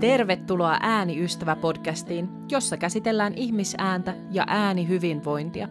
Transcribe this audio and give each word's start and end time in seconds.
Tervetuloa 0.00 0.78
Ääniystävä-podcastiin, 0.80 2.28
jossa 2.50 2.76
käsitellään 2.76 3.34
ihmisääntä 3.34 4.14
ja 4.30 4.44
äänihyvinvointia. 4.46 5.68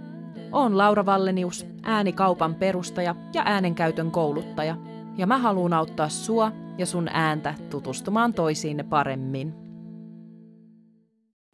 Olen 0.51 0.77
Laura 0.77 1.05
Vallenius, 1.05 1.65
äänikaupan 1.83 2.55
perustaja 2.55 3.15
ja 3.33 3.43
äänenkäytön 3.45 4.11
kouluttaja, 4.11 4.77
ja 5.17 5.27
mä 5.27 5.37
haluan 5.37 5.73
auttaa 5.73 6.09
sua 6.09 6.51
ja 6.77 6.85
sun 6.85 7.07
ääntä 7.07 7.53
tutustumaan 7.69 8.33
toisiinne 8.33 8.83
paremmin. 8.83 9.53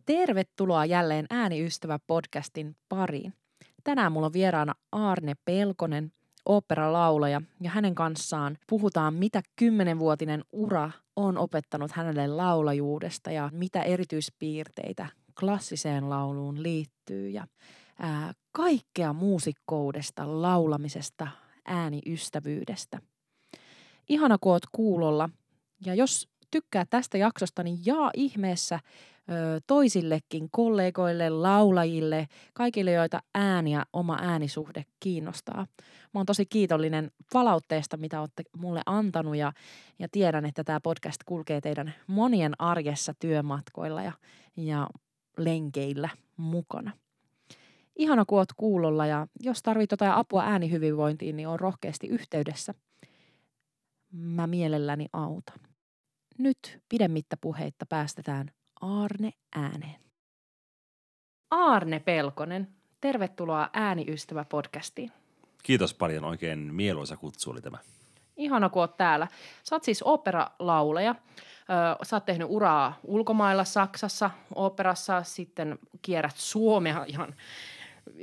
Tervetuloa 0.06 0.86
jälleen 0.86 1.26
Ääniystävä-podcastin 1.30 2.76
pariin. 2.90 3.34
Tänään 3.84 4.12
mulla 4.12 4.28
on 4.28 4.34
vieraana 4.34 4.74
Arne 4.92 5.34
Pelkonen, 5.46 6.12
oopperalaulaja, 6.46 7.42
ja 7.62 7.70
hänen 7.70 7.96
kanssaan 7.96 8.58
puhutaan, 8.70 9.14
mitä 9.14 9.42
kymmenenvuotinen 9.56 10.44
ura 10.52 10.92
on 11.16 11.38
opettanut 11.38 11.92
hänelle 11.92 12.28
laulajuudesta 12.28 13.32
ja 13.32 13.50
mitä 13.54 13.82
erityispiirteitä 13.82 15.08
klassiseen 15.40 16.10
lauluun 16.10 16.64
liittyy 16.64 17.30
ja 17.30 17.48
ää, 18.00 18.34
kaikkea 18.52 19.14
muusikkoudesta, 19.14 20.42
laulamisesta, 20.42 21.28
ääniystävyydestä. 21.66 23.00
Ihana, 24.10 24.38
kun 24.42 24.52
oot 24.52 24.64
kuulolla. 24.72 25.30
Ja 25.86 25.94
jos 25.94 26.30
tykkää 26.52 26.86
tästä 26.90 27.18
jaksosta, 27.18 27.64
niin 27.64 27.78
jaa 27.86 28.12
ihmeessä 28.14 28.80
toisillekin 29.68 30.48
kollegoille, 30.52 31.30
laulajille, 31.30 32.28
kaikille, 32.54 32.92
joita 32.92 33.22
ääni 33.36 33.72
ja 33.72 33.86
oma 33.94 34.18
äänisuhde 34.22 34.86
kiinnostaa. 35.00 35.68
Mä 36.14 36.20
oon 36.20 36.26
tosi 36.26 36.46
kiitollinen 36.46 37.12
palautteesta, 37.34 37.98
mitä 37.98 38.20
olette 38.22 38.44
mulle 38.58 38.82
antanut 38.86 39.36
ja, 39.36 39.54
ja 40.00 40.08
tiedän, 40.12 40.46
että 40.46 40.64
tämä 40.64 40.80
podcast 40.80 41.24
kulkee 41.26 41.62
teidän 41.62 41.94
monien 42.08 42.54
arjessa 42.60 43.14
työmatkoilla 43.20 44.04
ja, 44.04 44.12
ja 44.58 44.90
lenkeillä 45.38 46.10
mukana. 46.38 46.92
Ihana, 47.96 48.26
kun 48.26 48.38
oot 48.38 48.54
kuulolla 48.54 49.06
ja 49.06 49.28
jos 49.40 49.64
tarvit 49.64 49.92
jotain 49.92 50.12
apua 50.12 50.44
äänihyvinvointiin, 50.44 51.36
niin 51.36 51.48
on 51.48 51.60
rohkeasti 51.60 52.08
yhteydessä. 52.08 52.74
Mä 54.12 54.48
mielelläni 54.48 55.08
autan. 55.14 55.60
Nyt 56.38 56.80
pidemmittä 56.90 57.38
puheitta 57.42 57.86
päästetään 57.86 58.52
Aarne 58.82 59.34
ääneen. 59.56 60.00
Aarne 61.52 62.00
Pelkonen, 62.00 62.68
tervetuloa 63.02 63.70
Ääniystävä 63.74 64.46
podcastiin. 64.46 65.12
Kiitos 65.64 65.94
paljon, 65.94 66.24
oikein 66.24 66.60
mieluisa 66.74 67.18
kutsu 67.18 67.52
oli 67.52 67.62
tämä. 67.62 67.78
Ihana, 68.38 68.70
kun 68.70 68.82
oot 68.82 68.98
täällä. 68.98 69.28
Sä 69.64 69.76
oot 69.76 69.84
siis 69.84 70.04
oopperalaulaja. 70.04 71.16
Sä 72.04 72.16
oot 72.16 72.26
tehnyt 72.26 72.48
uraa 72.52 73.00
ulkomailla, 73.04 73.64
Saksassa, 73.64 74.30
oopperassa, 74.56 75.24
sitten 75.24 75.80
kierrät 76.02 76.36
Suomea 76.36 77.06
ihan 77.08 77.36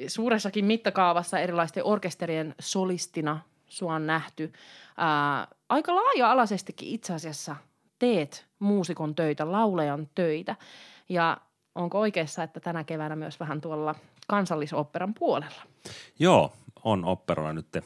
suuressakin 0.06 0.64
mittakaavassa 0.64 1.38
erilaisten 1.38 1.84
orkesterien 1.84 2.54
solistina 2.60 3.40
sua 3.68 3.94
on 3.94 4.06
nähty. 4.06 4.52
Ää, 4.96 5.48
aika 5.68 5.94
laaja-alaisestikin 5.94 6.88
itse 6.88 7.14
asiassa 7.14 7.56
teet 8.02 8.46
muusikon 8.58 9.14
töitä, 9.14 9.52
laulajan 9.52 10.08
töitä. 10.14 10.56
Ja 11.08 11.40
onko 11.74 12.00
oikeassa, 12.00 12.42
että 12.42 12.60
tänä 12.60 12.84
keväänä 12.84 13.16
myös 13.16 13.40
vähän 13.40 13.60
tuolla 13.60 13.94
kansallisoperan 14.26 15.14
puolella? 15.14 15.62
Joo, 16.18 16.52
on 16.84 17.04
operalla 17.04 17.52
nyt 17.52 17.76
äh, 17.76 17.82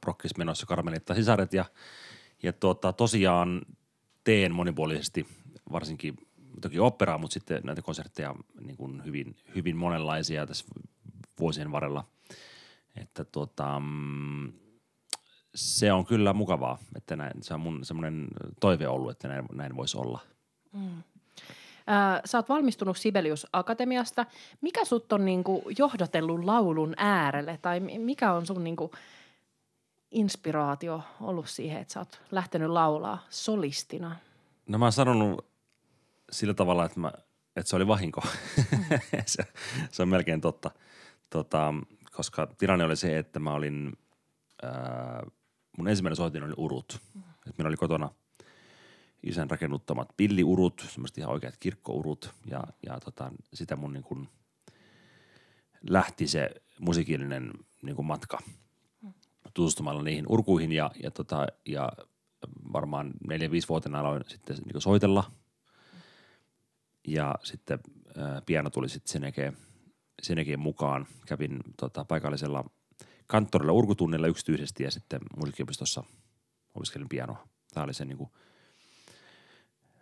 prokkis 0.00 0.36
menossa 0.36 0.66
Karmelitta 0.66 1.14
sisaret 1.14 1.52
ja, 1.52 1.64
ja 2.42 2.52
tuota, 2.52 2.92
tosiaan 2.92 3.62
teen 4.24 4.54
monipuolisesti 4.54 5.26
varsinkin 5.72 6.16
toki 6.60 6.78
operaa, 6.78 7.18
mutta 7.18 7.34
sitten 7.34 7.60
näitä 7.64 7.82
konsertteja 7.82 8.34
niin 8.60 8.76
kuin 8.76 9.04
hyvin, 9.04 9.36
hyvin 9.54 9.76
monenlaisia 9.76 10.46
tässä 10.46 10.66
vuosien 11.40 11.72
varrella. 11.72 12.04
Että 12.96 13.24
tuota, 13.24 13.80
mm, 13.80 14.52
se 15.54 15.92
on 15.92 16.04
kyllä 16.04 16.32
mukavaa, 16.32 16.78
että 16.96 17.16
näin, 17.16 17.42
se 17.42 17.54
on 17.54 17.60
mun 17.60 17.84
semmoinen 17.84 18.28
toive 18.60 18.88
ollut, 18.88 19.10
että 19.10 19.28
näin, 19.28 19.44
näin 19.52 19.76
voisi 19.76 19.98
olla. 19.98 20.20
Mm. 20.72 21.02
Äh, 21.90 22.20
sä 22.24 22.38
oot 22.38 22.48
valmistunut 22.48 22.96
Sibelius 22.96 23.46
Akatemiasta. 23.52 24.26
Mikä 24.60 24.84
sut 24.84 25.12
on 25.12 25.24
niinku 25.24 25.62
johdatellut 25.78 26.44
laulun 26.44 26.94
äärelle 26.96 27.58
tai 27.62 27.80
mikä 27.80 28.32
on 28.32 28.46
sun 28.46 28.64
niinku 28.64 28.90
inspiraatio 30.10 31.02
ollut 31.20 31.48
siihen, 31.48 31.80
että 31.80 31.94
sä 31.94 32.00
oot 32.00 32.20
lähtenyt 32.30 32.70
laulaa 32.70 33.18
solistina? 33.30 34.16
No 34.68 34.78
mä 34.78 34.84
oon 34.84 34.92
sanonut 34.92 35.46
sillä 36.32 36.54
tavalla, 36.54 36.84
että, 36.84 37.00
mä, 37.00 37.12
että 37.56 37.70
se 37.70 37.76
oli 37.76 37.86
vahinko. 37.86 38.22
Mm. 38.72 38.84
se, 39.26 39.42
se 39.90 40.02
on 40.02 40.08
melkein 40.08 40.40
totta. 40.40 40.70
Tota, 41.30 41.74
koska 42.12 42.46
tilanne 42.58 42.84
oli 42.84 42.96
se, 42.96 43.18
että 43.18 43.40
mä 43.40 43.52
olin 43.52 43.92
ää,– 44.62 45.22
mun 45.78 45.88
ensimmäinen 45.88 46.16
soitin 46.16 46.42
oli 46.42 46.54
urut. 46.56 47.00
Mm. 47.14 47.22
Et 47.46 47.58
meillä 47.58 47.68
oli 47.68 47.76
kotona 47.76 48.10
isän 49.22 49.50
rakennuttamat 49.50 50.08
pilliurut, 50.16 50.86
semmoiset 50.88 51.18
ihan 51.18 51.32
oikeat 51.32 51.56
kirkkourut 51.60 52.34
ja, 52.46 52.64
ja 52.86 53.00
tota, 53.00 53.32
sitä 53.54 53.76
mun 53.76 53.92
niin 53.92 54.04
kun 54.04 54.28
lähti 55.90 56.26
se 56.26 56.50
musiikillinen 56.78 57.52
niin 57.82 57.96
kun 57.96 58.06
matka 58.06 58.38
tutustumalla 59.54 60.02
niihin 60.02 60.24
urkuihin 60.28 60.72
ja, 60.72 60.90
ja, 61.02 61.10
tota, 61.10 61.46
ja 61.66 61.92
varmaan 62.72 63.12
neljä 63.28 63.50
5 63.50 63.68
vuotena 63.68 64.00
aloin 64.00 64.24
sitten 64.28 64.56
niin 64.56 64.82
soitella 64.82 65.30
ja 67.06 67.34
sitten 67.42 67.78
ää, 68.16 68.42
piano 68.46 68.70
tuli 68.70 68.88
sitten 68.88 69.12
sen 69.32 69.54
sen 70.22 70.60
mukaan. 70.60 71.06
Kävin 71.26 71.60
tota, 71.76 72.04
paikallisella– 72.04 72.64
kanttorilla 73.26 73.72
urkutunnilla 73.72 74.26
yksityisesti 74.26 74.82
ja 74.82 74.90
sitten 74.90 75.20
musiikkiopistossa 75.36 76.04
opiskelin 76.74 77.08
pianoa. 77.08 77.48
Tämä 77.74 77.84
oli 77.84 77.94
se 77.94 78.04
niin 78.04 78.18
kuin 78.18 78.30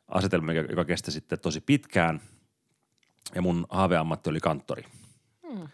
asetelma, 0.09 0.53
joka 0.53 0.85
kesti 0.85 1.11
sitten 1.11 1.41
tosi 1.41 1.61
pitkään. 1.61 2.21
Ja 3.35 3.43
mun 3.43 3.67
haaveammatti 3.71 4.31
oli 4.31 4.41
kanttori. 4.41 4.83
Hmm. 5.49 5.69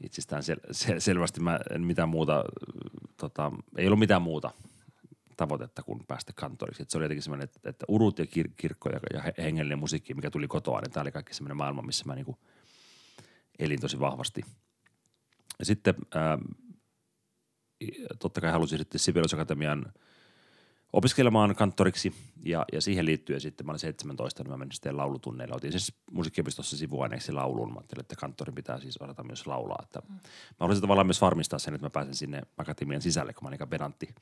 Itsestään 0.00 0.42
sel- 0.42 0.72
sel- 0.72 1.00
selvästi 1.00 1.40
mä 1.40 1.60
en 1.70 1.82
mitään 1.82 2.08
muuta, 2.08 2.44
tota, 3.16 3.52
ei 3.76 3.86
ollut 3.86 3.98
mitään 3.98 4.22
muuta 4.22 4.50
tavoitetta 5.36 5.82
kuin 5.82 6.04
päästä 6.06 6.32
kanttoriksi. 6.32 6.82
Et 6.82 6.90
se 6.90 6.98
oli 6.98 7.04
jotenkin 7.04 7.22
semmoinen, 7.22 7.44
että, 7.44 7.70
että 7.70 7.84
urut 7.88 8.18
ja 8.18 8.24
kir- 8.24 8.52
kirkko 8.56 8.88
ja, 8.88 9.00
ja 9.12 9.32
hengellinen 9.38 9.78
musiikki, 9.78 10.14
mikä 10.14 10.30
tuli 10.30 10.48
kotoa, 10.48 10.80
niin 10.80 10.90
tämä 10.90 11.02
oli 11.02 11.12
kaikki 11.12 11.34
semmoinen 11.34 11.56
maailma, 11.56 11.82
missä 11.82 12.04
mä 12.04 12.14
niinku 12.14 12.38
elin 13.58 13.80
tosi 13.80 14.00
vahvasti– 14.00 14.42
sitten 15.62 15.94
ää, 16.14 16.38
totta 18.18 18.40
kai 18.40 18.52
halusin 18.52 18.78
sitten 18.78 18.98
Sibelius 18.98 19.34
Akatemian 19.34 19.92
opiskelemaan 20.92 21.54
kanttoriksi 21.54 22.14
ja, 22.44 22.64
ja 22.72 22.80
siihen 22.80 23.04
liittyen 23.04 23.40
sitten 23.40 23.66
mä 23.66 23.72
olin 23.72 23.78
17, 23.78 24.42
niin 24.42 24.50
mä 24.50 24.56
menin 24.56 24.72
sitten 24.72 24.96
laulutunneille. 24.96 25.54
Otin 25.54 25.72
siis 25.72 25.94
musiikkiopistossa 26.10 26.76
sivuaineeksi 26.76 27.32
laulun. 27.32 27.72
Mä 27.72 27.78
ajattelin, 27.78 28.00
että 28.00 28.16
kanttorin 28.16 28.54
pitää 28.54 28.80
siis 28.80 28.96
osata 28.96 29.22
myös 29.22 29.46
laulaa. 29.46 29.78
Että 29.82 30.02
mm. 30.08 30.14
Mä 30.14 30.20
haluaisin 30.60 30.82
tavallaan 30.82 31.06
myös 31.06 31.20
varmistaa 31.20 31.58
sen, 31.58 31.74
että 31.74 31.86
mä 31.86 31.90
pääsen 31.90 32.14
sinne 32.14 32.42
akatemian 32.56 33.02
sisälle, 33.02 33.32
kun 33.32 33.44
mä 33.44 33.48
olin 33.48 33.68
pedantti 33.68 34.14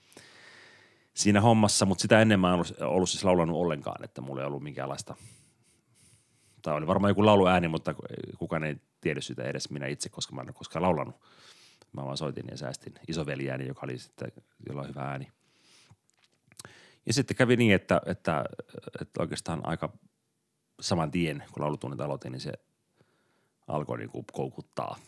siinä 1.14 1.40
hommassa, 1.40 1.86
mutta 1.86 2.02
sitä 2.02 2.20
ennen 2.20 2.40
mä 2.40 2.48
en 2.48 2.54
ollut, 2.54 2.74
ollut 2.80 3.10
siis 3.10 3.24
laulanut 3.24 3.56
ollenkaan, 3.56 4.04
että 4.04 4.20
mulla 4.20 4.40
ei 4.40 4.46
ollut 4.46 4.62
minkäänlaista– 4.62 5.16
tai 6.62 6.74
oli 6.74 6.86
varmaan 6.86 7.10
joku 7.10 7.26
lauluääni, 7.26 7.68
mutta 7.68 7.94
kukaan 8.38 8.64
ei 8.64 8.76
tiedä 9.00 9.20
sitä 9.20 9.42
edes 9.42 9.70
minä 9.70 9.86
itse, 9.86 10.08
koska 10.08 10.34
mä 10.34 10.40
en 10.40 10.48
ole 10.48 10.54
koskaan 10.54 10.82
laulanut. 10.82 11.14
Mä 11.92 12.04
vaan 12.04 12.16
soitin 12.16 12.44
ja 12.50 12.56
säästin 12.56 12.94
isoveliääni, 13.08 13.66
joka 13.66 13.80
oli 13.84 13.98
sitten, 13.98 14.32
jolla 14.68 14.82
on 14.82 14.88
hyvä 14.88 15.02
ääni. 15.02 15.28
Ja 17.06 17.12
sitten 17.12 17.36
kävi 17.36 17.56
niin, 17.56 17.74
että, 17.74 18.00
että, 18.06 18.44
että 19.00 19.22
oikeastaan 19.22 19.60
aika 19.66 19.92
saman 20.80 21.10
tien, 21.10 21.44
kun 21.52 21.62
laulutunnit 21.62 22.00
aloitin, 22.00 22.32
niin 22.32 22.40
se 22.40 22.52
alkoi 23.68 23.98
niin 23.98 24.10
kuin 24.10 24.24
koukuttaa. 24.32 24.98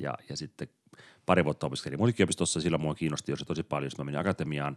Ja, 0.00 0.14
ja 0.28 0.36
sitten 0.36 0.68
pari 1.26 1.44
vuotta 1.44 1.66
opiskelin 1.66 1.98
musiikkiopistossa, 1.98 2.60
sillä 2.60 2.78
mua 2.78 2.94
kiinnosti 2.94 3.32
jo 3.32 3.36
se 3.36 3.44
tosi 3.44 3.62
paljon, 3.62 3.92
mä 3.98 4.04
menin 4.04 4.20
akatemiaan. 4.20 4.76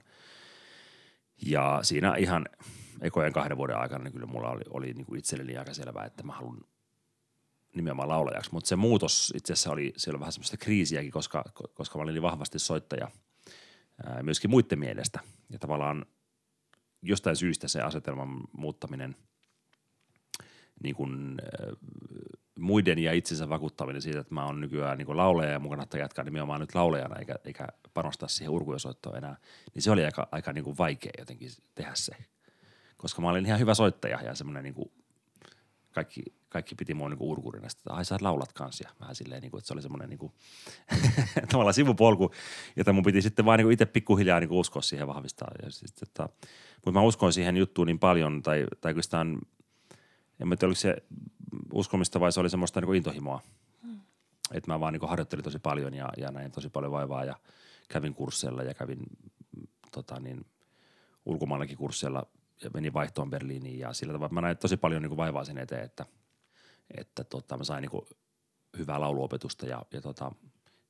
Ja 1.45 1.80
siinä 1.84 2.16
ihan– 2.16 2.45
ekojen 3.04 3.34
kahden 3.34 3.57
vuoden 3.57 3.78
aikana 3.78 4.04
niin 4.04 4.13
kyllä 4.13 4.25
mulla 4.25 4.50
oli, 4.50 4.62
oli 4.69 4.94
niin 4.94 5.06
kuin 5.06 5.19
itselleni 5.19 5.57
aika 5.57 5.74
selvää, 5.74 6.06
että 6.06 6.24
mä 6.24 6.34
haluan 6.34 6.62
nimenomaan 7.75 8.10
laulajaksi. 8.10 8.51
Mutta 8.51 8.68
se 8.68 8.75
muutos 8.75 9.34
itse 9.36 9.54
asiassa 9.54 9.72
oli, 9.72 9.94
siellä 9.98 10.19
vähän 10.19 10.31
semmoista 10.31 10.57
kriisiäkin, 10.57 11.12
koska, 11.12 11.44
koska 11.74 11.98
mä 11.98 12.04
olin 12.04 12.13
niin 12.13 12.22
vahvasti 12.22 12.60
soittaja 12.60 13.07
myöskin 14.22 14.50
muiden 14.50 14.80
mielestä. 14.80 15.19
Ja 15.50 15.60
tavallaan 15.60 16.06
jostain 17.01 17.36
syystä 17.36 17.68
se 17.68 17.81
asetelman 17.81 18.42
muuttaminen 18.57 19.16
niin 20.84 20.96
kuin, 20.96 21.38
muiden 22.60 23.00
ja 23.00 23.14
itsensä 23.14 23.50
vakuuttaminen 23.50 24.02
siitä, 24.02 24.20
että 24.20 24.34
mä 24.34 24.46
oon 24.46 24.62
nykyään 24.62 24.98
niin 24.98 25.18
laulaja 25.18 25.52
ja 25.52 25.60
mun 25.60 25.70
kannattaa 25.70 26.00
jatkaa 26.00 26.26
nimenomaan 26.26 26.62
nyt 26.62 26.76
laulajana 26.76 27.16
eikä, 27.16 27.36
eikä 27.46 27.68
panostaa 27.94 28.30
siihen 28.30 28.52
urkujosoittoon 28.52 29.18
enää, 29.18 29.36
niin 29.74 29.82
se 29.82 29.92
oli 29.92 30.06
aika, 30.06 30.28
aika 30.32 30.54
niin 30.54 30.64
kuin 30.64 30.78
vaikea 30.78 31.12
jotenkin 31.18 31.50
tehdä 31.76 31.92
se– 31.94 32.16
koska 33.04 33.22
mä 33.22 33.30
olin 33.30 33.46
ihan 33.46 33.60
hyvä 33.60 33.74
soittaja 33.74 34.22
ja 34.22 34.36
semmoinen 34.36 34.64
niin 34.64 34.74
kuin 34.74 34.92
kaikki, 35.92 36.24
kaikki 36.50 36.76
piti 36.76 36.94
mua 36.94 37.10
niinku 37.10 37.32
urkurina, 37.32 37.68
että 37.68 37.94
ai 37.94 38.06
sä 38.06 38.18
laulat 38.22 38.54
kanssa 38.54 38.84
ja 38.84 38.94
vähän 39.00 39.16
silleen, 39.16 39.42
niinku, 39.42 39.58
että 39.58 39.68
se 39.68 39.74
oli 39.74 39.82
semmoinen 39.82 40.10
niinku, 40.10 40.32
tavallaan 41.52 41.74
sivupolku, 41.74 42.32
jota 42.76 42.94
mun 42.94 43.04
piti 43.04 43.22
sitten 43.22 43.46
vaan 43.46 43.60
niinku 43.60 43.70
itse 43.70 43.86
pikkuhiljaa 43.86 44.40
niinku 44.40 44.60
uskoa 44.60 44.82
siihen 44.82 45.08
vahvistaa. 45.08 45.52
Ja 45.64 45.72
sit, 45.72 46.02
että, 46.04 46.30
mutta 46.76 46.92
mä 46.92 47.02
uskoin 47.02 47.34
siihen 47.34 47.58
juttuun 47.58 47.88
niin 47.88 48.00
paljon, 48.00 48.42
tai, 48.42 48.66
tai 48.82 48.90
oikeastaan, 48.90 49.42
en 50.40 50.48
mä 50.48 50.56
tiedä 50.56 50.70
oliko 50.70 50.80
se 50.80 50.98
uskomista 51.74 52.20
vai 52.20 52.32
se 52.32 52.40
oli 52.40 52.50
semmoista 52.50 52.82
niinku 52.82 52.94
intohimoa. 52.94 53.42
Hmm. 53.82 54.00
Että 54.52 54.72
mä 54.72 54.80
vaan 54.80 54.94
niinku 54.94 55.08
harjoittelin 55.08 55.44
tosi 55.44 55.60
paljon 55.60 55.94
ja, 55.94 56.10
ja 56.18 56.32
näin 56.32 56.52
tosi 56.52 56.70
paljon 56.70 56.92
vaivaa 56.92 57.26
ja 57.26 57.36
kävin 57.90 58.14
kursseilla 58.14 58.64
ja 58.64 58.74
kävin 58.74 59.00
tota 59.92 60.20
niin, 60.20 60.46
ulkomaillakin 61.26 61.78
kursseilla 61.78 62.26
ja 62.64 62.70
menin 62.74 62.94
vaihtoon 62.94 63.30
Berliiniin 63.30 63.80
ja 63.80 63.94
sillä 63.94 64.14
tavalla 64.14 64.34
mä 64.34 64.42
näin 64.42 64.58
tosi 64.58 64.78
paljon 64.78 65.02
niin 65.02 65.10
kuin 65.10 65.18
vaivaa 65.18 65.46
sen 65.46 65.58
eteen, 65.58 65.84
että, 65.84 66.06
että 66.98 67.24
tota, 67.24 67.58
mä 67.58 67.64
sain 67.64 67.82
niin 67.82 67.92
kuin 67.92 68.06
hyvää 68.78 69.00
lauluopetusta 69.00 69.66
ja, 69.66 69.86
ja 69.94 70.02
tota, 70.02 70.32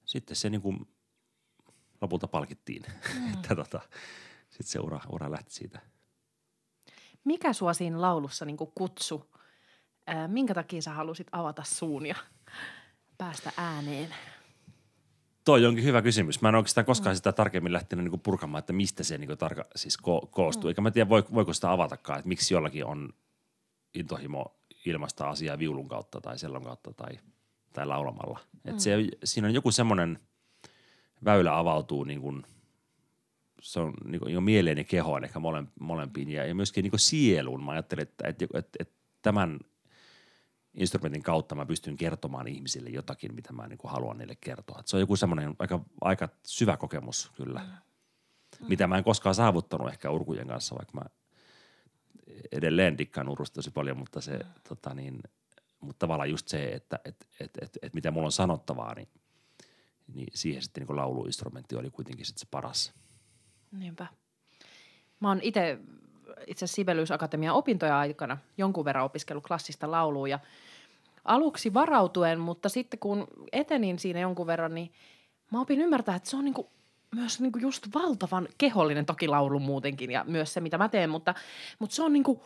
sitten 0.05 0.35
se 0.35 0.49
niin 0.49 0.61
kuin 0.61 0.87
lopulta 2.01 2.27
palkittiin, 2.27 2.83
mm. 3.19 3.33
että 3.33 3.55
tota, 3.55 3.81
sitten 4.49 4.67
se 4.67 4.79
ura, 4.79 4.99
ura 5.09 5.31
lähti 5.31 5.53
siitä. 5.53 5.79
Mikä 7.23 7.53
sua 7.53 7.73
siinä 7.73 8.01
laulussa 8.01 8.45
niin 8.45 8.57
kutsu? 8.57 9.33
Ää, 10.07 10.27
minkä 10.27 10.53
takia 10.53 10.81
sä 10.81 10.93
halusit 10.93 11.27
avata 11.31 11.63
suun 11.65 12.05
ja 12.05 12.15
päästä 13.17 13.51
ääneen? 13.57 14.15
Toi 15.45 15.65
onkin 15.65 15.83
hyvä 15.83 16.01
kysymys. 16.01 16.41
Mä 16.41 16.49
en 16.49 16.55
oikeastaan 16.55 16.85
koskaan 16.85 17.13
mm. 17.13 17.15
sitä 17.15 17.31
tarkemmin 17.31 17.73
lähtenyt 17.73 18.03
niinku 18.05 18.17
purkamaan, 18.17 18.59
että 18.59 18.73
mistä 18.73 19.03
se 19.03 19.17
niinku 19.17 19.35
tarka, 19.35 19.65
siis 19.75 19.97
ko- 19.99 20.27
koostuu. 20.31 20.63
Mm. 20.63 20.67
Eikä 20.67 20.81
mä 20.81 20.91
tiedä, 20.91 21.09
voiko 21.09 21.53
sitä 21.53 21.71
avatakaan, 21.71 22.19
että 22.19 22.27
miksi 22.27 22.53
jollakin 22.53 22.85
on 22.85 23.13
intohimo 23.93 24.55
ilmaista 24.85 25.29
asiaa 25.29 25.59
viulun 25.59 25.87
kautta 25.87 26.21
tai 26.21 26.39
sellon 26.39 26.63
kautta 26.63 26.93
tai, 26.93 27.19
tai 27.73 27.85
laulamalla. 27.85 28.39
Mm. 28.63 28.71
Et 28.71 28.79
se, 28.79 28.97
siinä 29.23 29.47
on 29.47 29.53
joku 29.53 29.71
semmoinen 29.71 30.19
väylä 31.25 31.57
avautuu 31.57 32.03
niin 32.03 32.21
kuin, 32.21 32.43
se 33.61 33.79
on 33.79 33.93
niin 34.05 34.19
kuin, 34.19 34.43
mieleen 34.43 34.77
ja 34.77 34.83
kehoon 34.83 35.23
ehkä 35.23 35.39
molempiin 35.79 36.29
ja, 36.29 36.45
ja 36.45 36.55
myöskin 36.55 36.83
niin 36.83 36.91
kuin 36.91 36.99
sieluun. 36.99 37.63
Mä 37.63 37.71
ajattelin, 37.71 38.01
että, 38.01 38.27
että, 38.27 38.45
että, 38.53 38.77
että 38.79 38.95
tämän– 39.21 39.59
instrumentin 40.73 41.23
kautta 41.23 41.55
mä 41.55 41.65
pystyn 41.65 41.97
kertomaan 41.97 42.47
ihmisille 42.47 42.89
jotakin, 42.89 43.35
mitä 43.35 43.53
mä 43.53 43.67
niin 43.67 43.77
kuin 43.77 43.91
haluan 43.91 44.17
niille 44.17 44.35
kertoa. 44.41 44.79
Et 44.79 44.87
se 44.87 44.95
on 44.95 44.99
joku 44.99 45.15
semmoinen 45.15 45.55
aika, 45.59 45.85
aika 46.01 46.29
syvä 46.45 46.77
kokemus 46.77 47.31
kyllä, 47.35 47.59
mm. 47.59 48.67
mitä 48.67 48.87
mä 48.87 48.97
en 48.97 49.03
koskaan 49.03 49.35
saavuttanut 49.35 49.89
ehkä 49.89 50.09
urkujen 50.09 50.47
kanssa, 50.47 50.75
vaikka 50.75 50.93
mä 50.93 51.05
edelleen 52.51 52.97
dikkaan 52.97 53.29
urusta 53.29 53.55
tosi 53.55 53.71
paljon, 53.71 53.97
mutta 53.97 54.21
se 54.21 54.37
mm. 54.37 54.49
tota 54.69 54.93
niin, 54.93 55.23
mutta 55.79 55.99
tavallaan 55.99 56.29
just 56.29 56.47
se, 56.47 56.65
että 56.65 56.99
et, 57.05 57.27
et, 57.39 57.51
et, 57.61 57.77
et 57.81 57.93
mitä 57.93 58.11
mulla 58.11 58.25
on 58.25 58.31
sanottavaa, 58.31 58.95
niin, 58.95 59.07
niin 60.13 60.27
siihen 60.33 60.61
sitten 60.61 60.85
niin 60.87 60.95
lauluinstrumentti 60.95 61.75
oli 61.75 61.89
kuitenkin 61.89 62.25
sitten 62.25 62.39
se 62.39 62.47
paras. 62.51 62.93
Niinpä. 63.71 64.07
Mä 65.19 65.27
oon 65.27 65.39
itse 65.41 65.79
itse 66.47 66.67
Sibelius 66.67 67.11
Akatemian 67.11 67.55
opintoja 67.55 67.99
aikana 67.99 68.37
jonkun 68.57 68.85
verran 68.85 69.05
opiskellut 69.05 69.47
klassista 69.47 69.91
laulua 69.91 70.27
ja 70.27 70.39
aluksi 71.25 71.73
varautuen, 71.73 72.39
mutta 72.39 72.69
sitten 72.69 72.99
kun 72.99 73.27
etenin 73.51 73.99
siinä 73.99 74.19
jonkun 74.19 74.47
verran, 74.47 74.75
niin 74.75 74.91
mä 75.51 75.61
opin 75.61 75.81
ymmärtää, 75.81 76.15
että 76.15 76.29
se 76.29 76.37
on 76.37 76.45
niinku 76.45 76.69
myös 77.15 77.39
niinku 77.39 77.59
just 77.59 77.87
valtavan 77.93 78.47
kehollinen 78.57 79.05
toki 79.05 79.27
laulu 79.27 79.59
muutenkin 79.59 80.11
ja 80.11 80.23
myös 80.27 80.53
se, 80.53 80.61
mitä 80.61 80.77
mä 80.77 80.89
teen, 80.89 81.09
mutta, 81.09 81.33
mutta 81.79 81.95
se 81.95 82.03
on 82.03 82.13
niinku 82.13 82.43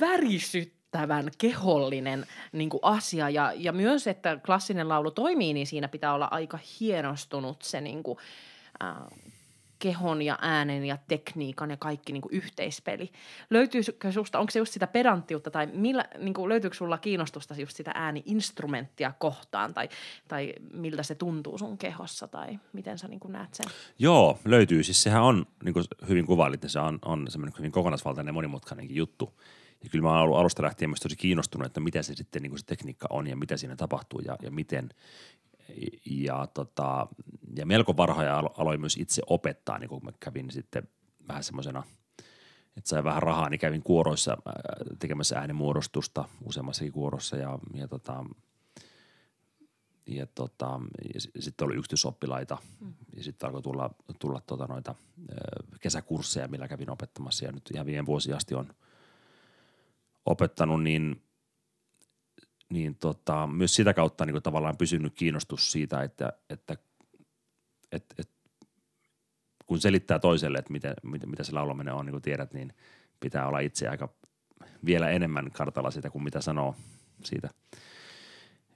värisyttävän 0.00 1.30
kehollinen 1.38 2.26
niinku 2.52 2.78
asia 2.82 3.30
ja, 3.30 3.52
ja 3.56 3.72
myös, 3.72 4.06
että 4.06 4.38
klassinen 4.46 4.88
laulu 4.88 5.10
toimii, 5.10 5.54
niin 5.54 5.66
siinä 5.66 5.88
pitää 5.88 6.14
olla 6.14 6.28
aika 6.30 6.58
hienostunut 6.80 7.62
se 7.62 7.80
niinku, 7.80 8.18
äh, 8.82 8.96
kehon 9.84 10.22
ja 10.22 10.38
äänen 10.40 10.84
ja 10.84 10.98
tekniikan 11.08 11.70
ja 11.70 11.76
kaikki 11.76 12.12
niin 12.12 12.20
kuin 12.20 12.34
yhteispeli. 12.34 13.12
Löytyykö 13.50 14.12
susta, 14.12 14.38
onko 14.38 14.50
se 14.50 14.58
just 14.58 14.72
sitä 14.72 14.86
pedanttiutta 14.86 15.50
tai 15.50 15.66
millä, 15.66 16.04
niin 16.18 16.34
kuin, 16.34 16.48
löytyykö 16.48 16.76
sulla 16.76 16.98
kiinnostusta 16.98 17.54
just 17.54 17.76
sitä 17.76 17.90
ääniinstrumenttia 17.94 19.12
kohtaan 19.18 19.74
tai, 19.74 19.88
tai 20.28 20.52
miltä 20.72 21.02
se 21.02 21.14
tuntuu 21.14 21.58
sun 21.58 21.78
kehossa 21.78 22.28
tai 22.28 22.58
miten 22.72 22.98
sä 22.98 23.08
niin 23.08 23.20
kuin 23.20 23.32
näet 23.32 23.54
sen? 23.54 23.66
Joo, 23.98 24.38
löytyy. 24.44 24.82
Siis 24.82 25.02
sehän 25.02 25.22
on, 25.22 25.46
niin 25.64 25.72
kuin 25.72 25.84
hyvin 26.08 26.26
kuvailit, 26.26 26.62
niin 26.62 26.70
se 26.70 26.80
on, 26.80 26.98
on 27.04 27.26
semmoinen 27.28 27.58
hyvin 27.58 27.72
kokonaisvaltainen 27.72 28.30
ja 28.30 28.34
monimutkainenkin 28.34 28.96
juttu. 28.96 29.40
Ja 29.82 29.90
kyllä 29.90 30.02
mä 30.02 30.10
oon 30.10 30.20
ollut 30.20 30.38
alusta 30.38 30.62
lähtien 30.62 30.90
myös 30.90 31.00
tosi 31.00 31.16
kiinnostunut, 31.16 31.66
että 31.66 31.80
mitä 31.80 32.02
se 32.02 32.14
sitten 32.14 32.42
niin 32.42 32.50
kuin 32.50 32.58
se 32.58 32.66
tekniikka 32.66 33.06
on 33.10 33.26
ja 33.26 33.36
mitä 33.36 33.56
siinä 33.56 33.76
tapahtuu 33.76 34.20
ja, 34.20 34.36
ja 34.42 34.50
miten– 34.50 34.88
ja, 36.06 36.46
tota, 36.54 37.06
ja 37.56 37.66
melko 37.66 37.96
varhaja 37.96 38.38
aloin 38.38 38.80
myös 38.80 38.96
itse 38.96 39.22
opettaa, 39.26 39.78
niin 39.78 39.88
kun 39.88 40.04
mä 40.04 40.12
kävin 40.20 40.50
sitten 40.50 40.88
vähän 41.28 41.44
semmoisena, 41.44 41.82
että 42.76 42.88
sain 42.88 43.04
vähän 43.04 43.22
rahaa, 43.22 43.48
niin 43.48 43.60
kävin 43.60 43.82
kuoroissa 43.82 44.32
äh, 44.32 44.54
tekemässä 44.98 45.38
äänimuodostusta 45.38 46.28
useammassakin 46.44 46.92
kuorossa 46.92 47.36
ja, 47.36 47.58
ja, 47.74 47.88
tota, 47.88 48.24
ja, 50.06 50.26
tota, 50.26 50.80
ja 51.14 51.20
sitten 51.42 51.66
oli 51.66 51.74
yksityisoppilaita 51.74 52.58
mm. 52.80 52.94
ja 53.16 53.24
sitten 53.24 53.46
alkoi 53.46 53.62
tulla, 53.62 53.90
tulla 54.18 54.40
tota 54.40 54.66
noita 54.66 54.90
äh, 54.90 55.78
kesäkursseja, 55.80 56.48
millä 56.48 56.68
kävin 56.68 56.90
opettamassa 56.90 57.44
ja 57.44 57.52
nyt 57.52 57.70
ihan 57.74 57.86
viime 57.86 58.06
vuosi 58.06 58.32
asti 58.32 58.54
on 58.54 58.74
opettanut, 60.26 60.82
niin– 60.82 61.16
niin 62.74 62.94
tota, 62.94 63.46
myös 63.46 63.74
sitä 63.74 63.94
kautta 63.94 64.26
niin 64.26 64.34
kuin 64.34 64.42
tavallaan 64.42 64.76
pysynyt 64.76 65.14
kiinnostus 65.14 65.72
siitä, 65.72 66.02
että, 66.02 66.32
että, 66.50 66.76
että, 67.92 68.14
että 68.18 68.34
kun 69.66 69.80
selittää 69.80 70.18
toiselle, 70.18 70.58
että 70.58 70.72
miten, 70.72 70.94
mitä, 71.02 71.26
mitä 71.26 71.44
se 71.44 71.52
laulaminen 71.52 71.94
on, 71.94 72.06
niin 72.06 72.12
kuin 72.12 72.22
tiedät, 72.22 72.52
niin 72.52 72.72
pitää 73.20 73.48
olla 73.48 73.58
itse 73.58 73.88
aika 73.88 74.08
vielä 74.84 75.10
enemmän 75.10 75.50
kartalla 75.50 75.90
sitä 75.90 76.10
kuin 76.10 76.24
mitä 76.24 76.40
sanoo 76.40 76.76
siitä. 77.24 77.48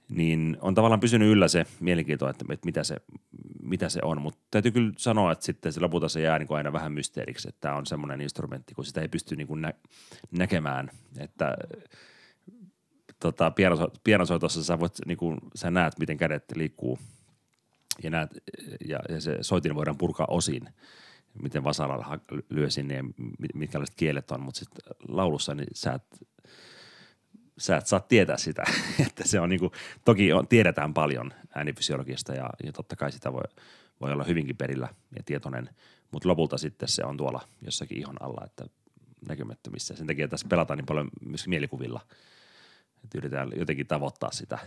Niin 0.09 0.57
on 0.61 0.75
tavallaan 0.75 0.99
pysynyt 0.99 1.31
yllä 1.31 1.47
se 1.47 1.65
mielenkiinto, 1.79 2.29
että, 2.29 2.45
että 2.49 2.65
mitä, 2.65 2.83
se, 2.83 2.97
mitä 3.61 3.89
se 3.89 3.99
on, 4.03 4.21
mutta 4.21 4.39
täytyy 4.51 4.71
kyllä 4.71 4.93
sanoa, 4.97 5.31
että 5.31 5.45
sitten 5.45 5.73
se 5.73 5.79
lopulta 5.79 6.09
se 6.09 6.21
jää 6.21 6.39
niin 6.39 6.47
kuin 6.47 6.57
aina 6.57 6.73
vähän 6.73 6.91
mysteeriksi, 6.91 7.49
että 7.49 7.61
tämä 7.61 7.75
on 7.75 7.85
semmoinen 7.85 8.21
instrumentti, 8.21 8.73
kun 8.73 8.85
sitä 8.85 9.01
ei 9.01 9.07
pysty 9.07 9.35
niin 9.35 9.47
kuin 9.47 9.61
nä- 9.61 9.73
näkemään, 10.31 10.89
että– 11.17 11.55
tota, 13.19 13.51
pianosoitossa 14.03 14.63
sä, 14.63 14.79
voit, 14.79 14.93
niin 15.05 15.17
kuin, 15.17 15.37
sä 15.55 15.71
näet, 15.71 15.99
miten 15.99 16.17
kädet 16.17 16.43
liikkuu. 16.55 16.99
Ja, 18.03 18.09
näet, 18.09 18.31
ja, 18.87 18.99
ja 19.09 19.21
se 19.21 19.37
soitin 19.41 19.75
voidaan 19.75 19.97
purkaa 19.97 20.27
osin, 20.29 20.69
miten 21.41 21.63
vasaralla 21.63 22.19
lyö 22.49 22.69
sinne 22.69 22.95
ja 22.95 23.03
mitkälaiset 23.53 23.95
kielet 23.95 24.31
on, 24.31 24.41
mutta 24.41 24.59
sitten 24.59 24.81
laulussa 25.07 25.55
niin 25.55 25.67
sä 25.73 25.93
et, 25.93 26.27
sä 27.57 27.77
et 27.77 27.87
saa 27.87 27.99
tietää 27.99 28.37
sitä, 28.37 28.63
että 29.07 29.27
se 29.27 29.39
on 29.39 29.49
niinku, 29.49 29.71
toki 30.05 30.33
on, 30.33 30.47
tiedetään 30.47 30.93
paljon 30.93 31.33
äänifysiologiasta 31.55 32.33
ja, 32.33 32.49
ja 32.63 32.71
totta 32.71 32.95
kai 32.95 33.11
sitä 33.11 33.33
voi, 33.33 33.43
voi 34.01 34.11
olla 34.11 34.23
hyvinkin 34.23 34.57
perillä 34.57 34.89
ja 35.17 35.23
tietoinen, 35.25 35.69
mutta 36.11 36.29
lopulta 36.29 36.57
sitten 36.57 36.89
se 36.89 37.03
on 37.05 37.17
tuolla 37.17 37.41
jossakin 37.61 37.97
ihon 37.97 38.21
alla, 38.21 38.45
että 38.45 38.65
näkymättömissä. 39.27 39.95
Sen 39.95 40.07
takia 40.07 40.27
tässä 40.27 40.47
pelataan 40.49 40.77
niin 40.77 40.85
paljon 40.85 41.09
myös 41.25 41.47
mielikuvilla– 41.47 42.01
että 43.03 43.17
yritetään 43.17 43.49
jotenkin 43.55 43.87
tavoittaa 43.87 44.31
sitä. 44.31 44.59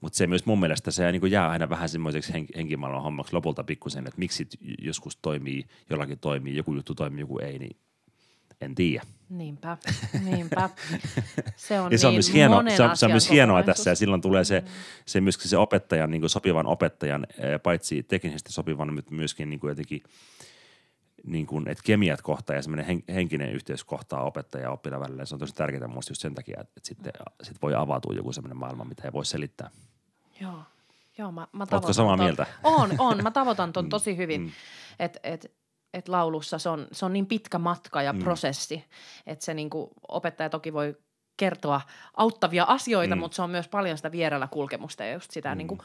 Mutta 0.00 0.16
se 0.16 0.26
myös 0.26 0.46
mun 0.46 0.60
mielestä 0.60 0.90
se 0.90 1.12
niin 1.12 1.30
jää 1.30 1.48
aina 1.48 1.68
vähän 1.68 1.88
semmoiseksi 1.88 2.32
henk- 2.32 2.56
henkimaailman 2.56 3.02
hommaksi 3.02 3.32
lopulta 3.32 3.64
pikkusen, 3.64 4.06
että 4.06 4.18
miksi 4.18 4.48
joskus 4.78 5.16
toimii, 5.16 5.66
jollakin 5.90 6.18
toimii, 6.18 6.56
joku 6.56 6.74
juttu 6.74 6.94
toimii, 6.94 7.20
joku 7.20 7.38
ei, 7.38 7.58
niin 7.58 7.76
en 8.60 8.74
tiedä. 8.74 9.02
Niinpä, 9.28 9.78
niinpä. 10.24 10.70
Se 11.56 11.80
on, 11.80 11.90
ja 11.92 11.98
se 11.98 12.06
on 12.06 12.10
niin 12.10 12.16
myös, 12.16 12.32
hieno, 12.32 12.62
se 12.76 12.82
on, 12.82 12.96
se 12.96 13.06
on 13.06 13.12
myös 13.12 13.30
hienoa 13.30 13.62
tässä 13.62 13.90
ja 13.90 13.94
silloin 13.94 14.20
tulee 14.20 14.44
se, 14.44 14.60
mm. 14.60 14.66
se 15.06 15.20
myöskin 15.20 15.48
se 15.48 15.56
opettajan, 15.56 16.10
niin 16.10 16.30
sopivan 16.30 16.66
opettajan, 16.66 17.26
paitsi 17.62 18.02
teknisesti 18.02 18.52
sopivan, 18.52 18.94
mutta 18.94 19.14
myöskin 19.14 19.50
niin 19.50 19.60
jotenkin– 19.62 20.02
niin 21.26 21.46
kuin, 21.46 21.68
että 21.68 21.84
kemiat 21.84 22.22
kohtaa 22.22 22.56
ja 22.56 22.62
semmoinen 22.62 23.02
henkinen 23.08 23.52
yhteys 23.52 23.84
kohtaa 23.84 24.24
opettaja 24.24 24.64
ja 24.64 24.70
oppilaan 24.70 25.02
välillä. 25.02 25.24
Se 25.24 25.34
on 25.34 25.38
tosi 25.38 25.54
tärkeää 25.54 25.88
muista 25.88 26.10
just 26.10 26.22
sen 26.22 26.34
takia, 26.34 26.60
että, 26.60 26.72
että 26.76 26.88
sitten 26.88 27.12
sit 27.42 27.62
voi 27.62 27.74
avautua 27.74 28.14
joku 28.14 28.32
semmoinen 28.32 28.56
maailma, 28.56 28.84
mitä 28.84 29.02
ei 29.04 29.12
voi 29.12 29.24
selittää. 29.24 29.70
Joo, 30.40 30.62
Joo 31.18 31.32
mä, 31.32 31.46
mä 31.52 31.66
Oletko 31.70 31.92
samaa 31.92 32.16
ton, 32.16 32.26
mieltä? 32.26 32.46
On, 32.64 32.90
on. 32.98 33.22
Mä 33.22 33.30
tavoitan 33.30 33.72
ton 33.72 33.84
mm, 33.86 33.88
tosi 33.88 34.16
hyvin, 34.16 34.40
mm. 34.40 34.50
että 34.98 35.20
et, 35.22 35.52
et 35.94 36.08
laulussa 36.08 36.58
se 36.58 36.68
on, 36.68 36.86
se 36.92 37.04
on 37.04 37.12
niin 37.12 37.26
pitkä 37.26 37.58
matka 37.58 38.02
ja 38.02 38.12
mm. 38.12 38.18
prosessi, 38.18 38.84
että 39.26 39.44
se 39.44 39.54
niinku, 39.54 39.90
opettaja 40.08 40.50
toki 40.50 40.72
voi 40.72 40.96
kertoa 41.36 41.80
auttavia 42.16 42.64
asioita, 42.64 43.16
mm. 43.16 43.20
mutta 43.20 43.34
se 43.34 43.42
on 43.42 43.50
myös 43.50 43.68
paljon 43.68 43.96
sitä 43.96 44.12
vierellä 44.12 44.48
kulkemusta 44.50 45.04
ja 45.04 45.12
just 45.12 45.30
sitä 45.30 45.54
mm. 45.54 45.58
niinku, 45.58 45.78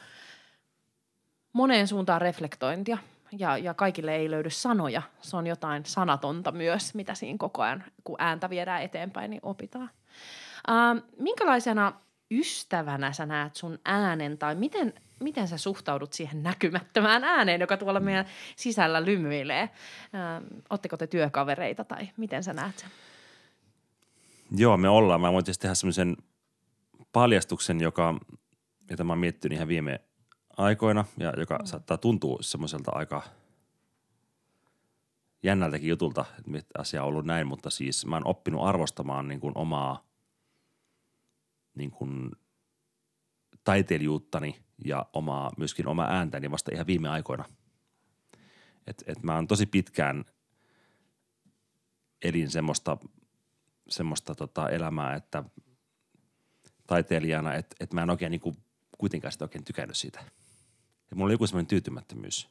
moneen 1.54 1.88
suuntaan 1.88 2.22
reflektointia– 2.22 2.98
ja, 3.38 3.58
ja 3.58 3.74
kaikille 3.74 4.16
ei 4.16 4.32
löydy 4.32 4.50
sanoja. 4.50 5.02
Se 5.22 5.38
on 5.38 5.48
jotain 5.48 5.86
sanatonta 5.86 6.52
myös, 6.52 6.96
mitä 6.96 7.16
siinä 7.16 7.38
koko 7.38 7.62
ajan, 7.62 7.84
kun 8.04 8.16
ääntä 8.20 8.50
viedään 8.50 8.82
eteenpäin, 8.82 9.32
niin 9.32 9.42
opitaan. 9.44 9.90
Ähm, 10.70 10.98
minkälaisena 11.20 11.94
ystävänä 12.32 13.12
sä 13.12 13.26
näet 13.26 13.56
sun 13.56 13.80
äänen 13.86 14.38
tai 14.38 14.56
miten, 14.56 14.94
miten 15.20 15.48
sä 15.48 15.58
suhtaudut 15.58 16.14
siihen 16.14 16.44
näkymättömään 16.44 17.24
ääneen, 17.24 17.62
joka 17.62 17.78
tuolla 17.78 18.00
meidän 18.00 18.26
sisällä 18.56 19.06
lymyilee? 19.06 19.62
Ähm, 19.62 20.44
Otteko 20.70 20.98
te 20.98 21.08
työkavereita 21.08 21.84
tai 21.84 22.10
miten 22.18 22.44
sä 22.44 22.54
näet 22.54 22.80
sen? 22.80 22.90
Joo, 24.56 24.78
me 24.78 24.90
ollaan. 24.90 25.22
Mä 25.22 25.34
voin 25.34 25.46
tehdä 25.46 25.76
semmoisen 25.76 26.18
paljastuksen, 27.12 27.82
joka, 27.82 28.16
jota 28.90 29.04
mä 29.04 29.12
oon 29.12 29.20
miettinyt 29.20 29.56
ihan 29.56 29.68
viime 29.68 30.02
aikoina 30.58 31.06
ja 31.18 31.34
joka 31.38 31.58
mm. 31.58 31.66
saattaa 31.66 31.98
tuntua 31.98 32.38
semmoiselta 32.42 32.92
aika 32.92 33.24
jännältäkin 35.44 35.90
jutulta, 35.90 36.26
että 36.56 36.80
asia 36.82 37.04
on 37.04 37.08
ollut 37.08 37.26
näin, 37.26 37.48
mutta 37.48 37.70
siis 37.70 38.06
mä 38.06 38.16
oon 38.16 38.28
oppinut 38.28 38.64
arvostamaan 38.64 39.28
niin 39.28 39.40
kuin 39.40 39.58
omaa 39.58 40.04
niin 41.76 41.92
kuin 41.92 42.32
taiteilijuuttani 43.64 44.62
ja 44.86 45.06
omaa, 45.14 45.52
myöskin 45.58 45.88
omaa 45.88 46.12
ääntäni 46.12 46.52
vasta 46.52 46.72
ihan 46.74 46.88
viime 46.88 47.10
aikoina. 47.10 47.46
Et, 48.88 49.04
et 49.08 49.24
mä 49.24 49.36
oon 49.36 49.48
tosi 49.48 49.66
pitkään 49.66 50.26
elin 52.22 52.52
semmoista, 52.52 52.98
semmoista 53.90 54.36
tota 54.36 54.70
elämää, 54.70 55.16
että 55.16 55.44
taiteilijana, 56.88 57.54
että, 57.54 57.76
että 57.80 57.96
mä 57.96 58.04
en 58.04 58.10
oikein 58.10 58.32
niin 58.32 58.42
kuin, 58.42 58.58
kuitenkaan 58.98 59.32
sitä 59.32 59.46
oikein 59.46 59.66
tykännyt 59.66 59.98
siitä. 59.98 60.24
Ja 61.12 61.16
mulla 61.16 61.26
oli 61.26 61.34
joku 61.34 61.48
semmoinen 61.48 61.68
tyytymättömyys. 61.68 62.50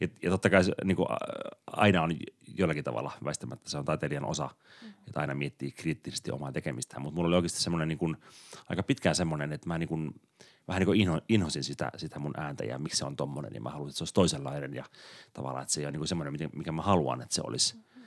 Ja, 0.00 0.08
ja 0.22 0.30
totta 0.30 0.50
kai 0.50 0.64
se 0.64 0.72
niin 0.84 0.96
kuin, 0.96 1.08
aina 1.66 2.02
on 2.02 2.16
jollakin 2.58 2.84
tavalla 2.84 3.12
väistämättä, 3.24 3.70
se 3.70 3.78
on 3.78 3.84
taiteilijan 3.84 4.24
osa, 4.24 4.50
mm. 4.82 4.88
että 5.06 5.20
aina 5.20 5.34
miettii 5.34 5.72
kriittisesti 5.72 6.30
omaa 6.30 6.52
tekemistään. 6.52 7.02
Mutta 7.02 7.14
mulla 7.14 7.28
oli 7.28 7.36
oikeasti 7.36 7.62
semmoinen 7.62 7.88
niin 7.88 7.98
kuin, 7.98 8.16
aika 8.68 8.82
pitkään 8.82 9.14
semmoinen, 9.14 9.52
että 9.52 9.68
mä 9.68 9.78
niin 9.78 9.88
kuin, 9.88 10.20
vähän 10.68 10.80
niin 10.80 10.86
kuin 10.86 11.00
inho, 11.00 11.20
inhosin 11.28 11.64
sitä, 11.64 11.90
sitä 11.96 12.18
mun 12.18 12.40
ääntä 12.40 12.64
ja 12.64 12.78
miksi 12.78 12.98
se 12.98 13.04
on 13.04 13.16
tommonen. 13.16 13.54
Ja 13.54 13.60
mä 13.60 13.70
halusin, 13.70 13.88
että 13.90 13.98
se 13.98 14.02
olisi 14.02 14.14
toisenlainen 14.14 14.74
ja 14.74 14.84
tavallaan, 15.32 15.62
että 15.62 15.74
se 15.74 15.80
ei 15.80 15.86
ole 15.86 15.92
niin 15.92 16.00
kuin 16.00 16.08
semmoinen, 16.08 16.50
mikä 16.56 16.72
mä 16.72 16.82
haluan, 16.82 17.22
että 17.22 17.34
se 17.34 17.42
olisi. 17.44 17.74
Mm-hmm. 17.74 18.02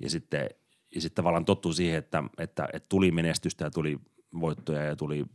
Ja 0.00 0.10
sitten, 0.10 0.50
ja 0.94 1.00
sitten 1.00 1.16
tavallaan 1.16 1.44
tottuu 1.44 1.72
siihen, 1.72 1.98
että, 1.98 2.24
että, 2.38 2.68
että 2.72 2.88
tuli 2.88 3.10
menestystä 3.10 3.64
ja 3.64 3.70
tuli 3.70 3.98
voittoja 4.40 4.84
ja 4.84 4.96
tuli 4.96 5.26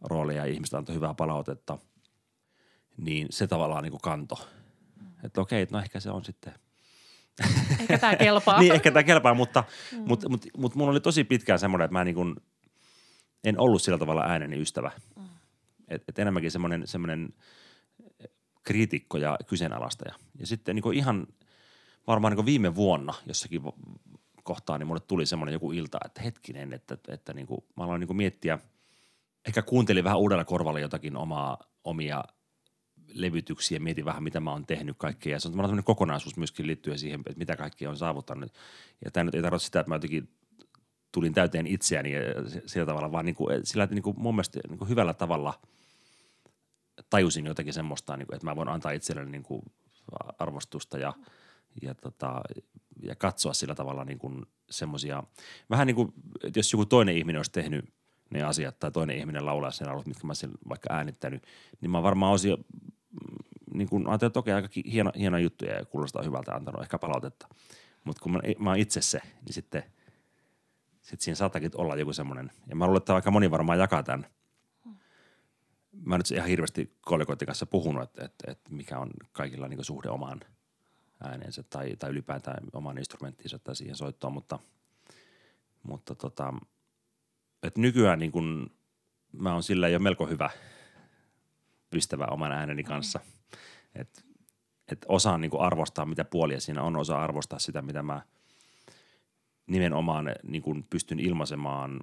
rooleja 0.00 0.46
ja 0.46 0.52
ihmiset 0.52 0.74
antoi 0.74 0.94
hyvää 0.94 1.14
palautetta, 1.14 1.78
niin 2.98 3.26
se 3.30 3.46
tavallaan 3.46 3.82
niin 3.82 3.90
kuin 3.90 4.00
kanto. 4.00 4.48
Että 5.24 5.40
okei, 5.40 5.66
no 5.70 5.78
ehkä 5.78 6.00
se 6.00 6.10
on 6.10 6.24
sitten– 6.24 6.54
Ehkä 7.80 7.98
tämä 7.98 8.16
kelpaa. 8.16 8.58
niin, 8.60 8.72
ehkä 8.72 8.90
tämä 8.90 9.02
kelpaa, 9.02 9.34
mutta, 9.34 9.64
mm. 9.92 9.98
mutta, 10.06 10.28
mutta, 10.28 10.48
mutta 10.56 10.78
mulla 10.78 10.90
oli 10.90 11.00
tosi 11.00 11.24
pitkään 11.24 11.58
semmoinen, 11.58 11.84
että 11.84 11.92
mä 11.92 12.04
niin 12.04 12.14
kuin, 12.14 12.36
en 13.44 13.60
ollut 13.60 13.82
sillä 13.82 13.98
tavalla 13.98 14.24
ääneni 14.24 14.60
ystävä. 14.60 14.90
Mm. 15.16 15.24
Et, 15.88 16.02
et 16.08 16.18
enemmänkin 16.18 16.50
semmoinen, 16.50 16.86
semmoinen 16.86 17.28
kriitikko 18.62 19.18
ja 19.18 19.38
kyseenalaistaja. 19.46 20.14
Ja 20.38 20.46
sitten 20.46 20.76
niin 20.76 20.94
ihan 20.94 21.26
varmaan 22.06 22.36
niin 22.36 22.46
viime 22.46 22.74
vuonna 22.74 23.14
jossakin 23.26 23.62
kohtaa, 24.42 24.78
niin 24.78 24.86
mulle 24.86 25.00
tuli 25.00 25.26
semmoinen 25.26 25.52
joku 25.52 25.72
ilta, 25.72 25.98
että 26.04 26.22
hetkinen, 26.22 26.72
että, 26.72 26.94
että, 26.94 27.14
että 27.14 27.34
niin 27.34 27.46
kuin, 27.46 27.64
mä 27.76 27.84
aloin 27.84 28.00
niin 28.00 28.16
miettiä, 28.16 28.58
ehkä 29.46 29.62
kuuntelin 29.62 30.04
vähän 30.04 30.18
uudella 30.18 30.44
korvalla 30.44 30.80
jotakin 30.80 31.16
omaa, 31.16 31.58
omia 31.84 32.24
levytyksiä, 33.14 33.80
mietin 33.80 34.04
vähän, 34.04 34.22
mitä 34.22 34.40
mä 34.40 34.52
oon 34.52 34.66
tehnyt 34.66 34.96
kaikkea. 34.98 35.32
Ja 35.32 35.40
se 35.40 35.48
on 35.48 35.54
tämmöinen 35.54 35.84
kokonaisuus 35.84 36.36
myöskin 36.36 36.66
liittyen 36.66 36.98
siihen, 36.98 37.20
että 37.20 37.38
mitä 37.38 37.56
kaikkea 37.56 37.90
on 37.90 37.96
saavuttanut. 37.96 38.52
Ja 39.04 39.10
tämä 39.10 39.24
nyt 39.24 39.34
ei 39.34 39.42
tarkoita 39.42 39.64
sitä, 39.64 39.80
että 39.80 39.90
mä 39.90 39.94
jotenkin 39.94 40.28
tulin 41.12 41.34
täyteen 41.34 41.66
itseäni 41.66 42.10
sillä 42.66 42.86
tavalla, 42.86 43.12
vaan 43.12 43.24
niin 43.24 43.34
kuin, 43.34 43.66
sillä 43.66 43.88
niin 43.90 44.02
kuin 44.02 44.20
mun 44.20 44.34
mielestä 44.34 44.60
niin 44.68 44.78
kuin 44.78 44.88
hyvällä 44.88 45.14
tavalla 45.14 45.60
tajusin 47.10 47.46
jotakin 47.46 47.72
semmoista, 47.72 48.16
niin 48.16 48.26
kuin, 48.26 48.36
että 48.36 48.46
mä 48.46 48.56
voin 48.56 48.68
antaa 48.68 48.92
itselleni 48.92 49.30
niin 49.30 49.42
kuin 49.42 49.62
arvostusta 50.38 50.98
ja, 50.98 51.12
ja, 51.82 51.94
tota, 51.94 52.42
ja 53.02 53.14
katsoa 53.14 53.54
sillä 53.54 53.74
tavalla 53.74 54.04
niin 54.04 54.18
kuin 54.18 54.46
semmoisia, 54.70 55.22
vähän 55.70 55.86
niin 55.86 55.94
kuin, 55.94 56.12
että 56.44 56.58
jos 56.58 56.72
joku 56.72 56.86
toinen 56.86 57.16
ihminen 57.16 57.38
olisi 57.38 57.52
tehnyt 57.52 57.84
ne 58.30 58.42
asiat 58.42 58.78
tai 58.78 58.90
toinen 58.90 59.18
ihminen 59.18 59.46
laulaa 59.46 59.70
sen 59.70 59.88
alut, 59.88 60.06
mitkä 60.06 60.26
mä 60.26 60.34
sen 60.34 60.50
vaikka 60.68 60.92
äänittänyt, 60.92 61.46
niin 61.80 61.90
mä 61.90 62.02
varmaan 62.02 62.30
olisin 62.30 62.56
niin 63.78 63.88
kun 63.88 64.08
ajattelin, 64.08 64.30
että 64.30 64.38
okei, 64.38 64.54
aika 64.54 64.68
hieno, 64.92 65.12
hieno 65.18 65.38
juttu 65.38 65.64
ja 65.64 65.84
kuulostaa 65.84 66.22
hyvältä 66.22 66.54
antanut 66.54 66.82
ehkä 66.82 66.98
palautetta. 66.98 67.48
Mutta 68.04 68.22
kun 68.22 68.32
mä, 68.32 68.40
mä 68.58 68.70
oon 68.70 68.78
itse 68.78 69.02
se, 69.02 69.20
niin 69.44 69.54
sitten 69.54 69.82
sit 71.00 71.20
siinä 71.20 71.36
saattakin 71.36 71.70
olla 71.74 71.96
joku 71.96 72.12
semmoinen. 72.12 72.50
Ja 72.66 72.76
mä 72.76 72.86
luulen, 72.86 72.98
että 72.98 73.14
aika 73.14 73.30
moni 73.30 73.50
varmaan 73.50 73.78
jakaa 73.78 74.02
tämän. 74.02 74.26
Mä 75.92 76.14
en 76.14 76.18
nyt 76.18 76.30
ihan 76.30 76.48
hirveästi 76.48 76.96
kollegoiden 77.00 77.46
kanssa 77.46 77.66
puhunut, 77.66 78.02
että, 78.02 78.24
että, 78.24 78.50
että 78.50 78.74
mikä 78.74 78.98
on 78.98 79.10
kaikilla 79.32 79.68
niin 79.68 79.84
suhde 79.84 80.08
omaan 80.08 80.40
ääneensä 81.24 81.62
tai, 81.62 81.96
tai 81.96 82.10
ylipäätään 82.10 82.66
omaan 82.72 82.98
instrumenttiinsa 82.98 83.58
tai 83.58 83.76
siihen 83.76 83.96
soittoon, 83.96 84.32
mutta, 84.32 84.58
mutta 85.82 86.14
tota, 86.14 86.54
että 87.62 87.80
nykyään 87.80 88.18
niin 88.18 88.32
kun, 88.32 88.70
mä 89.32 89.52
oon 89.52 89.62
sillä 89.62 89.88
jo 89.88 89.98
melko 89.98 90.26
hyvä– 90.26 90.50
ystävä 91.92 92.26
oman 92.30 92.52
ääneni 92.52 92.84
kanssa. 92.84 93.20
Että 93.94 94.22
et 94.92 95.06
osaan 95.08 95.40
niin 95.40 95.50
kuin 95.50 95.62
arvostaa, 95.62 96.06
mitä 96.06 96.24
puolia 96.24 96.60
siinä 96.60 96.82
on, 96.82 96.96
osaa 96.96 97.22
arvostaa 97.22 97.58
sitä, 97.58 97.82
mitä 97.82 98.02
mä 98.02 98.22
nimenomaan 99.66 100.34
niin 100.42 100.62
kuin 100.62 100.86
pystyn 100.90 101.20
ilmaisemaan 101.20 102.00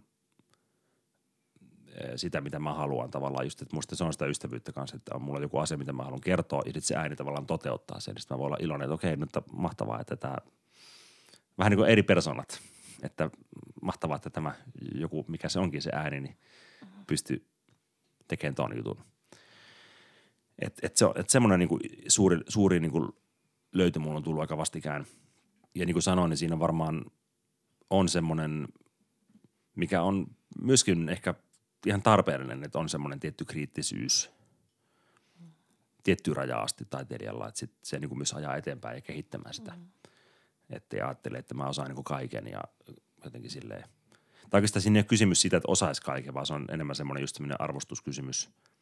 eh, 1.87 2.11
sitä, 2.15 2.41
mitä 2.41 2.59
mä 2.59 2.73
haluan 2.73 3.11
tavallaan. 3.11 3.45
Just, 3.45 3.61
että 3.61 3.75
musta 3.75 3.95
se 3.95 4.03
on 4.03 4.13
sitä 4.13 4.25
ystävyyttä 4.25 4.71
kanssa, 4.71 4.95
että 4.95 5.15
on 5.15 5.21
mulla 5.21 5.39
joku 5.39 5.57
asia, 5.57 5.77
mitä 5.77 5.93
mä 5.93 6.03
haluan 6.03 6.21
kertoa, 6.21 6.61
ja 6.65 6.65
sitten 6.65 6.81
se 6.81 6.95
ääni 6.95 7.15
tavallaan 7.15 7.45
toteuttaa 7.45 7.99
sen. 7.99 8.15
Sitten 8.17 8.35
mä 8.35 8.39
voin 8.39 8.47
olla 8.47 8.57
iloinen, 8.59 8.85
että 8.85 8.93
okei, 8.93 9.17
nyt 9.17 9.29
mahtavaa, 9.51 10.01
että 10.01 10.15
tämä, 10.15 10.35
vähän 11.57 11.71
niin 11.71 11.77
kuin 11.77 11.89
eri 11.89 12.03
persoonat, 12.03 12.59
että 13.03 13.29
mahtavaa, 13.81 14.15
että 14.15 14.29
tämä 14.29 14.55
joku, 14.95 15.25
mikä 15.27 15.49
se 15.49 15.59
onkin 15.59 15.81
se 15.81 15.89
ääni, 15.93 16.21
niin 16.21 16.37
pystyy 17.07 17.47
tekemään 18.27 18.55
ton 18.55 18.77
jutun. 18.77 19.14
Et, 20.59 20.79
et 20.81 20.97
se, 20.97 21.05
et 21.15 21.29
semmoinen 21.29 21.59
niinku 21.59 21.79
suuri, 22.07 22.39
suuri 22.47 22.79
niinku 22.79 23.15
löytö 23.71 23.99
mulla 23.99 24.17
on 24.17 24.23
tullut 24.23 24.41
aika 24.41 24.57
vastikään. 24.57 25.05
Ja 25.75 25.85
niin 25.85 25.93
kuin 25.93 26.03
sanoin, 26.03 26.29
niin 26.29 26.37
siinä 26.37 26.59
varmaan 26.59 27.05
on 27.89 28.09
semmoinen, 28.09 28.67
mikä 29.75 30.01
on 30.01 30.27
myöskin 30.61 31.09
ehkä 31.09 31.33
ihan 31.85 32.01
tarpeellinen, 32.01 32.63
että 32.63 32.79
on 32.79 32.89
semmoinen 32.89 33.19
tietty 33.19 33.45
kriittisyys 33.45 34.35
tietty 36.03 36.33
raja 36.33 36.57
asti 36.57 36.85
taiteilijalla, 36.89 37.47
että 37.47 37.59
sit 37.59 37.71
se 37.81 37.99
niin 37.99 38.09
kuin 38.09 38.19
myös 38.19 38.33
ajaa 38.33 38.55
eteenpäin 38.55 38.95
ja 38.95 39.01
kehittämään 39.01 39.53
sitä. 39.53 39.71
Mm. 39.71 39.87
Että 40.69 40.97
ajattele, 41.07 41.37
että 41.37 41.53
mä 41.53 41.67
osaan 41.67 41.87
niin 41.87 41.95
kuin 41.95 42.05
kaiken 42.05 42.47
ja 42.47 42.61
jotenkin 43.23 43.51
silleen. 43.51 43.83
Tai 44.49 44.57
oikeastaan 44.57 44.81
siinä 44.81 44.97
ei 44.97 44.99
ole 44.99 45.05
kysymys 45.05 45.41
siitä, 45.41 45.57
että 45.57 45.71
osaisi 45.71 46.01
kaiken, 46.01 46.33
vaan 46.33 46.45
se 46.45 46.53
on 46.53 46.65
enemmän 46.69 46.95
semmoinen 46.95 47.21
just 47.21 47.35
semmoinen 47.35 47.61
arvostuskysymys– 47.61 48.49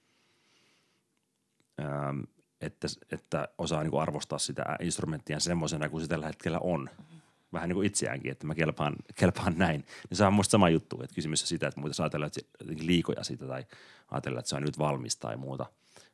että, 2.62 2.88
että 3.12 3.48
osaa 3.58 3.84
niin 3.84 3.92
kuin 3.92 4.02
arvostaa 4.02 4.40
sitä 4.40 4.64
instrumenttia 4.82 5.40
semmoisena 5.40 5.90
kuin 5.90 6.02
se 6.02 6.08
tällä 6.08 6.26
hetkellä 6.28 6.60
on. 6.60 6.90
Vähän 7.54 7.70
niin 7.70 7.76
kuin 7.76 7.88
itseäänkin, 7.88 8.32
että 8.32 8.48
mä 8.48 8.56
kelpaan, 8.56 8.96
kelpaan 9.20 9.58
näin. 9.58 9.86
Niin 10.10 10.18
se 10.18 10.26
on 10.26 10.34
musta 10.34 10.52
sama 10.52 10.70
juttu, 10.70 11.02
että 11.04 11.16
kysymys 11.16 11.42
on 11.42 11.48
sitä, 11.48 11.68
että 11.68 11.80
muuten 11.80 12.04
ajatella, 12.04 12.26
että 12.26 12.42
liikoja 12.80 13.24
siitä 13.24 13.48
tai 13.48 13.66
ajatella, 14.12 14.40
että 14.40 14.50
se 14.50 14.56
on 14.56 14.64
nyt 14.64 14.80
valmis 14.80 15.16
tai 15.16 15.38
muuta, 15.38 15.66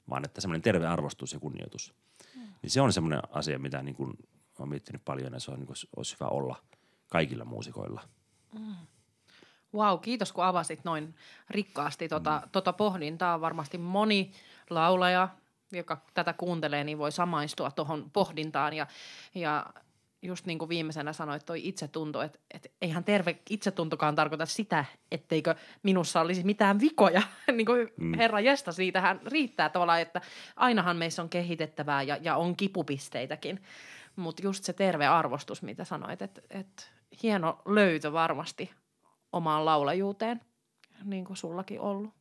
vaan 0.09 0.25
että 0.25 0.41
semmoinen 0.41 0.61
terve 0.61 0.87
arvostus 0.87 1.33
ja 1.33 1.39
kunnioitus. 1.39 1.93
Mm. 2.35 2.41
Niin 2.61 2.69
se 2.69 2.81
on 2.81 2.93
semmoinen 2.93 3.21
asia, 3.31 3.59
mitä 3.59 3.83
niin 3.83 3.95
kuin 3.95 4.13
olen 4.59 4.69
miettinyt 4.69 5.05
paljon 5.05 5.33
ja 5.33 5.39
se 5.39 5.51
on, 5.51 5.59
niin 5.59 5.67
kuin, 5.67 5.77
olisi 5.95 6.15
hyvä 6.19 6.29
olla 6.29 6.55
kaikilla 7.09 7.45
muusikoilla. 7.45 8.01
Mm. 8.53 8.75
Wow, 9.73 9.99
kiitos 9.99 10.31
kun 10.31 10.43
avasit 10.43 10.83
noin 10.83 11.15
rikkaasti 11.49 12.07
tota, 12.07 12.41
mm. 12.45 12.49
tota 12.51 12.73
pohdintaa. 12.73 13.41
Varmasti 13.41 13.77
moni 13.77 14.31
laulaja, 14.69 15.29
joka 15.71 16.01
tätä 16.13 16.33
kuuntelee, 16.33 16.83
niin 16.83 16.97
voi 16.97 17.11
samaistua 17.11 17.71
tuohon 17.71 18.11
pohdintaan. 18.13 18.73
Ja, 18.73 18.87
ja 19.35 19.65
just 20.21 20.45
niin 20.45 20.59
kuin 20.59 20.69
viimeisenä 20.69 21.13
sanoit, 21.13 21.45
toi 21.45 21.67
itsetunto, 21.67 22.21
että, 22.21 22.39
että 22.53 22.69
eihän 22.81 23.03
terve 23.03 23.39
itsetuntokaan 23.49 24.15
tarkoita 24.15 24.45
sitä, 24.45 24.85
etteikö 25.11 25.55
minussa 25.83 26.21
olisi 26.21 26.43
mitään 26.43 26.79
vikoja. 26.79 27.21
niin 27.57 27.65
kuin 27.65 27.87
mm. 27.97 28.13
herra 28.13 28.39
Jesta, 28.39 28.71
siitähän 28.71 29.19
riittää 29.25 29.69
tavallaan, 29.69 30.01
että 30.01 30.21
ainahan 30.55 30.97
meissä 30.97 31.21
on 31.21 31.29
kehitettävää 31.29 32.01
ja, 32.01 32.17
ja 32.21 32.35
on 32.35 32.55
kipupisteitäkin. 32.55 33.63
Mutta 34.15 34.43
just 34.43 34.63
se 34.63 34.73
terve 34.73 35.07
arvostus, 35.07 35.61
mitä 35.61 35.83
sanoit, 35.83 36.21
että, 36.21 36.41
että 36.49 36.83
hieno 37.23 37.61
löytö 37.65 38.13
varmasti 38.13 38.71
omaan 39.31 39.65
laulajuuteen, 39.65 40.41
niin 41.03 41.25
kuin 41.25 41.37
sullakin 41.37 41.79
ollut. 41.79 42.13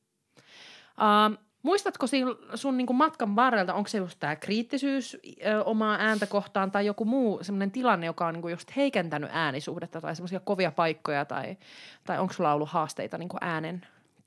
Uh, 0.99 1.48
Muistatko 1.63 2.07
sun 2.55 2.77
niin 2.77 2.87
kuin 2.87 2.97
matkan 2.97 3.37
varrelta, 3.37 3.75
onko 3.75 3.89
se 3.89 3.99
just 3.99 4.21
tämä 4.21 4.37
kriittisyys 4.37 5.17
ö, 5.47 5.65
omaa 5.65 5.97
ääntä 6.01 6.27
kohtaan 6.27 6.71
tai 6.71 6.87
joku 6.87 7.05
muu 7.05 7.39
sellainen 7.43 7.71
tilanne, 7.71 8.07
joka 8.07 8.27
on 8.27 8.35
niin 8.35 8.43
kuin 8.43 8.53
just 8.53 8.77
heikentänyt 8.77 9.31
äänisuhdetta 9.33 10.01
tai 10.01 10.17
semmoisia 10.17 10.41
kovia 10.41 10.73
paikkoja 10.73 11.25
tai, 11.25 11.57
tai 12.05 12.19
onko 12.19 12.33
sulla 12.33 12.53
ollut 12.53 12.69
haasteita 12.69 13.19
niin 13.19 13.29
kuin 13.29 13.45
äänen 13.45 13.87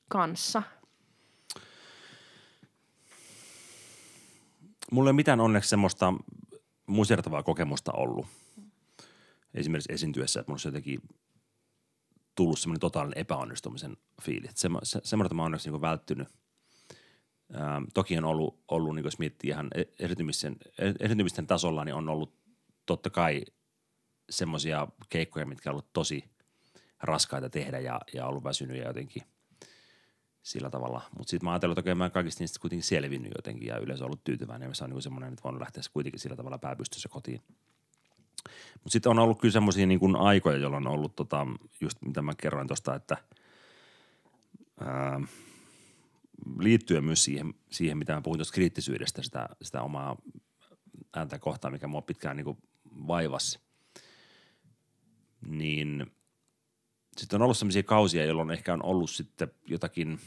kanssa? 0.09 0.63
Mulla 4.91 5.09
ei 5.09 5.13
mitään 5.13 5.39
onneksi 5.39 5.69
semmoista 5.69 6.13
musertavaa 6.88 7.43
kokemusta 7.43 7.91
ollut. 7.91 8.25
Esimerkiksi 9.53 9.93
esiintyessä, 9.93 10.39
että 10.39 10.51
mulla 10.51 10.55
olisi 10.55 10.67
jotenkin 10.67 11.01
tullut 12.35 12.59
semmoinen 12.59 12.79
totaalinen 12.79 13.17
epäonnistumisen 13.17 13.97
fiili. 14.21 14.47
Se, 14.55 14.69
se, 14.83 15.00
semmoista 15.03 15.35
mä 15.35 15.43
onneksi 15.43 15.69
niin 15.69 15.81
välttynyt– 15.81 16.27
Ähm, 17.55 17.84
toki 17.93 18.17
on 18.17 18.25
ollut, 18.25 18.60
ollut 18.67 18.96
niin 18.96 19.05
jos 19.05 19.20
miettii 19.20 19.50
ihan 19.50 19.70
esiintymisten, 21.00 21.48
tasolla, 21.48 21.86
niin 21.86 21.96
on 21.96 22.10
ollut 22.10 22.34
totta 22.86 23.10
kai 23.10 23.41
semmoisia 24.29 24.88
keikkoja, 25.10 25.46
mitkä 25.46 25.70
on 25.70 25.74
ollut 25.74 25.93
tosi 25.93 26.24
raskaita 27.00 27.50
tehdä 27.50 27.79
ja, 27.79 28.01
ja 28.13 28.27
ollut 28.27 28.43
väsynyt 28.43 28.77
ja 28.77 28.88
jotenkin 28.88 29.24
sillä 30.43 30.70
tavalla. 30.70 31.01
Mutta 31.17 31.31
sitten 31.31 31.48
mä 31.48 31.51
ajattelin, 31.51 31.72
että 31.72 31.81
okei, 31.81 31.96
mä 31.96 32.10
kaikista 32.10 32.43
niistä 32.43 32.60
kuitenkin 32.60 32.84
selvinnyt 32.84 33.31
jotenkin 33.38 33.67
ja 33.67 33.77
yleensä 33.77 34.05
ollut 34.05 34.24
tyytyväinen 34.24 34.70
ja 34.70 34.75
se 34.75 34.84
on 34.84 34.89
niin 34.89 35.01
semmoinen, 35.01 35.34
että 35.34 35.43
voinut 35.43 35.62
lähteä 35.62 35.84
kuitenkin 35.93 36.20
sillä 36.20 36.36
tavalla 36.36 36.58
pääpystyssä 36.58 37.10
kotiin. 37.10 37.41
Mutta 38.74 38.89
sitten 38.89 39.10
on 39.10 39.20
ollut 39.20 39.41
kyllä 39.41 39.51
semmoisia 39.51 39.86
niin 39.88 40.15
aikoja, 40.15 40.58
jolloin 40.58 40.88
on 40.88 40.93
ollut 40.93 41.15
tota, 41.15 41.48
just 41.81 41.98
mitä 42.01 42.22
mä 42.22 42.34
kerroin 42.36 42.67
tuosta, 42.67 42.96
että 42.96 43.17
ää, 44.79 45.22
liittyen 46.60 47.03
myös 47.03 47.24
siihen, 47.24 47.53
siihen 47.69 47.98
mitä 47.98 48.13
mä 48.13 48.21
puhuin 48.21 48.38
tuosta 48.38 48.53
kriittisyydestä, 48.53 49.21
sitä, 49.21 49.50
sitä 49.62 49.81
omaa 49.81 50.17
ääntä 51.15 51.39
kohtaan, 51.39 51.74
mikä 51.74 51.88
mua 51.88 52.01
pitkään 52.01 52.38
niin 52.38 52.57
vaivasi, 53.07 53.60
niin 55.48 56.12
sitten 57.17 57.38
on 57.38 57.43
ollut 57.43 57.57
sellaisia 57.57 57.83
kausia, 57.83 58.25
jolloin 58.25 58.51
ehkä 58.51 58.74
on 58.74 58.86
ollut 58.86 59.10
sitten 59.10 59.51
jotakin, 59.67 60.19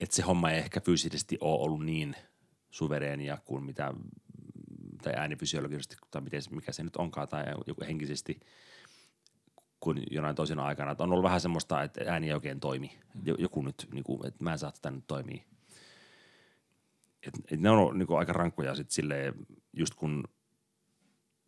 että 0.00 0.16
se 0.16 0.22
homma 0.22 0.50
ei 0.50 0.58
ehkä 0.58 0.80
fyysisesti 0.80 1.38
ole 1.40 1.60
ollut 1.60 1.84
niin 1.84 2.16
suvereenia 2.70 3.38
kuin 3.44 3.64
mitä, 3.64 3.94
tai 5.02 5.12
äänifysiologisesti, 5.16 5.96
tai 6.10 6.22
miten, 6.22 6.42
mikä 6.50 6.72
se 6.72 6.82
nyt 6.82 6.96
onkaan, 6.96 7.28
tai 7.28 7.44
joku 7.66 7.84
henkisesti 7.86 8.40
kuin 9.80 10.02
jonain 10.10 10.36
toisena 10.36 10.64
aikana. 10.64 10.90
Että 10.90 11.04
on 11.04 11.12
ollut 11.12 11.24
vähän 11.24 11.40
semmoista, 11.40 11.82
että 11.82 12.00
ääni 12.06 12.26
ei 12.26 12.32
oikein 12.32 12.60
toimi. 12.60 12.98
Joku 13.38 13.62
nyt, 13.62 13.88
niin 13.92 14.04
kuin, 14.04 14.26
että 14.26 14.44
mä 14.44 14.52
en 14.52 14.58
saa 14.58 14.72
tätä 14.72 14.90
nyt 14.90 15.06
toimia 15.06 15.42
et, 17.26 17.34
et 17.50 17.60
ne 17.60 17.70
on 17.70 17.98
niin 17.98 18.18
aika 18.18 18.32
rankkoja 18.32 18.74
sitten 18.74 18.94
silleen, 18.94 19.34
just 19.72 19.94
kun 19.94 20.24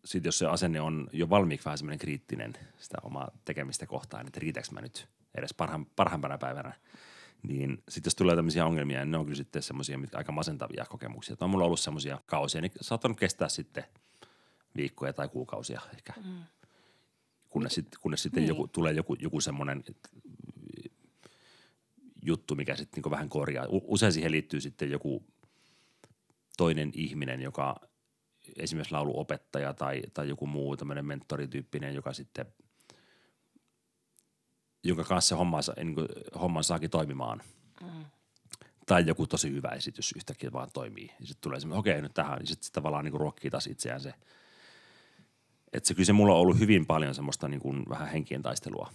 sit 0.04 0.25
jos 0.25 0.38
se 0.38 0.47
asenne 0.47 0.81
on 0.81 1.09
jo 1.12 1.31
valmiiksi 1.31 1.64
vähän 1.64 1.78
semmoinen 1.78 1.99
kriittinen 1.99 2.52
sitä 2.78 2.99
omaa 3.02 3.31
tekemistä 3.45 3.87
kohtaan, 3.87 4.26
että 4.26 4.40
riitäks 4.40 4.71
mä 4.71 4.81
nyt 4.81 5.09
edes 5.35 5.54
parhaan, 5.54 5.87
parhaimpana 5.87 6.38
päivänä, 6.38 6.73
niin 7.43 7.83
sitten 7.88 8.09
jos 8.09 8.14
tulee 8.14 8.37
tämmöisiä 8.37 8.66
ongelmia, 8.66 8.99
niin 8.99 9.11
ne 9.11 9.19
on 9.19 9.25
kyllä 9.25 9.37
sitten 9.37 9.62
semmoisia 9.62 9.99
aika 10.12 10.33
masentavia 10.33 10.85
kokemuksia. 10.88 11.33
Että 11.33 11.45
on 11.45 11.50
mulla 11.50 11.64
ollut 11.64 11.81
semmoisia 11.81 12.21
kausia, 12.26 12.61
niin 12.61 12.73
saattanut 12.81 13.19
kestää 13.19 13.49
sitten 13.49 13.85
viikkoja 14.76 15.12
tai 15.12 15.28
kuukausia 15.28 15.81
ehkä, 15.95 16.12
mm. 16.25 16.45
kunnes, 17.49 17.75
sit, 17.75 17.88
kunnes 18.00 18.23
sitten 18.23 18.40
niin. 18.40 18.49
joku, 18.49 18.69
tulee 18.69 18.93
joku, 18.93 19.14
joku 19.14 19.40
semmoinen 19.40 19.85
juttu, 22.23 22.54
mikä 22.54 22.76
sitten 22.76 23.02
niin 23.02 23.11
vähän 23.11 23.28
korjaa. 23.28 23.66
Usein 23.71 24.12
siihen 24.12 24.33
liittyy 24.33 24.61
sitten 24.61 24.90
joku 24.90 25.25
toinen 26.56 26.90
ihminen, 26.94 27.42
joka 27.42 27.80
esimerkiksi 28.56 28.92
lauluopettaja 28.92 29.75
tai, 29.75 30.02
tai 30.14 30.28
joku 30.28 30.46
muu 30.46 30.76
tämmöinen 30.76 31.06
mentorityyppinen, 31.06 31.95
joka 31.95 32.12
sitten, 32.12 32.47
jonka 34.84 35.04
kanssa 35.04 35.28
se 35.28 35.34
homma, 35.34 35.60
niin 35.76 35.95
kuin, 35.95 36.08
homman 36.40 36.64
saakin 36.64 36.90
toimimaan. 36.90 37.43
Mm. 37.82 38.04
Tai 38.86 39.06
joku 39.06 39.26
tosi 39.26 39.50
hyvä 39.50 39.69
esitys 39.69 40.12
yhtäkkiä 40.17 40.52
vaan 40.52 40.69
toimii. 40.73 41.06
Ja 41.21 41.26
sitten 41.26 41.40
tulee 41.40 41.60
semmoinen, 41.60 41.80
okei 41.80 42.02
nyt 42.02 42.14
tähän, 42.14 42.38
niin 42.38 42.47
sitten 42.47 42.64
sit 42.64 42.73
tavallaan 42.73 43.04
niin 43.04 43.12
kuin 43.12 43.21
ruokkii 43.21 43.50
taas 43.50 43.67
itseään 43.67 44.00
se. 44.00 44.14
Että 45.73 45.88
se 45.88 45.95
kyllä 45.95 46.06
se 46.06 46.12
mulla 46.12 46.34
on 46.34 46.40
ollut 46.40 46.58
hyvin 46.58 46.86
paljon 46.86 47.14
semmoista 47.14 47.49
niin 47.49 47.60
kuin 47.60 47.82
vähän 47.88 48.08
henkien 48.08 48.43
taistelua 48.43 48.93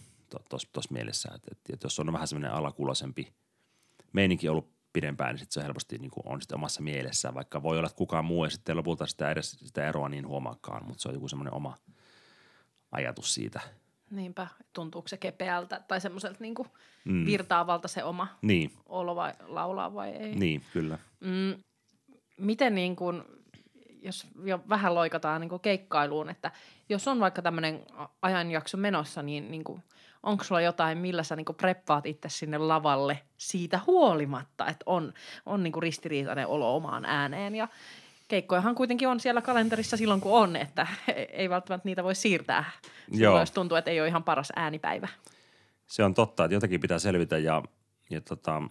tuossa 0.50 0.94
mielessä. 0.94 1.30
Että 1.36 1.48
et, 1.52 1.60
et 1.74 1.84
jos 1.84 2.00
on 2.00 2.14
vähän 2.14 2.28
semmoinen 2.28 2.52
alakuloisempi 2.52 3.34
meininki 4.14 4.50
ollut 4.50 4.79
pidempään, 4.94 5.30
niin 5.30 5.40
sit 5.40 5.52
se 5.52 5.64
helposti 5.64 5.98
niin 5.98 6.12
kuin 6.12 6.28
on 6.28 6.42
sitten 6.42 6.56
omassa 6.56 6.82
mielessä, 6.82 7.34
vaikka 7.34 7.64
voi 7.64 7.78
olla, 7.78 7.88
että 7.88 7.98
kukaan 7.98 8.26
muu 8.26 8.44
ei 8.44 8.52
sitten 8.52 8.78
lopulta 8.78 9.06
sitä, 9.06 9.32
edes, 9.32 9.52
sitä 9.52 9.88
eroa 9.88 10.10
niin 10.10 10.28
huomaakaan, 10.28 10.86
mutta 10.86 11.02
se 11.02 11.10
on 11.10 11.14
joku 11.14 11.28
semmoinen 11.28 11.54
oma 11.54 11.78
ajatus 12.92 13.34
siitä. 13.34 13.60
Niinpä, 14.12 14.48
tuntuuko 14.74 15.08
se 15.08 15.18
kepeältä 15.18 15.82
tai 15.88 16.02
semmoiselta 16.02 16.38
niin 16.40 16.56
mm. 17.06 17.26
virtaavalta 17.26 17.88
se 17.88 18.04
oma 18.04 18.28
niin. 18.42 18.72
olo 18.86 19.16
vai 19.16 19.34
laulaa 19.48 19.94
vai 19.94 20.10
ei. 20.10 20.36
Niin, 20.36 20.64
kyllä. 20.74 20.98
Mm, 21.20 21.64
miten 22.38 22.76
niin 22.76 22.96
kuin, 22.96 23.24
jos 24.02 24.28
jo 24.44 24.64
vähän 24.70 24.96
loikataan 24.96 25.42
niin 25.42 25.50
kuin 25.50 25.62
keikkailuun, 25.62 26.30
että 26.30 26.52
jos 26.90 27.08
on 27.08 27.20
vaikka 27.20 27.42
tämmöinen 27.42 27.86
ajanjakso 28.22 28.78
menossa, 28.78 29.24
niin, 29.24 29.52
niin 29.52 29.64
kuin– 29.64 29.84
onko 30.24 30.44
sulla 30.44 30.62
jotain, 30.62 30.98
millä 30.98 31.24
sä 31.24 31.36
niinku 31.36 31.54
preppaat 31.54 32.06
itse 32.06 32.30
sinne 32.30 32.58
lavalle 32.58 33.20
siitä 33.38 33.80
huolimatta, 33.88 34.68
että 34.68 34.84
on, 34.86 35.14
on 35.46 35.64
niinku 35.64 35.80
ristiriitainen 35.80 36.48
olo 36.48 36.76
omaan 36.76 37.06
ääneen 37.06 37.56
ja 37.56 37.68
keikkojahan 38.28 38.76
kuitenkin 38.76 39.08
on 39.08 39.20
siellä 39.20 39.42
kalenterissa 39.42 39.98
silloin, 39.98 40.22
kun 40.22 40.32
on, 40.32 40.56
että 40.56 40.88
ei 41.32 41.50
välttämättä 41.50 41.88
niitä 41.88 42.04
voi 42.04 42.16
siirtää 42.16 42.72
silloin, 42.82 43.22
Joo. 43.22 43.40
jos 43.40 43.52
tuntuu, 43.52 43.78
että 43.78 43.92
ei 43.92 44.00
ole 44.00 44.08
ihan 44.08 44.24
paras 44.24 44.52
äänipäivä. 44.56 45.08
Se 45.88 46.04
on 46.04 46.14
totta, 46.14 46.46
että 46.46 46.56
jotakin 46.56 46.80
pitää 46.80 47.00
selvitä 47.00 47.38
ja, 47.38 47.64
ja 48.10 48.22
tota, 48.22 48.64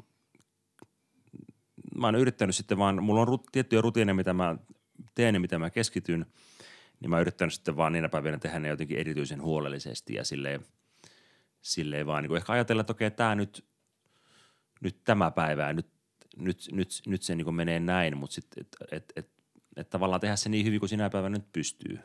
mä 1.94 2.06
oon 2.06 2.14
yrittänyt 2.14 2.56
sitten 2.56 2.78
vaan, 2.78 3.02
mulla 3.02 3.20
on 3.20 3.28
rut, 3.28 3.46
tiettyjä 3.52 3.82
rutiineja, 3.82 4.14
mitä 4.14 4.32
mä 4.32 4.56
teen 5.14 5.34
ja 5.34 5.40
mitä 5.40 5.58
mä 5.58 5.70
keskityn, 5.70 6.26
niin 7.00 7.10
mä 7.10 7.16
oon 7.16 7.20
yrittänyt 7.20 7.54
sitten 7.54 7.76
vaan 7.76 7.92
niinä 7.92 8.08
päivinä 8.08 8.38
tehdä 8.38 8.58
ne 8.58 8.68
jotenkin 8.68 8.98
erityisen 8.98 9.42
huolellisesti 9.42 10.14
ja 10.14 10.24
silleen– 10.24 10.60
silleen 11.60 12.06
vaan 12.06 12.22
niin 12.22 12.28
kuin 12.28 12.36
ehkä 12.36 12.52
ajatella, 12.52 12.80
että 12.80 12.92
okei, 12.92 13.10
tämä 13.10 13.34
nyt, 13.34 13.64
nyt 14.80 15.04
tämä 15.04 15.30
päivä 15.30 15.72
nyt, 15.72 15.86
nyt, 16.36 16.68
nyt, 16.72 16.88
nyt 17.06 17.22
se 17.22 17.34
niin 17.34 17.44
kuin 17.44 17.54
menee 17.54 17.80
näin, 17.80 18.16
mutta 18.16 18.34
sitten, 18.34 18.60
että 18.60 18.84
et, 18.92 19.12
et, 19.16 19.30
et 19.76 19.90
tavallaan 19.90 20.20
tehdä 20.20 20.36
se 20.36 20.48
niin 20.48 20.66
hyvin 20.66 20.80
kuin 20.80 20.88
sinä 20.88 21.10
päivänä 21.10 21.38
nyt 21.38 21.52
pystyy. 21.52 21.98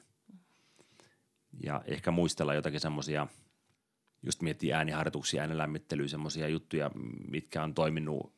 Ja 1.63 1.82
ehkä 1.86 2.12
muistella 2.12 2.54
jotakin 2.54 2.80
semmoisia, 2.80 3.28
just 4.24 4.42
miettii 4.42 4.74
ääniharjoituksia, 4.74 5.42
äänenlämmittelyä, 5.42 6.08
semmoisia 6.08 6.48
juttuja, 6.48 6.92
mitkä 7.30 7.63
on 7.63 7.74
toiminut 7.74 8.34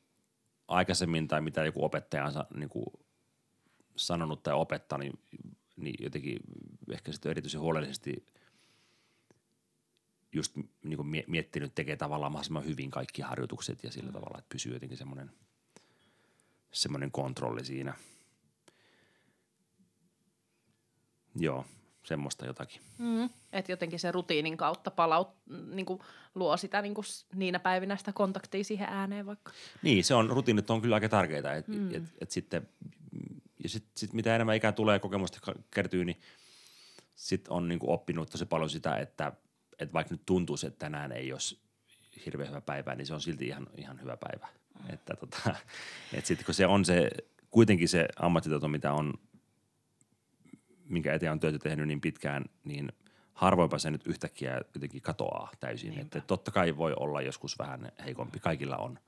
aikaisemmin 0.68 1.28
tai 1.28 1.42
mitä 1.42 1.66
joku 1.66 1.86
opettaja 1.86 2.26
on 2.26 2.34
niin 2.56 2.70
kuin 2.70 2.86
sanonut 3.96 4.44
tai 4.44 4.54
opettanut, 4.54 5.08
niin, 5.08 5.20
niin 5.78 5.96
jotenkin 6.00 6.40
ehkä 6.92 7.12
sitten 7.12 7.30
erityisen 7.30 7.62
huolellisesti– 7.62 8.26
just 10.36 10.56
niin 10.84 10.98
kuin 10.98 11.24
miettinyt 11.28 11.76
tekee 11.76 11.96
tavallaan 11.96 12.32
mahdollisimman 12.32 12.66
hyvin 12.66 12.92
kaikki 12.92 13.22
harjoitukset 13.22 13.84
ja 13.84 13.92
sillä 13.92 14.12
tavalla, 14.12 14.38
että 14.38 14.50
pysyy 14.54 14.74
jotenkin 14.74 14.98
semmoinen, 14.98 15.32
semmoinen 16.72 17.12
kontrolli 17.12 17.66
siinä. 17.66 17.94
Joo, 21.36 21.66
semmoista 22.04 22.46
jotakin. 22.46 22.82
Mm, 22.98 23.30
että 23.54 23.72
jotenkin 23.72 24.00
se 24.00 24.12
rutiinin 24.12 24.58
kautta 24.58 24.92
palaut, 24.92 25.30
niin 25.74 25.86
kuin 25.86 26.00
luo 26.36 26.58
sitä 26.58 26.82
niin 26.82 26.94
kuin 26.94 27.06
niinä 27.36 27.60
päivinä 27.60 27.98
sitä 27.98 28.14
kontaktia 28.14 28.64
siihen 28.64 28.90
ääneen 28.90 29.26
vaikka. 29.26 29.52
Niin, 29.82 30.04
se 30.04 30.14
on, 30.14 30.30
rutiinit 30.30 30.70
on 30.70 30.82
kyllä 30.82 30.96
aika 30.96 31.10
tärkeitä. 31.10 31.54
Et, 31.54 31.68
mm. 31.68 31.96
et, 31.96 32.04
et 32.22 32.32
sitten, 32.32 32.70
ja 33.64 33.70
sitten 33.70 33.92
sit 33.98 34.14
mitä 34.14 34.36
enemmän 34.36 34.56
ikää 34.56 34.72
tulee 34.72 35.00
kokemusta 35.00 35.54
kertyy, 35.72 36.06
niin 36.06 36.20
sitten 37.16 37.54
on 37.54 37.68
niin 37.68 37.80
kuin 37.80 37.90
oppinut 37.90 38.30
tosi 38.30 38.46
paljon 38.46 38.70
sitä, 38.70 38.98
että– 38.98 39.32
että 39.80 39.94
vaikka 39.94 40.14
nyt 40.14 40.26
tuntuisi, 40.26 40.68
että 40.68 40.80
tänään 40.80 41.12
ei 41.12 41.34
olisi 41.34 41.60
hirveän 42.26 42.50
hyvä 42.50 42.62
päivä, 42.62 42.96
niin 42.96 43.06
se 43.06 43.14
on 43.14 43.22
silti 43.22 43.48
ihan, 43.48 43.68
ihan 43.78 44.02
hyvä 44.02 44.18
päivä. 44.18 44.48
Mm. 44.80 44.94
Että 44.94 45.16
tota, 45.16 45.56
et 46.14 46.26
sitten 46.26 46.46
kun 46.46 46.54
se 46.54 46.68
on 46.68 46.86
se, 46.86 47.10
kuitenkin 47.52 47.90
se 47.90 48.08
ammattitaito, 48.20 48.68
mitä 48.68 48.94
on, 48.94 49.14
minkä 50.86 51.14
eteen 51.14 51.32
on 51.32 51.40
työtä 51.40 51.60
tehnyt 51.60 51.88
niin 51.88 52.02
pitkään, 52.02 52.46
niin 52.64 52.92
harvoinpa 53.34 53.78
se 53.78 53.92
nyt 53.92 54.08
yhtäkkiä 54.08 54.62
jotenkin 54.74 55.02
katoaa 55.02 55.52
täysin. 55.60 55.90
Niinpä. 55.90 56.18
Että 56.18 56.28
totta 56.28 56.52
kai 56.52 56.78
voi 56.78 56.94
olla 57.00 57.22
joskus 57.22 57.60
vähän 57.60 57.92
heikompi. 58.06 58.40
Kaikilla 58.40 58.78
on 58.78 59.00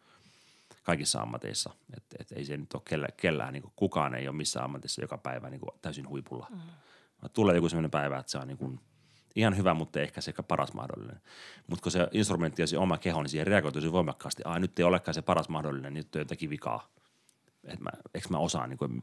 kaikissa 0.84 1.22
ammateissa. 1.22 1.74
Että 1.98 2.16
et 2.20 2.32
ei 2.32 2.46
se 2.46 2.58
nyt 2.58 2.74
ole 2.74 2.82
kellään, 2.86 3.14
kellään 3.18 3.54
niin 3.54 3.64
kukaan 3.76 4.16
ei 4.16 4.28
ole 4.28 4.36
missään 4.36 4.66
ammatissa 4.66 5.02
joka 5.02 5.18
päivä 5.18 5.50
niin 5.50 5.62
täysin 5.82 6.10
huipulla. 6.10 6.48
Mm. 6.50 6.60
Tulee 7.34 7.56
joku 7.56 7.70
sellainen 7.70 7.92
päivä, 7.92 8.18
että 8.18 8.32
se 8.32 8.38
on 8.38 8.48
niin 8.48 8.58
kuin– 8.58 8.80
ihan 9.38 9.58
hyvä, 9.58 9.74
mutta 9.74 10.00
ehkä 10.00 10.22
se 10.22 10.34
paras 10.48 10.74
mahdollinen. 10.74 11.22
Mutta 11.68 11.84
kun 11.84 11.92
se 11.92 12.08
instrumentti 12.12 12.62
ja 12.62 12.68
se 12.68 12.78
oma 12.78 12.98
keho, 12.98 13.22
niin 13.22 13.30
siihen 13.30 13.48
reagoi 13.48 13.72
tosi 13.72 13.92
voimakkaasti. 13.92 14.42
Ai 14.46 14.60
nyt 14.60 14.80
ei 14.80 14.86
olekaan 14.86 15.14
se 15.14 15.22
paras 15.22 15.50
mahdollinen, 15.50 15.94
niin 15.94 16.04
nyt 16.04 16.16
on 16.16 16.22
jotakin 16.22 16.50
vikaa. 16.50 16.90
että 17.64 17.84
mä, 17.84 17.90
eikö 18.14 18.28
mä 18.30 18.38
osaan, 18.38 18.70
niin 18.70 18.78
kuin, 18.78 19.02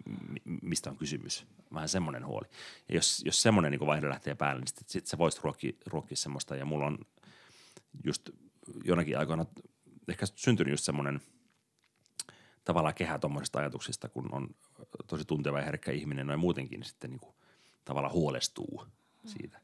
mistä 0.63 0.91
on 0.91 0.97
kysymys. 0.97 1.47
Vähän 1.75 1.89
semmoinen 1.89 2.27
huoli. 2.27 2.47
Ja 2.89 2.95
jos, 2.95 3.23
jos 3.25 3.43
semmoinen 3.43 3.73
niin 3.73 3.87
vaihde 3.87 4.09
lähtee 4.09 4.35
päälle, 4.35 4.61
niin 4.61 4.69
sitten 4.69 4.85
sit 4.89 5.07
sä 5.07 5.19
voisit 5.19 5.45
ruokkia, 5.45 5.73
ruokkia 5.87 6.17
semmoista. 6.17 6.57
Ja 6.57 6.65
mulla 6.65 6.87
on 6.87 6.99
just 8.05 8.31
jonakin 8.85 9.19
aikoina 9.19 9.47
ehkä 10.09 10.27
syntynyt 10.27 10.73
just 10.73 10.85
semmoinen 10.85 11.21
tavallaan 12.65 12.95
kehä 12.95 13.19
tuommoisista 13.19 13.59
ajatuksista, 13.59 14.09
kun 14.09 14.35
on 14.35 14.49
tosi 15.07 15.25
tunteva 15.25 15.59
ja 15.59 15.65
herkkä 15.65 15.93
ihminen 15.93 16.27
noin 16.27 16.41
muutenkin, 16.41 16.81
niin 16.81 16.89
sitten 16.89 17.11
niin 17.11 17.21
kuin, 17.21 17.35
tavallaan 17.85 18.15
huolestuu 18.15 18.87
siitä. 19.27 19.64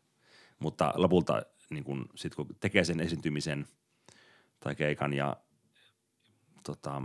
Mutta 0.61 0.93
lopulta 0.97 1.43
niin 1.71 1.85
kun, 1.85 2.09
sit 2.15 2.35
kun 2.35 2.57
tekee 2.61 2.85
sen 2.85 3.01
esiintymisen 3.01 3.67
tai 4.61 4.75
keikan 4.75 5.13
ja 5.13 5.37
tota, 6.63 7.03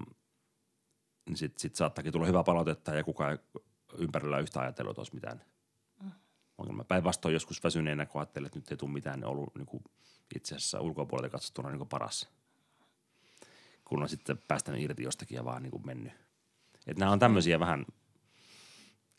niin 1.26 1.38
sitten 1.38 1.60
sit 1.60 1.76
saattaakin 1.76 2.14
tulla 2.14 2.26
hyvää 2.26 2.44
palautetta 2.44 2.96
ja 2.96 3.04
kukaan 3.04 3.32
ei 3.32 3.62
ympärillä 3.98 4.40
yhtä 4.40 4.60
ajatellut, 4.60 4.92
että 4.92 5.00
olisi 5.00 5.16
mitään 5.16 5.42
ongelma. 6.58 6.84
Päinvastoin 6.84 7.34
joskus 7.34 7.64
väsyneenä, 7.64 8.06
kun 8.06 8.22
ajattelee, 8.22 8.48
että 8.48 8.60
nyt 8.60 8.72
ei 8.72 8.78
tule 8.78 8.92
mitään, 8.92 9.20
niin 9.20 9.28
ollut 9.28 9.56
niin 9.56 9.66
kuin 9.66 9.84
itse 10.36 10.56
asiassa 10.56 10.82
ulkopuolelta 10.82 11.30
katsottuna 11.30 11.70
niin 11.70 11.78
kuin 11.78 11.90
paras. 11.90 12.30
Kun 13.86 14.02
on 14.02 14.10
sitten 14.10 14.38
päästänyt 14.48 14.82
irti 14.82 15.04
jostakin 15.04 15.36
ja 15.36 15.46
vaan 15.46 15.64
niin 15.64 15.72
kuin 15.72 15.86
mennyt. 15.86 16.14
Et 16.88 16.98
nämä 16.98 17.12
on 17.12 17.20
tämmöisiä 17.20 17.60
vähän, 17.60 17.86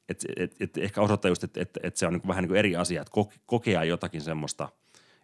että 0.09 0.27
et, 0.37 0.57
et 0.61 0.79
ehkä 0.79 1.01
osoittaa 1.01 1.29
just, 1.29 1.45
että 1.45 1.61
et, 1.61 1.79
et 1.83 1.97
se 1.97 2.07
on 2.07 2.13
niin 2.13 2.29
vähän 2.29 2.45
niin 2.45 2.57
eri 2.57 2.77
asia, 2.77 3.03
että 3.03 3.13
kokea 3.47 3.85
jotakin 3.85 4.21
semmoista, 4.21 4.69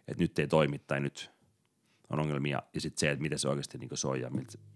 että 0.07 0.23
nyt 0.23 0.39
ei 0.39 0.47
toimi 0.47 0.79
tai 0.79 0.99
nyt 0.99 1.31
on 2.09 2.19
ongelmia. 2.19 2.63
Ja 2.73 2.81
sitten 2.81 2.99
se, 2.99 3.11
että 3.11 3.21
miten 3.21 3.39
se 3.39 3.47
oikeasti 3.47 3.77
niin 3.77 3.89
soi 3.93 4.21
ja 4.21 4.29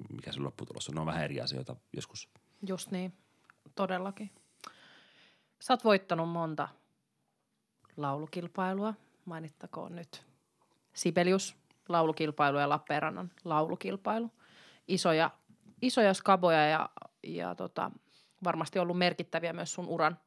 mikä 0.10 0.32
se 0.32 0.40
lopputulos 0.40 0.90
on. 0.90 0.96
Ne 0.96 1.02
on 1.02 1.08
vähän 1.08 1.24
eri 1.24 1.42
asioita 1.42 1.76
joskus. 1.94 2.30
Just 2.68 2.92
niin, 2.92 3.14
todellakin. 3.76 4.32
Sä 5.60 5.74
oot 5.74 5.84
voittanut 5.84 6.30
monta 6.30 6.68
laulukilpailua. 7.98 8.94
Mainittakoon 9.26 9.96
nyt 9.96 10.26
Sibelius 10.94 11.56
laulukilpailu 11.90 12.58
ja 12.58 12.70
Lappeenrannan 12.70 13.32
laulukilpailu. 13.44 14.32
Isoja, 14.88 15.32
isoja 15.82 16.14
skaboja 16.14 16.68
ja, 16.68 16.90
ja 17.24 17.56
tota, 17.56 17.92
varmasti 18.44 18.80
ollut 18.80 18.98
merkittäviä 18.98 19.54
myös 19.54 19.74
sun 19.74 19.88
uran 19.88 20.18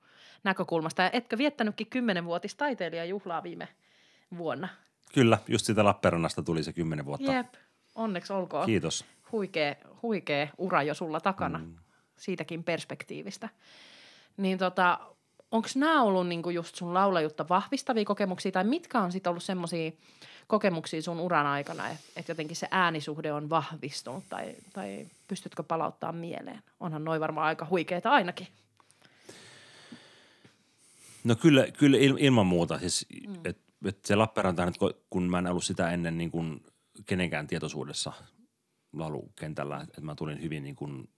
näkökulmasta. 0.45 1.03
Ja 1.03 1.11
etkö 1.13 1.39
viettänytkin 1.39 1.87
kymmenenvuotis 1.87 2.55
taiteilijajuhlaa 2.55 3.43
viime 3.43 3.69
vuonna? 4.37 4.69
Kyllä, 5.15 5.39
just 5.49 5.67
siitä 5.67 5.85
Lappeenrannasta 5.85 6.43
tuli 6.43 6.63
se 6.63 6.73
kymmenen 6.73 7.05
vuotta. 7.05 7.33
Jep, 7.33 7.55
onneksi 7.95 8.33
olkoon. 8.33 8.67
Kiitos. 8.67 9.05
Huikea, 9.33 9.75
huikea 10.03 10.49
ura 10.59 10.83
jo 10.83 10.95
sulla 10.95 11.21
takana 11.21 11.59
mm. 11.59 11.75
siitäkin 12.17 12.65
perspektiivistä. 12.65 13.49
Niin 14.37 14.59
tota, 14.59 14.99
onko 15.51 15.69
nämä 15.75 16.03
ollut 16.03 16.29
niinku 16.29 16.51
just 16.51 16.75
sun 16.75 16.95
laulajutta 16.95 17.49
vahvistavia 17.49 18.05
kokemuksia 18.05 18.53
tai 18.53 18.65
mitkä 18.65 19.01
on 19.01 19.13
sitten 19.13 19.31
ollut 19.31 19.43
semmoisia 19.43 19.93
kokemuksia 20.47 21.03
sun 21.03 21.21
uran 21.21 21.47
aikana, 21.47 21.89
että 21.89 22.05
et 22.17 22.29
jotenkin 22.29 22.57
se 22.57 22.69
äänisuhde 22.71 23.33
on 23.33 23.51
vahvistunut 23.51 24.25
tai, 24.29 24.55
tai 24.73 25.07
pystytkö 25.29 25.63
palauttaa 25.63 26.13
mieleen? 26.13 26.63
Onhan 26.81 27.05
noin 27.05 27.21
varmaan 27.21 27.47
aika 27.47 27.67
huikeita 27.71 28.11
ainakin. 28.11 28.49
No 31.25 31.37
kyllä, 31.37 31.67
kyllä 31.79 31.97
ilman 32.01 32.47
muuta. 32.47 32.79
Siis, 32.79 33.07
mm. 33.29 33.35
et, 33.45 33.59
et 33.85 34.05
se 34.05 34.17
Lappeenranta, 34.17 34.63
kun 35.11 35.31
mä 35.31 35.39
en 35.39 35.47
ollut 35.47 35.65
sitä 35.65 35.91
ennen 35.91 36.19
niin 36.19 36.31
kuin 36.31 36.65
kenenkään 37.07 37.47
tietoisuudessa 37.47 38.13
laulukentällä, 38.93 39.81
että 39.81 40.01
mä 40.01 40.15
tulin 40.15 40.43
hyvin 40.43 40.63
niin 40.63 40.77
kuin 40.77 41.09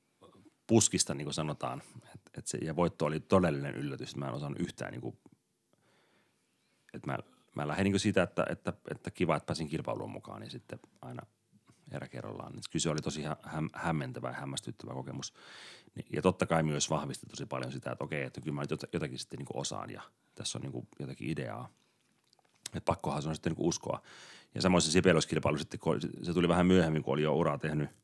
puskista, 0.66 1.14
niin 1.14 1.24
kuin 1.24 1.34
sanotaan. 1.34 1.82
Et, 2.14 2.21
et 2.38 2.46
se, 2.46 2.58
ja 2.58 2.76
voitto 2.76 3.04
oli 3.04 3.20
todellinen 3.20 3.74
yllätys. 3.74 4.16
Mä 4.16 4.28
en 4.28 4.34
osannut 4.34 4.60
yhtään, 4.60 4.92
niin 4.92 5.00
kuin, 5.00 5.18
että 6.94 7.10
mä, 7.10 7.18
mä 7.56 7.68
lähdin 7.68 7.84
niin 7.84 8.00
siitä, 8.00 8.22
että, 8.22 8.46
että, 8.48 8.72
että 8.90 9.10
kiva, 9.10 9.36
että 9.36 9.46
pääsin 9.46 9.68
kilpailuun 9.68 10.10
mukaan, 10.10 10.40
niin 10.40 10.50
sitten 10.50 10.78
aina 11.02 11.22
erä 11.92 12.08
kerrallaan. 12.08 12.52
Niin 12.52 12.62
kyse 12.70 12.90
oli 12.90 13.00
tosi 13.00 13.22
hä- 13.22 13.36
hämmentävä 13.74 14.28
ja 14.28 14.34
hämmästyttävä 14.34 14.92
kokemus. 14.92 15.34
Ja 16.12 16.22
totta 16.22 16.46
kai 16.46 16.62
myös 16.62 16.90
vahvisti 16.90 17.26
tosi 17.26 17.46
paljon 17.46 17.72
sitä, 17.72 17.92
että 17.92 18.04
okei, 18.04 18.22
että 18.22 18.40
kyllä 18.40 18.54
mä 18.54 18.62
jotakin 18.92 19.18
sitten 19.18 19.38
niin 19.38 19.46
osaan 19.54 19.90
ja 19.90 20.02
tässä 20.34 20.58
on 20.58 20.62
niin 20.62 20.88
jotakin 20.98 21.30
ideaa. 21.30 21.68
Että 22.66 22.84
pakkohan 22.84 23.22
se 23.22 23.28
on 23.28 23.34
sitten 23.34 23.52
niin 23.52 23.66
uskoa. 23.66 24.02
Ja 24.54 24.62
samoin 24.62 24.82
se 24.82 24.90
sitten, 24.90 25.16
se 26.22 26.32
tuli 26.32 26.48
vähän 26.48 26.66
myöhemmin, 26.66 27.02
kun 27.02 27.14
oli 27.14 27.22
jo 27.22 27.34
uraa 27.34 27.58
tehnyt– 27.58 27.90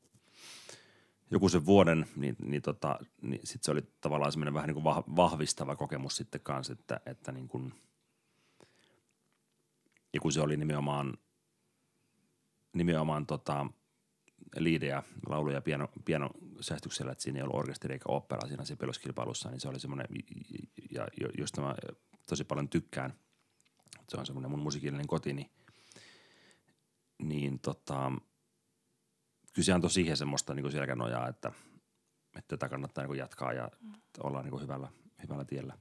joku 1.30 1.48
sen 1.48 1.66
vuoden, 1.66 2.06
niin, 2.16 2.36
niin, 2.44 2.62
tota, 2.62 2.98
niin 3.22 3.40
sitten 3.44 3.64
se 3.64 3.70
oli 3.70 3.82
tavallaan 4.00 4.32
semmoinen 4.32 4.54
vähän 4.54 4.68
niin 4.68 4.82
kuin 4.82 5.16
vahvistava 5.16 5.76
kokemus 5.76 6.16
sitten 6.16 6.40
kanssa, 6.40 6.72
että, 6.72 7.00
että 7.06 7.32
niin 7.32 7.48
kuin, 7.48 7.74
ja 10.14 10.20
kun 10.20 10.32
se 10.32 10.40
oli 10.40 10.56
nimenomaan, 10.56 11.18
nimenomaan 12.72 13.26
tota, 13.26 13.66
liidejä, 14.56 15.02
laulu- 15.28 15.50
ja 15.50 15.60
piano, 15.60 15.88
pianosäästyksellä, 16.04 17.12
että 17.12 17.22
siinä 17.24 17.38
ei 17.38 17.42
ollut 17.42 17.56
orkesteri 17.56 17.92
eikä 17.92 18.04
opera 18.08 18.48
siinä 18.48 18.64
Sibeliuskilpailussa, 18.64 19.50
niin 19.50 19.60
se 19.60 19.68
oli 19.68 19.80
semmoinen, 19.80 20.06
ja 20.90 21.08
josta 21.38 21.60
mä 21.60 21.74
tosi 22.28 22.44
paljon 22.44 22.68
tykkään, 22.68 23.14
se 24.08 24.16
on 24.16 24.26
semmoinen 24.26 24.50
mun 24.50 24.60
musiikillinen 24.60 25.06
koti, 25.06 25.32
niin, 25.32 25.50
niin 27.18 27.58
tota, 27.58 28.12
kyllä 29.52 29.66
se 29.66 29.72
antoi 29.72 29.90
siihen 29.90 30.16
semmoista 30.16 30.54
niin 30.54 30.72
selkänojaa, 30.72 31.28
että, 31.28 31.52
että 32.36 32.56
tätä 32.56 32.68
kannattaa 32.68 33.06
niin 33.06 33.18
jatkaa 33.18 33.52
ja 33.52 33.70
mm. 33.80 33.92
olla 34.22 34.42
niin 34.42 34.60
hyvällä, 34.60 34.88
hyvällä 35.22 35.44
tiellä. 35.44 35.78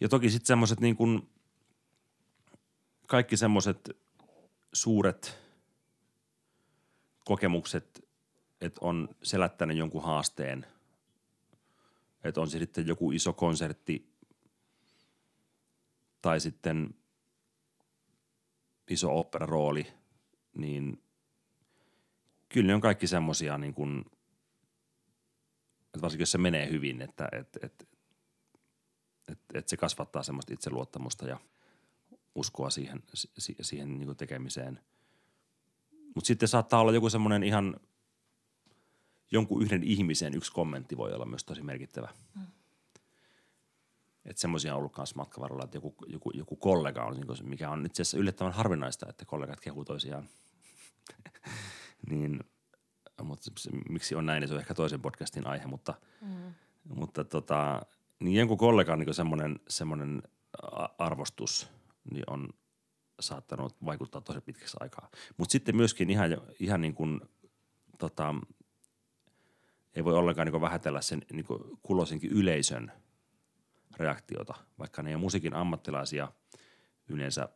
Ja 0.00 0.08
toki 0.08 0.30
sitten 0.30 0.46
semmoiset 0.46 0.80
niin 0.80 0.96
kuin, 0.96 1.30
kaikki 3.06 3.36
semmoiset 3.36 3.90
suuret 4.72 5.38
kokemukset, 7.24 8.08
että 8.60 8.78
on 8.82 9.08
selättänyt 9.22 9.76
jonkun 9.76 10.02
haasteen, 10.02 10.66
että 12.24 12.40
on 12.40 12.50
sitten 12.50 12.86
joku 12.86 13.12
iso 13.12 13.32
konsertti 13.32 14.14
tai 16.22 16.40
sitten 16.40 16.94
iso 18.88 19.18
operarooli, 19.18 19.86
niin 20.54 21.02
kyllä 22.52 22.66
ne 22.66 22.74
on 22.74 22.80
kaikki 22.80 23.06
semmoisia, 23.06 23.58
niin 23.58 23.74
kuin, 23.74 24.04
että 25.86 26.00
varsinkin 26.02 26.22
jos 26.22 26.32
se 26.32 26.38
menee 26.38 26.70
hyvin, 26.70 27.02
että 27.02 27.28
että 27.32 27.60
että 27.62 27.84
että 29.28 29.58
että 29.58 29.70
se 29.70 29.76
kasvattaa 29.76 30.22
semmoista 30.22 30.54
itseluottamusta 30.54 31.26
ja 31.26 31.40
uskoa 32.34 32.70
siihen, 32.70 33.02
siihen 33.60 33.98
niin 33.98 34.06
kuin 34.06 34.16
tekemiseen. 34.16 34.80
Mutta 36.14 36.26
sitten 36.26 36.48
saattaa 36.48 36.80
olla 36.80 36.92
joku 36.92 37.10
semmoinen 37.10 37.42
ihan 37.42 37.80
jonkun 39.30 39.62
yhden 39.62 39.82
ihmisen 39.82 40.34
yksi 40.34 40.52
kommentti 40.52 40.96
voi 40.96 41.12
olla 41.12 41.26
myös 41.26 41.44
tosi 41.44 41.62
merkittävä. 41.62 42.08
Mm. 42.34 42.46
Että 44.24 44.40
semmoisia 44.40 44.72
on 44.74 44.78
ollut 44.78 44.96
myös 44.96 45.14
matkavaralla, 45.14 45.64
että 45.64 45.76
joku, 45.76 45.94
joku, 46.06 46.30
joku 46.34 46.56
kollega 46.56 47.04
on, 47.04 47.14
niin 47.14 47.48
mikä 47.48 47.70
on 47.70 47.86
itse 47.86 48.02
asiassa 48.02 48.18
yllättävän 48.18 48.52
harvinaista, 48.52 49.06
että 49.08 49.24
kollegat 49.24 49.60
kehuu 49.60 49.84
toisiaan 49.84 50.28
niin, 52.10 52.40
mutta 53.22 53.50
se, 53.56 53.70
miksi 53.88 54.14
on 54.14 54.26
näin, 54.26 54.40
niin 54.40 54.48
se 54.48 54.54
on 54.54 54.60
ehkä 54.60 54.74
toisen 54.74 55.02
podcastin 55.02 55.46
aihe, 55.46 55.66
mutta, 55.66 55.94
mm. 56.20 56.54
mutta 56.94 57.24
tota, 57.24 57.82
niin 58.20 58.36
jonkun 58.36 58.58
kollegan 58.58 58.98
niin 58.98 59.14
semmoinen, 59.14 59.60
semmoinen 59.68 60.22
arvostus 60.98 61.70
niin 62.10 62.24
on 62.26 62.48
saattanut 63.20 63.76
vaikuttaa 63.84 64.20
tosi 64.20 64.40
pitkäksi 64.40 64.76
aikaa. 64.80 65.10
Mutta 65.36 65.52
sitten 65.52 65.76
myöskin 65.76 66.10
ihan, 66.10 66.30
ihan 66.58 66.80
niin 66.80 66.94
kuin, 66.94 67.20
tota, 67.98 68.34
ei 69.94 70.04
voi 70.04 70.14
ollenkaan 70.14 70.46
niin 70.46 70.60
vähätellä 70.60 71.00
sen 71.00 71.22
niin 71.32 71.46
kuloisenkin 71.82 72.30
yleisön 72.30 72.92
reaktiota, 73.96 74.54
vaikka 74.78 75.02
ne 75.02 75.10
ei 75.10 75.14
ole 75.14 75.20
musiikin 75.20 75.54
ammattilaisia 75.54 76.32
yleensä, 77.08 77.48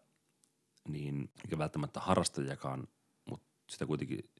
niin 0.89 1.31
eikä 1.45 1.59
välttämättä 1.59 2.01
harrastajakaan, 2.01 2.89
mutta 3.31 3.47
sitä 3.71 3.87
kuitenkin 3.87 4.31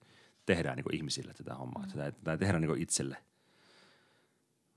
tehdään 0.47 0.77
niin 0.77 0.95
ihmisille 0.95 1.35
tätä 1.35 1.55
hommaa. 1.55 1.83
Mm. 1.83 1.93
Tätä, 1.93 2.13
tätä 2.13 2.37
tehdään 2.37 2.63
niin 2.63 2.83
itselle, 2.83 3.17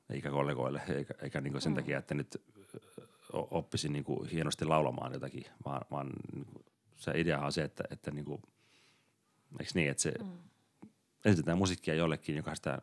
eikä 0.09 0.29
kollegoille, 0.29 0.81
eikä, 0.89 1.13
eikä 1.21 1.41
niin 1.41 1.61
sen 1.61 1.71
mm. 1.71 1.75
takia, 1.75 1.97
että 1.97 2.15
nyt 2.15 2.41
oppisin 3.33 3.93
niin 3.93 4.05
hienosti 4.31 4.65
laulamaan 4.65 5.13
jotakin, 5.13 5.45
vaan, 5.65 5.81
vaan 5.91 6.09
niin 6.33 6.45
se 6.95 7.11
idea 7.15 7.39
on 7.39 7.51
se, 7.51 7.63
että, 7.63 7.83
että 7.89 8.11
niin 8.11 8.25
kuin, 8.25 8.41
eikö 9.59 9.71
niin, 9.75 9.89
että 9.89 10.03
se 10.03 10.13
mm. 10.23 10.37
esitetään 11.25 11.57
musiikkia 11.57 11.93
jollekin, 11.93 12.35
joka 12.35 12.55
sitä 12.55 12.81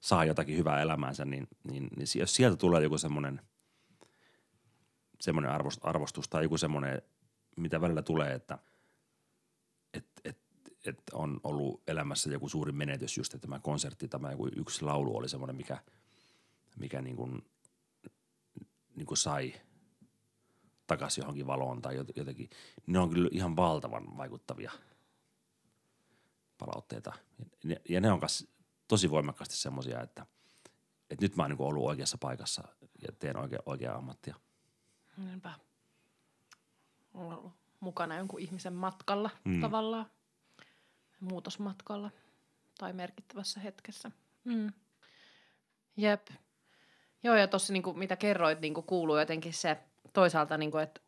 saa 0.00 0.24
jotakin 0.24 0.56
hyvää 0.56 0.80
elämäänsä, 0.80 1.24
niin, 1.24 1.48
niin, 1.70 1.88
niin 1.96 2.06
jos 2.18 2.34
sieltä 2.34 2.56
tulee 2.56 2.82
joku 2.82 2.98
semmoinen 2.98 3.40
semmoinen 5.24 5.52
arvostus 5.82 6.28
tai 6.28 6.42
joku 6.42 6.58
semmoinen, 6.58 7.02
mitä 7.56 7.80
välillä 7.80 8.02
tulee, 8.02 8.34
että 8.34 8.54
et, 8.54 8.60
et, 8.60 8.73
että 10.86 11.16
on 11.16 11.40
ollut 11.44 11.82
elämässä 11.86 12.30
joku 12.30 12.48
suuri 12.48 12.72
menetys 12.72 13.16
just, 13.18 13.34
että 13.34 13.46
tämä 13.46 13.60
konsertti, 13.60 14.08
tämä 14.08 14.30
joku 14.30 14.48
yksi 14.56 14.84
laulu 14.84 15.16
oli 15.16 15.28
semmoinen, 15.28 15.56
mikä, 15.56 15.78
mikä 16.76 17.02
niin 17.02 17.16
kuin, 17.16 17.44
niin 18.96 19.06
kuin 19.06 19.18
sai 19.18 19.54
takaisin 20.86 21.22
johonkin 21.22 21.46
valoon 21.46 21.82
tai 21.82 21.96
jotenkin. 22.16 22.50
Ne 22.86 22.98
on 22.98 23.10
kyllä 23.10 23.28
ihan 23.32 23.56
valtavan 23.56 24.16
vaikuttavia 24.16 24.72
palautteita. 26.58 27.12
Ja 27.88 28.00
ne 28.00 28.12
on 28.12 28.20
kas 28.20 28.46
tosi 28.88 29.10
voimakkaasti 29.10 29.56
semmoisia, 29.56 30.00
että, 30.00 30.26
että 31.10 31.24
nyt 31.24 31.36
mä 31.36 31.42
oon 31.42 31.50
niin 31.50 31.60
ollut 31.60 31.84
oikeassa 31.84 32.18
paikassa 32.18 32.68
ja 33.02 33.12
teen 33.12 33.36
oikea, 33.36 33.58
oikeaa 33.66 33.96
ammattia. 33.96 34.34
Niinpä. 35.16 35.54
Olla 37.14 37.50
mukana 37.80 38.16
jonkun 38.16 38.40
ihmisen 38.40 38.72
matkalla 38.72 39.30
mm. 39.44 39.60
tavallaan, 39.60 40.06
muutosmatkalla 41.24 42.10
tai 42.78 42.92
merkittävässä 42.92 43.60
hetkessä. 43.60 44.10
Mm. 44.44 44.72
Jep. 45.96 46.26
Joo, 47.22 47.34
ja 47.34 47.48
tuossa 47.48 47.72
niinku, 47.72 47.92
mitä 47.92 48.16
kerroit, 48.16 48.60
niinku, 48.60 48.82
kuuluu 48.82 49.18
jotenkin 49.18 49.52
se 49.54 49.76
toisaalta, 50.12 50.58
niinku, 50.58 50.78
että 50.78 51.00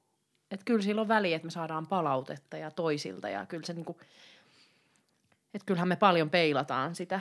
et 0.50 0.64
kyllä 0.64 0.82
sillä 0.82 1.00
on 1.00 1.08
väliä, 1.08 1.36
että 1.36 1.46
me 1.46 1.50
saadaan 1.50 1.86
palautetta 1.86 2.56
ja 2.56 2.70
toisilta. 2.70 3.28
Ja 3.28 3.46
kyllä 3.46 3.66
se, 3.66 3.72
niinku, 3.72 4.00
että 5.54 5.66
kyllähän 5.66 5.88
me 5.88 5.96
paljon 5.96 6.30
peilataan 6.30 6.94
sitä 6.94 7.20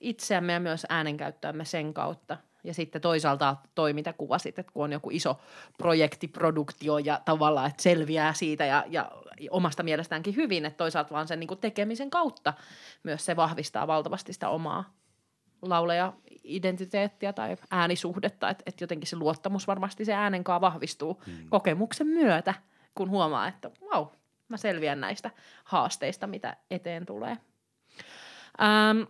itseämme 0.00 0.52
ja 0.52 0.60
myös 0.60 0.86
äänenkäyttöämme 0.88 1.64
sen 1.64 1.94
kautta– 1.94 2.36
ja 2.64 2.74
sitten 2.74 3.02
toisaalta 3.02 3.56
toi, 3.74 3.92
mitä 3.92 4.12
kuvasit, 4.12 4.58
että 4.58 4.72
kun 4.72 4.84
on 4.84 4.92
joku 4.92 5.10
iso 5.10 5.40
projektiproduktio 5.78 6.98
ja 6.98 7.20
tavallaan, 7.24 7.70
että 7.70 7.82
selviää 7.82 8.32
siitä 8.32 8.64
ja, 8.66 8.84
ja 8.88 9.12
omasta 9.50 9.82
mielestäänkin 9.82 10.36
hyvin, 10.36 10.66
että 10.66 10.76
toisaalta 10.76 11.14
vaan 11.14 11.28
sen 11.28 11.40
niin 11.40 11.48
kuin 11.48 11.60
tekemisen 11.60 12.10
kautta 12.10 12.54
myös 13.02 13.24
se 13.24 13.36
vahvistaa 13.36 13.86
valtavasti 13.86 14.32
sitä 14.32 14.48
omaa 14.48 14.94
lauleja 15.62 16.12
identiteettiä 16.44 17.32
tai 17.32 17.56
äänisuhdetta, 17.70 18.50
että, 18.50 18.62
että 18.66 18.84
jotenkin 18.84 19.08
se 19.08 19.16
luottamus 19.16 19.66
varmasti 19.66 20.04
se 20.04 20.14
äänenkaan 20.14 20.60
vahvistuu 20.60 21.22
hmm. 21.26 21.48
kokemuksen 21.48 22.06
myötä, 22.06 22.54
kun 22.94 23.10
huomaa, 23.10 23.48
että 23.48 23.70
wow, 23.80 24.06
mä 24.48 24.56
selviän 24.56 25.00
näistä 25.00 25.30
haasteista, 25.64 26.26
mitä 26.26 26.56
eteen 26.70 27.06
tulee. 27.06 27.36
Ähm, 28.62 29.02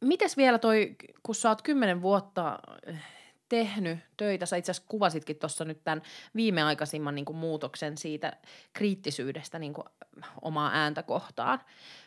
Mites 0.00 0.36
vielä 0.36 0.58
toi, 0.58 0.96
kun 1.22 1.34
sä 1.34 1.48
oot 1.48 1.62
kymmenen 1.62 2.02
vuotta 2.02 2.58
tehnyt 3.48 3.98
töitä, 4.16 4.46
sä 4.46 4.56
itse 4.56 4.70
asiassa 4.70 4.88
kuvasitkin 4.88 5.36
tuossa 5.36 5.64
nyt 5.64 5.84
tämän 5.84 6.02
viimeaikaisimman 6.36 7.14
niin 7.14 7.24
kuin 7.24 7.36
muutoksen 7.36 7.98
siitä 7.98 8.36
kriittisyydestä 8.72 9.58
niin 9.58 9.74
kuin 9.74 9.84
omaa 10.42 10.70
ääntä 10.72 11.02
kohtaan. 11.02 11.60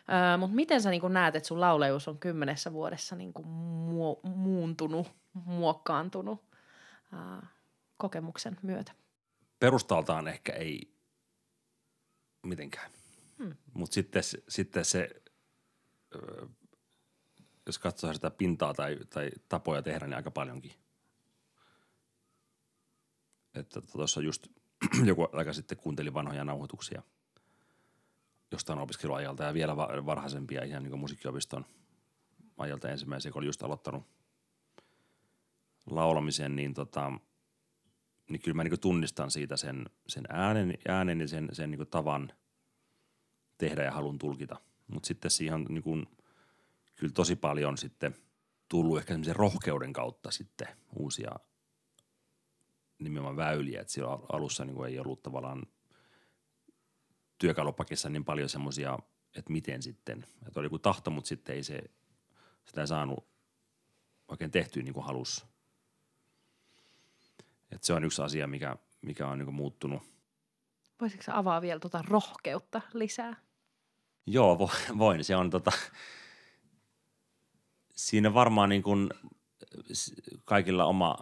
Öö, 0.10 0.38
Mutta 0.38 0.56
miten 0.56 0.82
sä 0.82 0.90
niin 0.90 1.02
kuin 1.02 1.14
näet, 1.14 1.36
että 1.36 1.48
sun 1.48 1.62
lauleus 1.62 2.08
on 2.08 2.20
kymmenessä 2.20 2.74
vuodessa 2.74 3.16
niin 3.16 3.34
kuin 3.34 3.46
mu- 3.46 4.30
muuntunut, 4.30 5.08
muokkaantunut 5.34 6.44
öö, 7.14 7.48
kokemuksen 7.98 8.58
myötä? 8.62 8.92
Perustaltaan 9.60 10.28
ehkä 10.28 10.54
ei 10.54 10.94
mitenkään, 12.44 12.92
hmm. 13.38 13.56
mutta 13.74 13.94
sitten, 13.94 14.24
sitten 14.50 14.86
se 14.86 15.10
öö, 16.16 16.46
jos 17.66 17.80
katsoo 17.80 18.14
sitä 18.14 18.32
pintaa 18.32 18.74
tai, 18.74 18.98
tai 19.10 19.30
tapoja 19.50 19.82
tehdä, 19.82 20.08
niin 20.08 20.16
aika 20.16 20.32
paljonkin. 20.32 20.81
Että 23.56 23.82
tuossa 23.82 24.22
just 24.22 24.48
joku 25.06 25.28
aika 25.34 25.54
sitten 25.54 25.78
kuuntelin 25.78 26.14
vanhoja 26.14 26.46
nauhoituksia 26.46 27.02
jostain 28.52 28.80
opiskeluajalta 28.80 29.44
ja 29.44 29.54
vielä 29.54 29.78
varhaisempia 29.78 30.64
ihan 30.64 30.84
niin 30.84 31.00
musiikkiopiston 31.00 31.66
ajalta 32.58 32.90
ensimmäisiä, 32.90 33.32
kun 33.32 33.40
oli 33.40 33.46
just 33.46 33.64
aloittanut 33.64 34.04
laulamisen, 35.86 36.56
niin, 36.56 36.74
tota, 36.74 37.12
niin 38.30 38.42
kyllä 38.42 38.56
mä 38.56 38.64
niin 38.64 38.80
tunnistan 38.80 39.32
siitä 39.32 39.58
sen, 39.58 39.86
sen 40.08 40.24
äänen, 40.30 40.78
äänen 40.88 41.20
ja 41.20 41.28
sen, 41.28 41.50
sen 41.52 41.72
niin 41.72 41.88
tavan 41.88 42.32
tehdä 43.58 43.84
ja 43.84 43.92
halun 43.92 44.18
tulkita. 44.18 44.60
Mutta 44.88 45.08
sitten 45.08 45.32
siihen 45.32 45.66
niin 45.70 45.84
kuin– 45.84 46.08
kyllä 47.02 47.14
tosi 47.14 47.36
paljon 47.36 47.78
sitten 47.78 48.16
tullut 48.70 48.98
ehkä 48.98 49.14
semmoisen 49.14 49.36
rohkeuden 49.36 49.94
kautta 49.94 50.32
sitten 50.32 50.68
uusia 50.96 51.32
nimenomaan 53.04 53.36
väyliä, 53.36 53.82
että 53.82 53.94
siellä 53.94 54.20
alussa 54.34 54.66
niin 54.66 54.86
ei 54.86 55.00
ollut 55.00 55.24
tavallaan 55.24 55.64
työkalupakissa 57.38 58.10
niin 58.10 58.26
paljon 58.26 58.50
semmoisia, 58.50 59.00
että 59.36 59.52
miten 59.52 59.82
sitten, 59.82 60.26
että 60.48 60.60
oli 60.60 60.66
joku 60.66 60.80
tahto, 60.80 61.12
mutta 61.12 61.28
sitten 61.28 61.56
ei 61.56 61.64
se, 61.64 61.84
sitä 62.66 62.82
ei 62.82 62.88
saanut 62.88 63.28
oikein 64.28 64.52
tehtyä 64.52 64.84
niin 64.84 64.94
kuin 64.94 65.06
halus. 65.06 65.46
Että 67.72 67.88
se 67.88 67.94
on 67.94 68.04
yksi 68.04 68.22
asia, 68.22 68.48
mikä, 68.48 68.76
mikä 69.02 69.28
on 69.28 69.38
niin 69.38 69.46
kuin 69.46 69.56
muuttunut. 69.56 70.04
Voisitko 71.02 71.32
avaa 71.34 71.62
vielä 71.62 71.80
tuota 71.80 72.04
rohkeutta 72.08 72.82
lisää? 72.94 73.36
Joo, 74.26 74.70
voin. 74.98 75.24
Se 75.24 75.36
on 75.36 75.50
tota, 75.50 75.72
siinä 77.96 78.34
varmaan 78.34 78.70
niin 78.70 78.84
kuin 78.84 79.10
kaikilla 80.46 80.86
oma, 80.86 81.18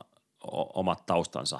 omat 0.73 1.05
taustansa 1.05 1.59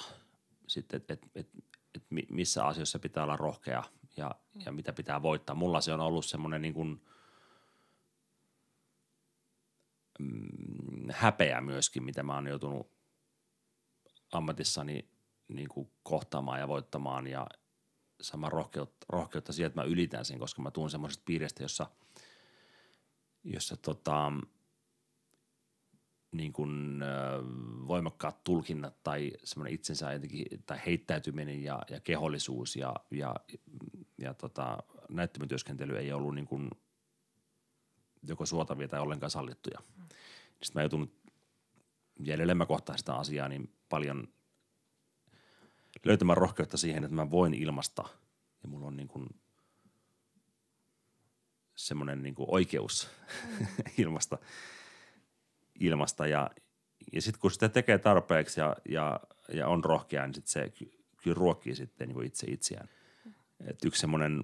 sitten, 0.67 0.97
että 0.97 1.13
et, 1.13 1.27
et, 1.35 1.49
et 1.95 2.03
missä 2.29 2.65
asioissa 2.65 2.99
pitää 2.99 3.23
olla 3.23 3.37
rohkea 3.37 3.83
ja, 4.17 4.35
ja 4.65 4.71
mitä 4.71 4.93
pitää 4.93 5.21
voittaa. 5.21 5.55
Mulla 5.55 5.81
se 5.81 5.93
on 5.93 5.99
ollut 5.99 6.25
semmoinen 6.25 6.61
niin 6.61 6.73
kuin, 6.73 7.01
mm, 10.19 11.07
häpeä 11.11 11.61
myöskin, 11.61 12.03
mitä 12.03 12.23
mä 12.23 12.35
oon 12.35 12.47
joutunut 12.47 12.91
ammatissani 14.31 15.09
niin 15.47 15.69
kuin 15.69 15.91
kohtaamaan 16.03 16.59
ja 16.59 16.67
voittamaan 16.67 17.27
ja 17.27 17.47
sama 18.21 18.49
rohkeutta, 18.49 19.05
rohkeutta 19.09 19.53
siihen, 19.53 19.67
että 19.67 19.81
mä 19.81 19.87
ylitän 19.87 20.25
sen, 20.25 20.39
koska 20.39 20.61
mä 20.61 20.71
tuun 20.71 20.89
semmoisesta 20.89 21.23
piiristä, 21.25 21.63
jossa, 21.63 21.87
jossa 23.43 23.77
tota, 23.77 24.31
niin 26.31 26.53
kuin, 26.53 27.03
voimakkaat 27.87 28.43
tulkinnat 28.43 29.03
tai 29.03 29.31
semmoinen 29.43 29.73
itsensä 29.73 30.13
jotenkin, 30.13 30.45
tai 30.65 30.79
heittäytyminen 30.85 31.63
ja, 31.63 31.81
ja 31.89 31.99
kehollisuus 31.99 32.75
ja, 32.75 32.95
ja, 33.11 33.35
ja 34.17 34.33
tota, 34.33 34.77
näyttämötyöskentely 35.09 35.97
ei 35.97 36.11
ollut 36.11 36.35
niin 36.35 36.47
kuin 36.47 36.69
joko 38.27 38.45
suotavia 38.45 38.87
tai 38.87 38.99
ollenkaan 38.99 39.31
sallittuja. 39.31 39.79
Mm. 39.97 40.03
Sitten 40.63 40.79
mä 40.79 40.81
joutunut 40.81 41.13
jäljellä 42.19 42.55
mä 42.55 42.65
kohtaan 42.65 42.99
sitä 42.99 43.13
asiaa 43.13 43.47
niin 43.47 43.73
paljon 43.89 44.27
löytämään 46.05 46.37
rohkeutta 46.37 46.77
siihen, 46.77 47.03
että 47.03 47.15
mä 47.15 47.31
voin 47.31 47.53
ilmasta 47.53 48.03
ja 48.63 48.69
mulla 48.69 48.87
on 48.87 48.97
niin 48.97 49.07
kuin 49.07 49.27
semmoinen 51.75 52.23
niin 52.23 52.35
kuin 52.35 52.47
oikeus 52.51 53.09
mm. 53.59 53.67
ilmasta– 54.03 54.37
ilmasta 55.79 56.27
ja, 56.27 56.49
ja 57.13 57.21
sitten 57.21 57.41
kun 57.41 57.51
sitä 57.51 57.69
tekee 57.69 57.97
tarpeeksi 57.97 58.59
ja, 58.59 58.75
ja, 58.89 59.19
ja 59.53 59.67
on 59.67 59.83
rohkea, 59.83 60.25
niin 60.25 60.33
sit 60.33 60.47
se 60.47 60.73
kyllä 61.23 61.35
ruokkii 61.35 61.75
sitten 61.75 62.07
niin 62.07 62.13
kuin 62.13 62.27
itse 62.27 62.47
itseään. 62.51 62.89
Et 63.65 63.85
yksi 63.85 64.01
semmoinen 64.01 64.43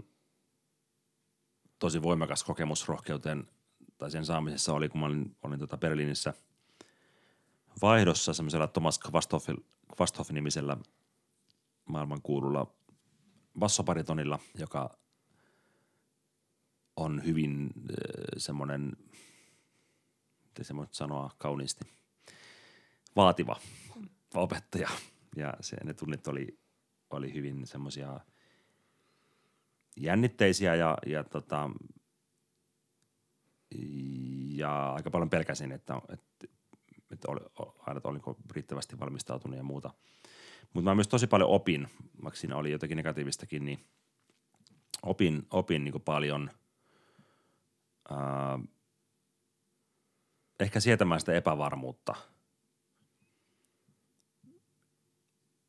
tosi 1.79 2.01
voimakas 2.01 2.43
kokemus 2.43 2.87
rohkeuteen 2.87 3.47
tai 3.97 4.11
sen 4.11 4.25
saamisessa 4.25 4.73
oli, 4.73 4.89
kun 4.89 4.99
mä 4.99 5.05
olin, 5.05 5.35
olin 5.43 5.59
tota 5.59 5.77
Berliinissä 5.77 6.33
vaihdossa 7.81 8.33
semmoisella 8.33 8.67
Thomas 8.67 8.99
Kvasthoff-nimisellä 9.95 10.77
maailmankuululla 11.85 12.75
bassoparitonilla, 13.59 14.39
joka 14.59 14.97
on 16.95 17.25
hyvin 17.25 17.69
semmoinen– 18.37 18.91
miten 20.55 20.65
se 20.65 20.75
voit 20.75 20.93
sanoa 20.93 21.31
kauniisti, 21.37 21.85
vaativa 23.15 23.59
opettaja. 24.33 24.89
Ja 25.35 25.53
se, 25.61 25.77
ne 25.83 25.93
tunnit 25.93 26.27
oli, 26.27 26.59
oli 27.09 27.33
hyvin 27.33 27.67
semmoisia 27.67 28.19
jännitteisiä 29.97 30.75
ja, 30.75 30.97
ja, 31.05 31.23
tota, 31.23 31.69
ja 34.49 34.93
aika 34.93 35.11
paljon 35.11 35.29
pelkäsin, 35.29 35.71
että, 35.71 36.01
että, 36.09 36.47
että 37.11 37.31
oli, 37.31 37.39
aina 37.79 38.01
olinko 38.03 38.37
riittävästi 38.51 38.99
valmistautunut 38.99 39.57
ja 39.57 39.63
muuta. 39.63 39.93
Mutta 40.73 40.89
mä 40.89 40.95
myös 40.95 41.07
tosi 41.07 41.27
paljon 41.27 41.49
opin, 41.49 41.87
vaikka 42.23 42.39
siinä 42.39 42.57
oli 42.57 42.71
jotakin 42.71 42.97
negatiivistakin, 42.97 43.65
niin 43.65 43.85
opin, 45.03 45.47
opin 45.51 45.83
niin 45.83 46.01
paljon 46.01 46.51
ää, 48.09 48.59
ehkä 50.59 50.79
sietämään 50.79 51.19
sitä 51.19 51.33
epävarmuutta 51.33 52.15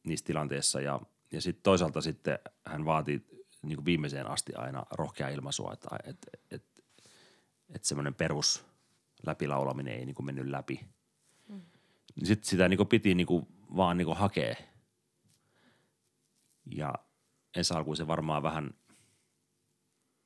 niissä 0.07 0.27
tilanteissa 0.27 0.81
ja, 0.81 1.01
ja 1.33 1.41
sitten 1.41 1.63
toisaalta 1.63 2.01
sitten 2.01 2.39
hän 2.67 2.85
vaati 2.85 3.27
niin 3.63 3.77
kuin 3.77 3.85
viimeiseen 3.85 4.27
asti 4.27 4.55
aina 4.55 4.87
rohkea 4.91 5.29
ilmaisua, 5.29 5.73
että, 5.73 5.89
että, 6.05 6.31
että, 6.51 6.83
että 7.75 7.89
semmoinen 7.89 8.15
perus 8.15 8.65
läpilaulaminen 9.27 9.95
ei 9.95 10.07
niin 10.07 10.15
kuin 10.15 10.27
mennyt 10.27 10.47
läpi. 10.47 10.81
Mm. 11.49 11.63
Niin 12.17 12.27
sitten 12.27 12.49
sitä 12.49 12.69
niin 12.69 12.77
kuin 12.77 12.89
piti 12.89 13.15
niin 13.15 13.27
kuin 13.27 13.47
vaan 13.77 13.97
niin 13.97 14.07
kuin 14.07 14.19
hakea. 14.19 14.55
Ja 16.77 16.95
ensi 17.57 17.75
alkuun 17.75 17.97
se 17.97 18.07
varmaan 18.07 18.43
vähän 18.43 18.75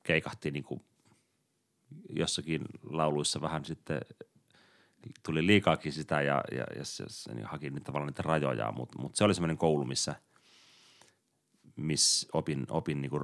keikahti 0.03 0.51
niin 0.51 0.63
kuin 0.63 0.85
jossakin 2.09 2.61
lauluissa 2.83 3.41
vähän 3.41 3.65
sitten 3.65 4.01
tuli 5.23 5.47
liikaakin 5.47 5.93
sitä 5.93 6.21
ja, 6.21 6.43
ja, 6.51 6.65
ja 6.77 6.85
se, 6.85 7.03
se 7.07 7.33
niin 7.33 7.45
haki 7.45 7.69
niitä, 7.69 7.85
tavallaan 7.85 8.07
niitä 8.07 8.23
rajoja, 8.23 8.71
mutta 8.71 8.99
mut 8.99 9.15
se 9.15 9.23
oli 9.23 9.33
semmoinen 9.33 9.57
koulu, 9.57 9.85
missä, 9.85 10.15
missä 11.75 12.27
opin, 12.33 12.65
opin 12.69 13.01
niin 13.01 13.09
kuin 13.09 13.23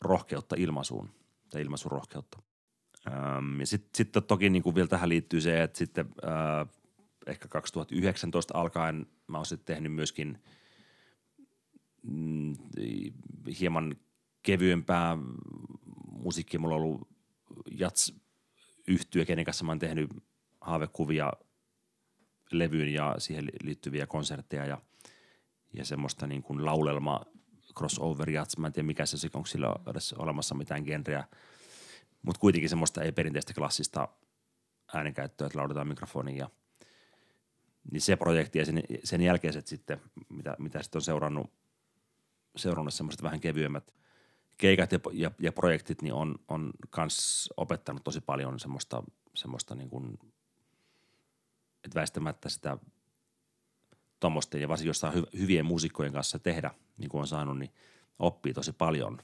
rohkeutta 0.00 0.56
ilmaisuun 0.58 1.10
tai 1.50 1.62
ilmaisurohkeutta. 1.62 2.42
Ähm, 3.08 3.60
ja 3.60 3.66
sitten 3.66 3.90
sit 3.94 4.26
toki 4.26 4.50
niin 4.50 4.62
kuin 4.62 4.74
vielä 4.74 4.88
tähän 4.88 5.08
liittyy 5.08 5.40
se, 5.40 5.62
että 5.62 5.78
sitten 5.78 6.06
äh, 6.24 6.68
ehkä 7.26 7.48
2019 7.48 8.58
alkaen 8.58 9.06
mä 9.26 9.38
oon 9.38 9.46
sitten 9.46 9.74
tehnyt 9.74 9.92
myöskin 9.92 10.42
mm, 12.02 12.56
hieman 13.60 13.96
kevyempää 14.42 15.18
musiikkia. 16.10 16.60
Mulla 16.60 16.74
on 16.74 16.82
ollut 16.82 17.08
jats 17.70 18.14
yhtyä, 18.86 19.24
kenen 19.24 19.44
kanssa 19.44 19.64
mä 19.64 19.70
oon 19.70 19.78
tehnyt 19.78 20.10
haavekuvia 20.64 21.32
levyyn 22.52 22.88
ja 22.88 23.14
siihen 23.18 23.44
liittyviä 23.62 24.06
konsertteja 24.06 24.66
ja, 24.66 24.78
ja 25.72 25.84
semmoista 25.84 26.26
niin 26.26 26.42
kuin 26.42 26.64
laulelma 26.64 27.20
crossover 27.78 28.30
jats. 28.30 28.58
Mä 28.58 28.66
en 28.66 28.72
tiedä 28.72 28.86
mikä 28.86 29.06
se 29.06 29.26
on, 29.26 29.30
onko 29.34 29.46
sillä 29.46 29.74
edes 29.90 30.12
olemassa 30.12 30.54
mitään 30.54 30.82
genreä, 30.82 31.24
mutta 32.22 32.40
kuitenkin 32.40 32.68
semmoista 32.68 33.02
ei 33.02 33.12
perinteistä 33.12 33.54
klassista 33.54 34.08
äänenkäyttöä, 34.94 35.46
että 35.46 35.58
lauletaan 35.58 35.88
mikrofoniin 35.88 36.38
ja 36.38 36.50
niin 37.92 38.00
se 38.00 38.16
projekti 38.16 38.58
ja 38.58 38.64
sen, 38.64 38.82
sen 39.04 39.20
jälkeiset 39.20 39.66
sitten, 39.66 40.00
mitä, 40.28 40.56
mitä 40.58 40.82
sitten 40.82 40.98
on 40.98 41.02
seurannut, 41.02 41.52
seurannut 42.56 42.94
semmoiset 42.94 43.22
vähän 43.22 43.40
kevyemmät 43.40 43.94
keikat 44.56 44.92
ja, 44.92 44.98
ja, 45.12 45.30
ja 45.38 45.52
projektit, 45.52 46.02
niin 46.02 46.14
on, 46.14 46.34
on 46.48 46.70
kans 46.90 47.48
opettanut 47.56 48.04
tosi 48.04 48.20
paljon 48.20 48.60
semmoista, 48.60 49.02
semmoista 49.34 49.74
niin 49.74 49.90
kuin 49.90 50.18
että 51.84 51.94
väistämättä 52.00 52.48
sitä 52.48 52.78
tuommoisten 54.20 54.60
ja 54.60 54.68
varsinkin 54.68 54.88
jossain 54.88 55.14
hy- 55.14 55.38
hyvien 55.38 55.66
muusikkojen 55.66 56.12
kanssa 56.12 56.38
tehdä, 56.38 56.70
niin 56.98 57.08
kuin 57.08 57.20
on 57.20 57.26
saanut, 57.26 57.58
niin 57.58 57.70
oppii 58.18 58.54
tosi 58.54 58.72
paljon. 58.72 59.18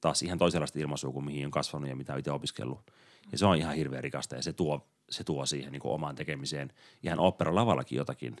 Taas 0.00 0.22
ihan 0.22 0.38
toisenlaista 0.38 0.78
ilmaisua 0.78 1.12
kuin 1.12 1.24
mihin 1.24 1.46
on 1.46 1.50
kasvanut 1.50 1.88
ja 1.88 1.96
mitä 1.96 2.12
on 2.12 2.18
itse 2.18 2.30
opiskellut. 2.30 2.90
Ja 3.32 3.38
se 3.38 3.46
on 3.46 3.56
ihan 3.56 3.74
hirveän 3.74 4.04
rikasta 4.04 4.36
ja 4.36 4.42
se 4.42 4.52
tuo, 4.52 4.88
se 5.10 5.24
tuo 5.24 5.46
siihen 5.46 5.72
niin 5.72 5.80
kuin 5.80 5.92
omaan 5.92 6.14
tekemiseen 6.14 6.72
ihan 7.02 7.18
lavallakin 7.54 7.96
jotakin 7.96 8.36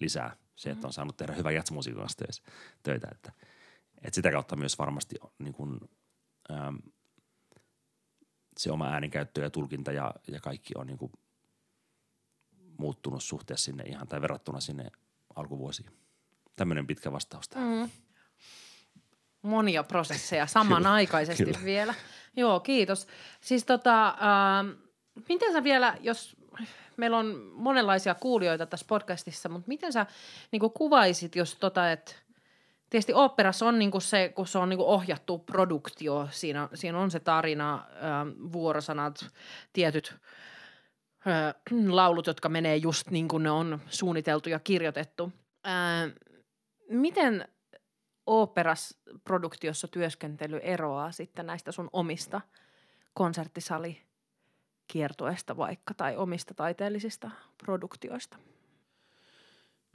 lisää. 0.00 0.36
Se, 0.56 0.70
että 0.70 0.86
on 0.86 0.92
saanut 0.92 1.16
tehdä 1.16 1.32
hyvän 1.32 1.54
jatsmusiikan 1.54 2.00
kanssa 2.00 2.24
töitä. 2.82 3.08
Että, 3.12 3.32
että 3.96 4.14
sitä 4.14 4.30
kautta 4.30 4.56
myös 4.56 4.78
varmasti 4.78 5.16
niin 5.38 5.54
kuin, 5.54 5.80
äm, 6.50 6.78
se 8.56 8.72
oma 8.72 8.86
ääninkäyttö 8.86 9.40
ja 9.40 9.50
tulkinta 9.50 9.92
ja, 9.92 10.14
ja 10.28 10.40
kaikki 10.40 10.74
on 10.76 10.86
niin 10.86 10.98
kuin 10.98 11.12
muuttunut 12.78 13.22
suhteessa 13.22 13.64
sinne 13.64 13.84
ihan 13.84 14.08
tai 14.08 14.20
verrattuna 14.20 14.60
sinne 14.60 14.90
alkuvuosiin. 15.36 15.90
Tämmöinen 16.56 16.86
pitkä 16.86 17.12
vastaus 17.12 17.48
tähän. 17.48 17.68
Mm. 17.68 17.90
Monia 19.42 19.82
prosesseja 19.82 20.46
samanaikaisesti 20.56 21.44
kyllä, 21.44 21.64
vielä. 21.64 21.94
Joo, 22.36 22.60
kiitos. 22.60 23.06
Siis 23.40 23.64
tota, 23.64 24.08
äh, 24.08 24.76
miten 25.28 25.52
sä 25.52 25.64
vielä, 25.64 25.96
jos 26.00 26.36
meillä 26.96 27.18
on 27.18 27.50
monenlaisia 27.52 28.14
kuulijoita 28.14 28.66
tässä 28.66 28.86
podcastissa, 28.88 29.48
mutta 29.48 29.68
miten 29.68 29.92
sä 29.92 30.06
niin 30.50 30.60
kuvaisit, 30.74 31.36
jos 31.36 31.54
tota, 31.54 31.92
että 31.92 32.12
tietysti 32.90 33.12
oopperassa 33.12 33.66
on 33.66 33.78
niinku 33.78 34.00
se, 34.00 34.32
kun 34.34 34.46
se 34.46 34.58
on 34.58 34.68
niinku 34.68 34.84
ohjattu 34.84 35.38
produktio, 35.38 36.28
siinä, 36.30 36.68
siinä 36.74 36.98
on 36.98 37.10
se 37.10 37.20
tarina, 37.20 37.74
äh, 37.74 38.52
vuorosanat, 38.52 39.26
tietyt 39.72 40.14
laulut, 41.88 42.26
jotka 42.26 42.48
menee 42.48 42.76
just 42.76 43.10
niin 43.10 43.28
kuin 43.28 43.42
ne 43.42 43.50
on 43.50 43.80
suunniteltu 43.88 44.48
ja 44.48 44.58
kirjoitettu. 44.58 45.32
Ää, 45.64 46.10
miten 46.90 47.48
oopperasproduktiossa 48.26 49.88
työskentely 49.88 50.60
eroaa 50.62 51.12
sitten 51.12 51.46
näistä 51.46 51.72
sun 51.72 51.90
omista 51.92 52.40
konserttisalikiertoista 53.14 55.56
vaikka 55.56 55.94
tai 55.94 56.16
omista 56.16 56.54
taiteellisista 56.54 57.30
produktioista? 57.64 58.38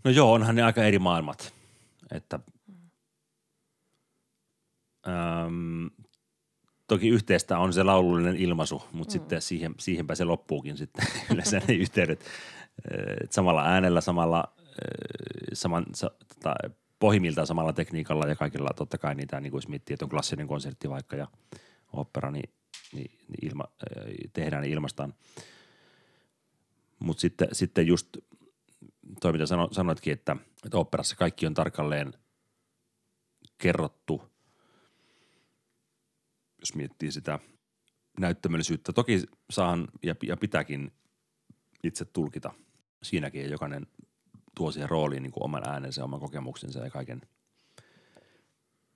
No 0.04 0.12
joo, 0.12 0.34
onhan 0.34 0.56
ne 0.56 0.63
aika 0.63 0.84
eri 0.84 1.00
maailmat. 1.00 1.54
Että, 2.12 2.39
äm, 5.08 5.89
toki 6.89 7.08
yhteistä 7.08 7.58
on 7.58 7.73
se 7.73 7.84
laulullinen 7.84 8.36
ilmaisu, 8.36 8.84
mutta 8.91 9.12
mm. 9.12 9.13
sitten 9.13 9.41
siihen, 9.41 9.75
siihenpä 9.80 10.15
se 10.15 10.23
loppuukin 10.23 10.78
sitten 10.78 11.08
yleensä 11.34 11.62
ne 11.67 11.73
yhteydet. 11.73 12.25
Et 13.23 13.32
samalla 13.32 13.65
äänellä, 13.65 14.02
samalla, 14.02 14.43
saman, 15.54 15.86
sa, 15.93 16.12
tota, 16.28 16.56
pohjimmiltaan 16.99 17.47
samalla 17.47 17.73
tekniikalla 17.73 18.28
ja 18.28 18.36
kaikilla 18.36 18.69
totta 18.75 18.97
kai 18.97 19.15
niitä, 19.15 19.39
niin 19.39 19.52
kuin 19.52 19.58
jos 19.58 19.67
miettii, 19.67 19.93
että 19.93 20.06
on 20.06 20.10
klassinen 20.10 20.47
konsertti 20.47 20.89
vaikka 20.89 21.15
ja 21.15 21.28
opera, 21.93 22.32
niin, 22.32 22.49
niin, 22.93 23.12
niin 23.28 23.52
ilma, 23.52 23.63
tehdään 24.34 24.63
niin 24.63 24.73
ilmastaan. 24.73 25.13
Mutta 26.99 27.21
sitten, 27.21 27.47
sitten 27.52 27.88
just 27.88 28.17
toi, 29.21 29.32
mitä 29.32 29.45
sano, 29.45 29.67
sanoitkin, 29.71 30.13
että, 30.13 30.36
että 30.65 30.78
operassa 30.78 31.15
kaikki 31.15 31.47
on 31.47 31.54
tarkalleen 31.54 32.13
kerrottu– 33.58 34.21
jos 36.60 36.76
miettii 36.76 37.12
sitä 37.12 37.39
näyttämöllisyyttä. 38.19 38.93
Toki 38.93 39.24
saan 39.50 39.88
ja, 40.04 40.15
ja 40.24 40.38
pitääkin 40.38 40.91
itse 41.84 42.06
tulkita 42.06 42.54
siinäkin, 43.04 43.50
jokainen 43.50 43.88
tuo 44.56 44.72
siihen 44.72 44.89
rooliin 44.89 45.24
niin 45.24 45.32
kuin 45.32 45.43
oman 45.43 45.69
äänensä, 45.69 46.04
oman 46.04 46.19
kokemuksensa 46.19 46.80
ja 46.80 46.89
kaiken 46.89 47.22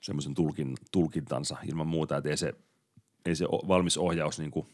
semmoisen 0.02 0.34
tulkin, 0.34 0.76
tulkintansa 0.92 1.58
ilman 1.70 1.88
muuta, 1.88 2.18
että 2.18 2.30
ei 2.30 2.38
se, 2.38 2.54
ei 3.26 3.36
se 3.36 3.46
valmis 3.46 3.98
ohjaus 3.98 4.40
niin 4.40 4.52
kuin 4.52 4.68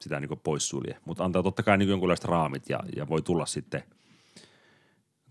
sitä 0.00 0.20
niin 0.20 0.28
kuin 0.28 0.40
poissulje. 0.40 0.98
Mutta 1.04 1.24
antaa 1.24 1.42
totta 1.42 1.62
kai 1.62 1.78
niin 1.78 1.88
jonkunlaiset 1.88 2.24
raamit 2.24 2.68
ja, 2.68 2.80
ja 2.96 3.08
voi 3.08 3.22
tulla 3.22 3.46
sitten 3.46 3.82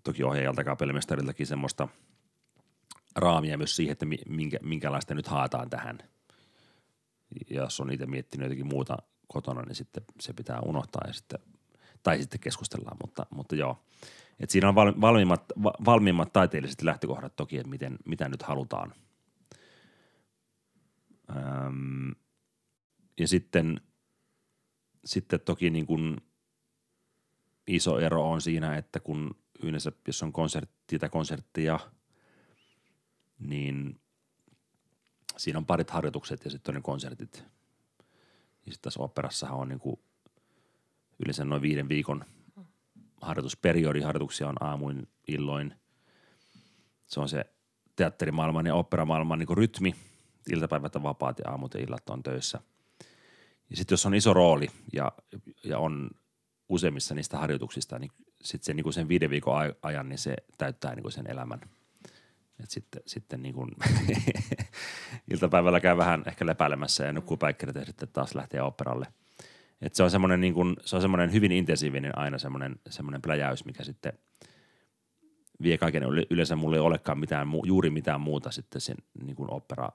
toki 0.04 0.24
ohjaajalta 0.24 0.64
kapellimestariltakin 0.64 1.48
semmoista 1.48 1.88
raamia 3.16 3.58
myös 3.58 3.76
siihen, 3.76 3.92
että 3.92 4.06
minkä, 4.30 4.58
minkälaista 4.62 5.16
nyt 5.16 5.28
haetaan 5.28 5.70
tähän– 5.70 5.98
ja 7.50 7.62
jos 7.62 7.80
on 7.80 7.92
itse 7.92 8.06
miettinyt 8.06 8.46
jotenkin 8.46 8.68
muuta 8.68 8.98
kotona, 9.28 9.62
niin 9.62 9.76
sitten 9.76 10.04
se 10.20 10.34
pitää 10.34 10.60
unohtaa 10.60 11.08
ja 11.08 11.14
sitten, 11.14 11.40
tai 12.04 12.22
sitten 12.22 12.40
keskustellaan, 12.40 12.98
mutta, 13.02 13.26
mutta 13.30 13.56
joo. 13.56 13.84
Et 14.40 14.50
siinä 14.50 14.70
on 14.70 14.76
valmiimmat, 14.76 15.44
valmiimmat 15.64 16.34
taiteelliset 16.34 16.82
lähtökohdat 16.82 17.36
toki, 17.36 17.58
että 17.58 17.70
miten, 17.70 17.98
mitä 18.06 18.30
nyt 18.30 18.42
halutaan. 18.42 18.94
Öm, 21.30 22.12
ja 23.20 23.28
sitten, 23.28 23.82
sitten 25.06 25.40
toki 25.40 25.70
niin 25.70 25.86
kuin 25.86 26.18
iso 27.68 28.00
ero 28.00 28.32
on 28.32 28.42
siinä, 28.42 28.78
että 28.78 29.00
kun 29.00 29.36
yleensä, 29.64 29.92
jos 30.08 30.24
on 30.24 30.34
konsertti 30.34 31.00
tai 31.00 31.10
konserttia, 31.10 31.80
niin 33.40 34.01
siinä 35.42 35.60
on 35.60 35.66
parit 35.66 35.90
harjoitukset 35.90 36.46
ja 36.46 36.52
sitten 36.52 36.72
on 36.72 36.76
ne 36.76 36.82
konsertit. 36.82 37.46
Ja 38.66 38.72
sitten 38.72 38.82
tässä 38.82 39.00
operassahan 39.04 39.58
on 39.58 39.70
niinku 39.70 40.00
yleensä 41.20 41.46
noin 41.46 41.62
viiden 41.62 41.90
viikon 41.90 42.26
harjoitusperiodi. 43.22 44.02
Harjoituksia 44.02 44.50
on 44.50 44.64
aamuin, 44.64 45.08
illoin. 45.28 45.74
Se 47.08 47.20
on 47.20 47.30
se 47.30 47.46
teatterimaailman 47.96 48.66
ja 48.66 48.76
operamaailman 48.76 49.40
niinku 49.40 49.56
rytmi. 49.56 49.96
Iltapäivät 50.50 50.96
on 50.96 51.04
vapaat 51.04 51.40
ja 51.40 51.52
aamut 51.52 51.74
ja 51.74 51.80
illat 51.80 52.10
on 52.10 52.24
töissä. 52.24 52.60
Ja 53.70 53.78
sitten 53.78 53.94
jos 53.94 54.06
on 54.06 54.16
iso 54.16 54.34
rooli 54.34 54.68
ja, 54.94 55.12
ja 55.64 55.80
on 55.80 56.10
useimmissa 56.70 57.16
niistä 57.16 57.38
harjoituksista, 57.38 58.00
niin 58.00 58.12
sitten 58.44 58.66
se, 58.66 58.74
niinku 58.74 58.92
sen 58.92 59.08
viiden 59.08 59.30
viikon 59.30 59.56
ajan, 59.82 60.10
niin 60.10 60.20
se 60.20 60.36
täyttää 60.58 60.96
niinku 60.96 61.12
sen 61.12 61.32
elämän– 61.32 61.62
et 62.64 62.70
sitten, 62.70 63.02
sitten 63.06 63.42
niin 63.42 63.56
kuin 63.56 63.72
iltapäivällä 65.32 65.80
käy 65.80 65.98
vähän 65.98 66.24
ehkä 66.28 66.46
lepäilemässä 66.46 67.06
ja 67.06 67.14
nukkuu 67.14 67.38
päikkerit 67.38 67.76
ja 67.76 67.86
sitten 67.86 68.10
taas 68.14 68.36
lähtee 68.36 68.62
operalle. 68.62 69.08
Et 69.82 69.96
se 69.96 70.04
on 70.04 70.12
semmoinen 70.12 70.42
niin 70.42 70.54
kuin, 70.54 70.76
se 70.86 70.96
on 70.96 71.02
semmoinen 71.02 71.34
hyvin 71.34 71.52
intensiivinen 71.52 72.18
aina 72.18 72.38
semmoinen, 72.38 72.76
semmoinen 72.90 73.22
pläjäys, 73.22 73.66
mikä 73.66 73.84
sitten 73.84 74.14
vie 75.62 75.78
kaiken. 75.78 76.04
Yleensä 76.30 76.56
mulla 76.56 76.76
ei 76.76 76.82
olekaan 76.82 77.20
mitään, 77.20 77.48
juuri 77.66 77.90
mitään 77.90 78.22
muuta 78.22 78.52
sitten 78.52 78.82
sen 78.82 78.98
niin 79.24 79.36
kuin 79.36 79.54
opera 79.54 79.90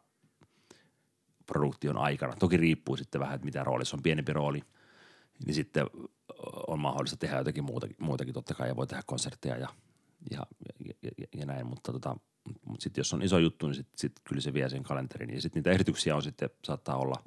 produktion 1.46 1.98
aikana. 1.98 2.36
Toki 2.36 2.56
riippuu 2.56 2.96
sitten 2.96 3.20
vähän, 3.20 3.34
että 3.34 3.44
mitä 3.44 3.64
roolissa 3.64 3.96
on 3.96 4.02
pienempi 4.02 4.32
rooli, 4.32 4.62
niin 5.46 5.54
sitten 5.54 5.86
on 6.66 6.80
mahdollista 6.80 7.16
tehdä 7.16 7.38
jotakin 7.38 7.64
muutakin, 7.64 7.96
muutakin 8.00 8.34
totta 8.34 8.54
kai 8.54 8.68
ja 8.68 8.76
voi 8.76 8.86
tehdä 8.86 9.02
konsertteja 9.06 9.56
ja, 9.56 9.68
ja, 10.30 10.46
ja, 10.84 10.94
ja, 11.02 11.26
ja 11.36 11.46
näin, 11.46 11.66
mutta 11.66 11.92
tota, 11.92 12.16
mutta 12.64 12.82
sitten 12.82 13.00
jos 13.00 13.14
on 13.14 13.22
iso 13.22 13.38
juttu, 13.38 13.66
niin 13.66 13.74
sitten 13.74 13.98
sit 13.98 14.12
kyllä 14.24 14.40
se 14.40 14.54
vie 14.54 14.68
sen 14.68 14.82
kalenterin. 14.82 15.34
Ja 15.34 15.40
sitten 15.40 15.60
niitä 15.60 15.70
ehdotuksia 15.70 16.16
on 16.16 16.22
sitten, 16.22 16.50
saattaa 16.64 16.96
olla 16.96 17.22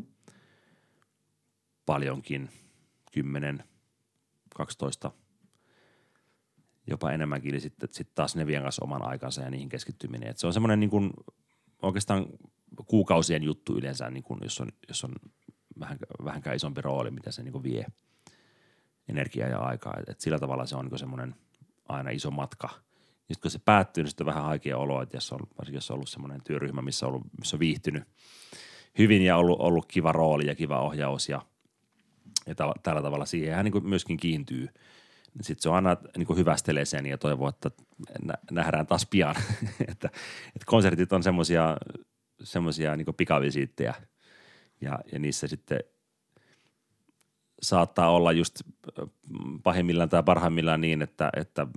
paljonkin, 1.86 2.50
10, 3.12 3.64
12, 4.56 5.12
jopa 6.88 7.12
enemmänkin, 7.12 7.52
niin 7.52 7.62
sitten 7.62 7.90
sit 7.92 8.16
taas 8.16 8.36
ne 8.36 8.48
vie 8.48 8.62
kanssa 8.62 8.84
oman 8.84 9.08
aikansa 9.08 9.42
ja 9.42 9.50
niihin 9.50 9.70
keskittyminen. 9.70 10.30
Et 10.30 10.38
se 10.38 10.48
on 10.48 10.54
semmoinen 10.54 10.80
niin 10.80 11.14
oikeastaan 11.82 12.26
kuukausien 12.86 13.44
juttu 13.44 13.78
yleensä, 13.78 14.10
niin 14.10 14.24
kuin 14.24 14.40
jos 14.44 14.62
on, 14.62 14.68
jos 14.88 15.04
on 15.04 15.12
vähän, 15.80 15.98
vähänkään 16.24 16.56
isompi 16.56 16.82
rooli, 16.82 17.12
mitä 17.12 17.32
se 17.32 17.44
niin 17.44 17.52
kuin 17.52 17.64
vie 17.64 17.86
energiaa 19.08 19.50
ja 19.50 19.60
aikaa. 19.60 19.94
Et, 20.00 20.10
et 20.10 20.20
sillä 20.20 20.40
tavalla 20.40 20.66
se 20.66 20.76
on 20.76 20.86
niin 20.86 21.00
semmoinen 21.00 21.36
aina 21.88 22.10
iso 22.10 22.32
matka– 22.32 22.70
sitten 23.34 23.42
kun 23.42 23.52
se 23.52 23.60
päättyy, 23.60 24.04
niin 24.04 24.10
sitten 24.10 24.28
on 24.28 24.34
vähän 24.34 24.44
haikea 24.44 24.78
olo, 24.78 25.02
että 25.02 25.18
jos 25.18 25.32
on, 25.32 25.40
varsinkin 25.58 25.78
jos 25.78 25.92
on 25.92 25.96
ollut 25.96 26.10
semmoinen 26.10 26.42
työryhmä, 26.44 26.82
missä 26.82 27.06
on, 27.06 27.14
ollut, 27.14 27.28
missä 27.40 27.56
on 27.56 27.60
viihtynyt 27.60 28.04
hyvin 28.98 29.22
ja 29.22 29.38
ollut, 29.38 29.60
ollut 29.60 29.86
kiva 29.86 30.12
rooli 30.12 30.48
ja 30.48 30.56
kiva 30.56 30.82
ohjaus 30.82 31.30
ja, 31.30 31.42
ja 32.48 32.56
tällä, 32.56 32.74
tällä 32.84 33.02
tavalla 33.02 33.26
siihen 33.26 33.56
hän 33.56 33.66
niin 33.66 33.88
myöskin 33.88 34.18
kiintyy. 34.18 34.68
Sitten 35.42 35.62
se 35.62 35.70
on 35.70 35.76
aina 35.76 35.98
niin 36.18 36.38
hyvästelee 36.38 36.86
sen 36.86 37.06
ja 37.06 37.18
toivoo, 37.18 37.50
että 37.50 37.72
nähdään 38.52 38.88
taas 38.88 39.08
pian. 39.10 39.36
että, 39.92 40.08
että 40.48 40.66
konsertit 40.66 41.14
on 41.14 41.24
semmoisia 41.24 41.78
semmoisia 42.44 42.96
niin 42.96 43.16
pikavisiittejä 43.18 43.94
ja, 44.82 45.00
ja 45.12 45.20
niissä 45.20 45.48
sitten 45.48 45.80
saattaa 47.62 48.12
olla 48.12 48.32
just 48.32 48.62
pahimmillaan 49.64 50.10
tai 50.10 50.24
parhaimmillaan 50.24 50.82
niin, 50.82 51.02
että, 51.02 51.30
että 51.38 51.68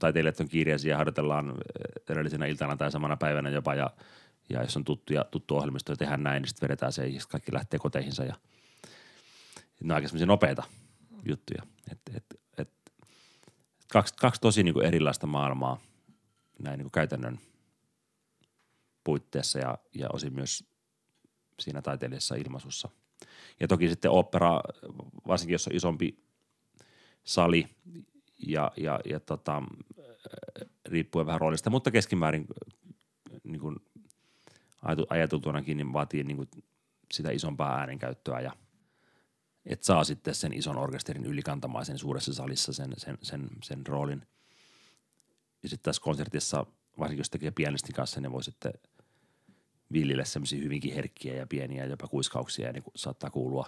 taiteilijat 0.00 0.40
on 0.40 0.48
kiireisiä 0.48 0.96
harjoitellaan 0.96 1.50
eh, 1.50 2.02
edellisenä 2.08 2.46
iltana 2.46 2.76
tai 2.76 2.92
samana 2.92 3.16
päivänä 3.16 3.50
jopa 3.50 3.74
ja, 3.74 3.90
ja 4.48 4.62
jos 4.62 4.76
on 4.76 4.84
tuttu, 4.84 5.12
ja, 5.12 5.24
tuttu 5.24 5.56
ohjelmisto 5.56 5.92
ja 5.92 5.96
tehdään 5.96 6.22
näin, 6.22 6.42
niin 6.42 6.48
sitten 6.48 6.68
vedetään 6.68 6.92
se 6.92 7.06
ja 7.06 7.20
kaikki 7.28 7.52
lähtee 7.52 7.78
koteihinsa 7.78 8.24
ja 8.24 8.34
ne 9.80 9.92
on 9.92 9.96
aika 9.96 10.08
semmoisia 10.08 10.26
nopeita 10.26 10.62
juttuja. 11.24 11.62
Et, 11.92 12.00
et, 12.16 12.24
et, 12.58 12.70
kaksi, 13.92 14.14
kaksi 14.14 14.40
tosi 14.40 14.62
niin 14.62 14.74
kuin 14.74 14.86
erilaista 14.86 15.26
maailmaa 15.26 15.80
näin 16.58 16.78
niin 16.78 16.84
kuin 16.84 16.92
käytännön 16.92 17.38
puitteissa 19.04 19.58
ja, 19.58 19.78
ja 19.94 20.08
osin 20.12 20.34
myös 20.34 20.64
siinä 21.60 21.82
taiteellisessa 21.82 22.34
ilmaisussa. 22.34 22.88
Ja 23.60 23.68
toki 23.68 23.88
sitten 23.88 24.10
opera, 24.10 24.60
varsinkin 25.26 25.54
jos 25.54 25.66
on 25.66 25.74
isompi 25.74 26.24
sali 27.24 27.66
ja, 28.46 28.72
ja, 28.76 29.00
ja 29.04 29.20
tota, 29.20 29.62
riippuen 30.86 31.26
vähän 31.26 31.40
roolista, 31.40 31.70
mutta 31.70 31.90
keskimäärin 31.90 32.46
niin 33.44 33.60
kuin 33.60 33.76
ajateltunakin 35.10 35.76
niin 35.76 35.92
vaatii 35.92 36.24
niin 36.24 36.36
kuin 36.36 36.48
sitä 37.12 37.30
isompaa 37.30 37.78
äänenkäyttöä 37.78 38.40
ja 38.40 38.52
että 39.66 39.86
saa 39.86 40.04
sitten 40.04 40.34
sen 40.34 40.52
ison 40.52 40.78
orkesterin 40.78 41.24
ylikantamaan 41.24 41.84
sen 41.84 41.98
suuressa 41.98 42.34
salissa 42.34 42.72
sen, 42.72 42.94
sen, 42.96 43.18
sen, 43.22 43.48
sen 43.62 43.86
roolin. 43.86 44.22
Ja 45.62 45.68
sitten 45.68 45.84
tässä 45.84 46.02
konsertissa, 46.02 46.66
varsinkin 46.98 47.20
jos 47.20 47.30
tekee 47.30 47.50
pianistin 47.50 47.94
kanssa, 47.94 48.20
niin 48.20 48.32
voi 48.32 48.44
sitten 48.44 48.72
villille 49.92 50.24
semmoisia 50.24 50.62
hyvinkin 50.62 50.94
herkkiä 50.94 51.34
ja 51.34 51.46
pieniä 51.46 51.84
jopa 51.84 52.08
kuiskauksia 52.08 52.66
ja 52.66 52.72
niin 52.72 52.84
saattaa 52.96 53.30
kuulua, 53.30 53.66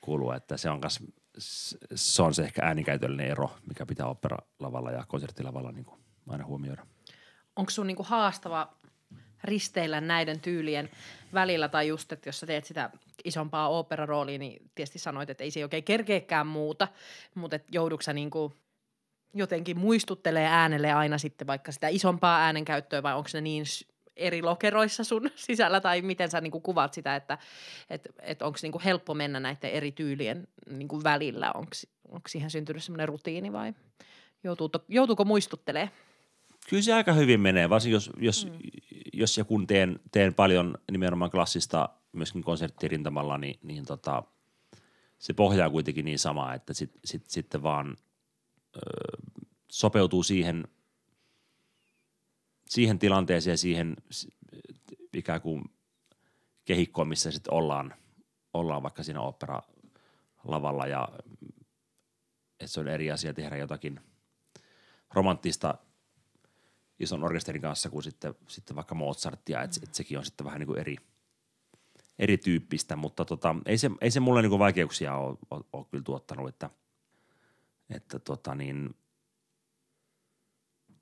kuulua, 0.00 0.36
että 0.36 0.56
se 0.56 0.70
on 0.70 0.80
myös 0.80 0.98
se 1.38 2.22
on 2.22 2.34
se 2.34 2.42
ehkä 2.42 2.62
äänikäytöllinen 2.64 3.26
ero, 3.26 3.50
mikä 3.68 3.86
pitää 3.86 4.06
operalavalla 4.06 4.90
ja 4.90 5.04
konserttilavalla 5.08 5.72
niin 5.72 5.84
kuin 5.84 6.00
aina 6.28 6.44
huomioida. 6.44 6.86
Onko 7.56 7.70
sun 7.70 7.86
niin 7.86 7.96
kuin 7.96 8.06
haastava 8.06 8.78
risteillä 9.44 10.00
näiden 10.00 10.40
tyylien 10.40 10.90
välillä, 11.34 11.68
tai 11.68 11.88
just, 11.88 12.12
että 12.12 12.28
jos 12.28 12.40
sä 12.40 12.46
teet 12.46 12.64
sitä 12.64 12.90
isompaa 13.24 13.68
operaroolia, 13.68 14.38
niin 14.38 14.70
tietysti 14.74 14.98
sanoit, 14.98 15.30
että 15.30 15.44
ei 15.44 15.50
se 15.50 15.64
oikein 15.64 15.84
kerkeekään 15.84 16.46
muuta, 16.46 16.88
mutta 17.34 17.56
et 17.56 17.64
joudutko 17.72 18.02
sä 18.02 18.12
niin 18.12 18.30
kuin 18.30 18.52
jotenkin 19.34 19.78
muistuttelee 19.78 20.46
äänelle 20.46 20.92
aina 20.92 21.18
sitten 21.18 21.46
vaikka 21.46 21.72
sitä 21.72 21.88
isompaa 21.88 22.38
äänenkäyttöä, 22.38 23.02
vai 23.02 23.14
onko 23.14 23.28
ne 23.34 23.40
niin 23.40 23.64
eri 24.18 24.42
lokeroissa 24.42 25.04
sun 25.04 25.30
sisällä, 25.46 25.80
tai 25.80 26.02
miten 26.02 26.30
sä 26.30 26.40
niinku 26.40 26.60
kuvaat 26.60 26.94
sitä, 26.94 27.16
että 27.16 27.38
et, 27.90 28.08
et 28.22 28.42
onko 28.42 28.58
niinku 28.62 28.80
helppo 28.84 29.14
mennä 29.14 29.40
näiden 29.40 29.70
eri 29.70 29.92
tyylien 29.92 30.48
niinku 30.70 31.04
välillä, 31.04 31.52
onko 32.08 32.28
siihen 32.28 32.50
syntynyt 32.50 32.84
semmoinen 32.84 33.08
rutiini 33.08 33.52
vai 33.52 33.74
joutuuko, 34.44 34.78
joutuuko 34.88 35.24
muistuttelee? 35.24 35.90
Kyllä 36.70 36.82
se 36.82 36.92
aika 36.92 37.12
hyvin 37.12 37.40
menee, 37.40 37.70
varsinkin 37.70 37.94
jos, 37.94 38.10
jos, 38.18 38.46
mm. 38.46 38.58
jos 39.12 39.38
ja 39.38 39.44
kun 39.44 39.66
teen, 39.66 40.00
teen 40.12 40.34
paljon 40.34 40.74
nimenomaan 40.90 41.30
klassista 41.30 41.88
myöskin 42.12 42.42
konserttirintamalla, 42.42 43.38
niin, 43.38 43.58
niin 43.62 43.86
tota, 43.86 44.22
se 45.18 45.32
pohjaa 45.32 45.70
kuitenkin 45.70 46.04
niin 46.04 46.18
samaa, 46.18 46.54
että 46.54 46.74
sitten 46.74 47.00
sit, 47.04 47.22
sitten 47.26 47.62
vaan 47.62 47.96
ö, 48.76 48.80
sopeutuu 49.68 50.22
siihen– 50.22 50.64
siihen 52.68 52.98
tilanteeseen 52.98 53.58
siihen 53.58 53.96
ikään 55.12 55.40
kuin 55.40 55.64
kehikkoon, 56.64 57.08
missä 57.08 57.30
sitten 57.30 57.54
ollaan, 57.54 57.94
ollaan 58.54 58.82
vaikka 58.82 59.02
siinä 59.02 59.20
opera 59.20 59.62
lavalla 60.44 60.86
ja 60.86 61.08
että 62.60 62.66
se 62.66 62.80
on 62.80 62.88
eri 62.88 63.10
asia 63.10 63.34
tehdä 63.34 63.56
jotakin 63.56 64.00
romanttista 65.14 65.74
ison 67.00 67.24
orkesterin 67.24 67.62
kanssa 67.62 67.90
kuin 67.90 68.02
sitten, 68.02 68.34
sitten 68.46 68.76
vaikka 68.76 68.94
Mozartia, 68.94 69.62
että 69.62 69.80
et 69.82 69.94
sekin 69.94 70.18
on 70.18 70.24
sitten 70.24 70.44
vähän 70.44 70.60
niin 70.60 70.66
kuin 70.66 70.78
eri, 70.78 70.96
erityyppistä, 72.18 72.96
mutta 72.96 73.24
tota, 73.24 73.56
ei, 73.66 73.78
se, 73.78 73.90
ei 74.00 74.10
se 74.10 74.20
mulle 74.20 74.42
niin 74.42 74.50
kuin 74.50 74.58
vaikeuksia 74.58 75.16
ole, 75.16 75.36
ole, 75.50 75.64
ole 75.72 75.86
kyllä 75.90 76.04
tuottanut, 76.04 76.48
että, 76.48 76.70
että 77.90 78.18
tota 78.18 78.54
niin– 78.54 78.94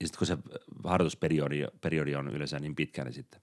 ja 0.01 0.07
sitten 0.07 0.18
kun 0.18 0.26
se 0.26 0.38
harjoitusperiodi 0.84 1.64
periodi 1.80 2.14
on 2.14 2.28
yleensä 2.28 2.59
niin 2.59 2.74
pitkä, 2.74 3.05
niin 3.05 3.12
sitten 3.12 3.40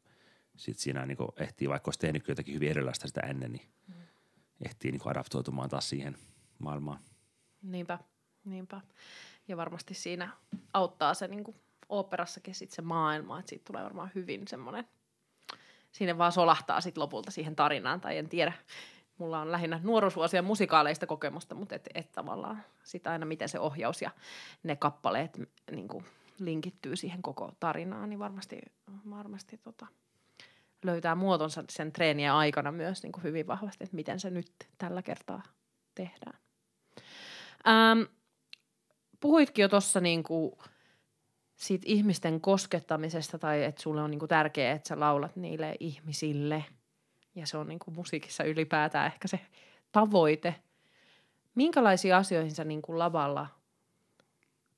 sit 0.57 0.79
siinä 0.79 1.05
niin 1.05 1.17
ehtii, 1.37 1.69
vaikka 1.69 1.89
olisi 1.89 1.99
tehnyt 1.99 2.27
jotakin 2.27 2.55
hyvin 2.55 2.69
erilaista 2.69 3.07
sitä 3.07 3.21
ennen, 3.21 3.51
niin 3.51 3.67
mm. 3.87 3.93
ehtii 4.65 4.91
niin 4.91 5.01
adaptoitumaan 5.05 5.69
taas 5.69 5.89
siihen 5.89 6.17
maailmaan. 6.59 6.99
Niinpä, 7.61 7.99
niinpä. 8.45 8.81
Ja 9.47 9.57
varmasti 9.57 9.93
siinä 9.93 10.29
auttaa 10.73 11.13
se 11.13 11.27
niin 11.27 11.55
oopperassakin 11.89 12.55
sit 12.55 12.71
se 12.71 12.81
maailma, 12.81 13.39
että 13.39 13.49
siitä 13.49 13.63
tulee 13.65 13.83
varmaan 13.83 14.11
hyvin 14.15 14.47
semmoinen, 14.47 14.87
siinä 15.91 16.17
vaan 16.17 16.31
solahtaa 16.31 16.81
sitten 16.81 17.01
lopulta 17.01 17.31
siihen 17.31 17.55
tarinaan, 17.55 18.01
tai 18.01 18.17
en 18.17 18.29
tiedä, 18.29 18.53
mulla 19.17 19.39
on 19.39 19.51
lähinnä 19.51 19.79
nuoruusvuosia 19.83 20.41
musikaaleista 20.41 21.07
kokemusta, 21.07 21.55
mutta 21.55 21.75
et, 21.75 21.89
et 21.95 22.11
tavallaan 22.11 22.63
sitä 22.83 23.11
aina 23.11 23.25
miten 23.25 23.49
se 23.49 23.59
ohjaus 23.59 24.01
ja 24.01 24.11
ne 24.63 24.75
kappaleet 24.75 25.41
niin 25.71 25.87
kuin 25.87 26.05
linkittyy 26.39 26.95
siihen 26.95 27.21
koko 27.21 27.51
tarinaan, 27.59 28.09
niin 28.09 28.19
varmasti, 28.19 28.61
varmasti 29.09 29.57
tota, 29.57 29.87
löytää 30.85 31.15
muotonsa 31.15 31.63
sen 31.69 31.91
treenien 31.91 32.33
aikana 32.33 32.71
myös 32.71 33.03
niin 33.03 33.11
kuin 33.11 33.23
hyvin 33.23 33.47
vahvasti, 33.47 33.83
että 33.83 33.95
miten 33.95 34.19
se 34.19 34.29
nyt 34.29 34.51
tällä 34.77 35.01
kertaa 35.01 35.43
tehdään. 35.95 36.37
Ähm, 37.67 38.01
puhuitkin 39.19 39.63
jo 39.63 39.69
tuossa 39.69 39.99
niin 39.99 40.23
siitä 41.55 41.85
ihmisten 41.87 42.41
koskettamisesta 42.41 43.39
tai 43.39 43.63
että 43.63 43.81
sulle 43.81 44.01
on 44.01 44.11
niin 44.11 44.19
kuin 44.19 44.29
tärkeää, 44.29 44.75
että 44.75 44.87
sä 44.87 44.99
laulat 44.99 45.35
niille 45.35 45.75
ihmisille 45.79 46.65
ja 47.35 47.47
se 47.47 47.57
on 47.57 47.67
niin 47.67 47.79
kuin 47.79 47.95
musiikissa 47.95 48.43
ylipäätään 48.43 49.05
ehkä 49.05 49.27
se 49.27 49.39
tavoite. 49.91 50.55
Minkälaisiin 51.55 52.15
asioihin 52.15 52.55
sä 52.55 52.63
niin 52.63 52.81
kuin 52.81 52.99
lavalla 52.99 53.47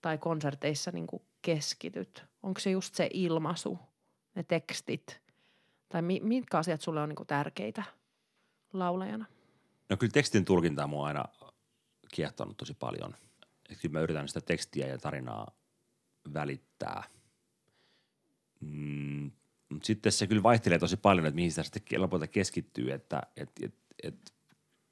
tai 0.05 0.17
konserteissa 0.17 0.91
niin 0.91 1.07
kuin 1.07 1.23
keskityt? 1.41 2.25
Onko 2.43 2.59
se 2.59 2.71
just 2.71 2.95
se 2.95 3.09
ilmaisu, 3.13 3.79
ne 4.35 4.43
tekstit? 4.43 5.21
Tai 5.89 6.01
mi- 6.01 6.19
mitkä 6.23 6.57
asiat 6.57 6.81
sulle 6.81 7.01
on 7.01 7.09
niinku 7.09 7.25
tärkeitä 7.25 7.83
laulajana? 8.73 9.25
No 9.89 9.97
kyllä 9.97 10.11
tekstin 10.11 10.45
tulkinta 10.45 10.83
on 10.83 11.07
aina 11.07 11.25
kiehtonut 12.11 12.57
tosi 12.57 12.73
paljon. 12.73 13.15
Et 13.69 13.79
kyllä 13.81 13.93
mä 13.93 14.01
yritän 14.01 14.27
sitä 14.27 14.41
tekstiä 14.41 14.87
ja 14.87 14.97
tarinaa 14.97 15.51
välittää. 16.33 17.03
Mm, 18.59 19.31
mutta 19.69 19.85
sitten 19.85 20.11
se 20.11 20.27
kyllä 20.27 20.43
vaihtelee 20.43 20.79
tosi 20.79 20.97
paljon, 20.97 21.25
että 21.25 21.35
mihin 21.35 21.51
sitä 21.51 21.63
sitten 21.63 22.01
lopulta 22.01 22.27
keskittyy, 22.27 22.91
että 22.91 23.21
et, 23.37 23.51
et, 23.61 23.75
et 24.03 24.33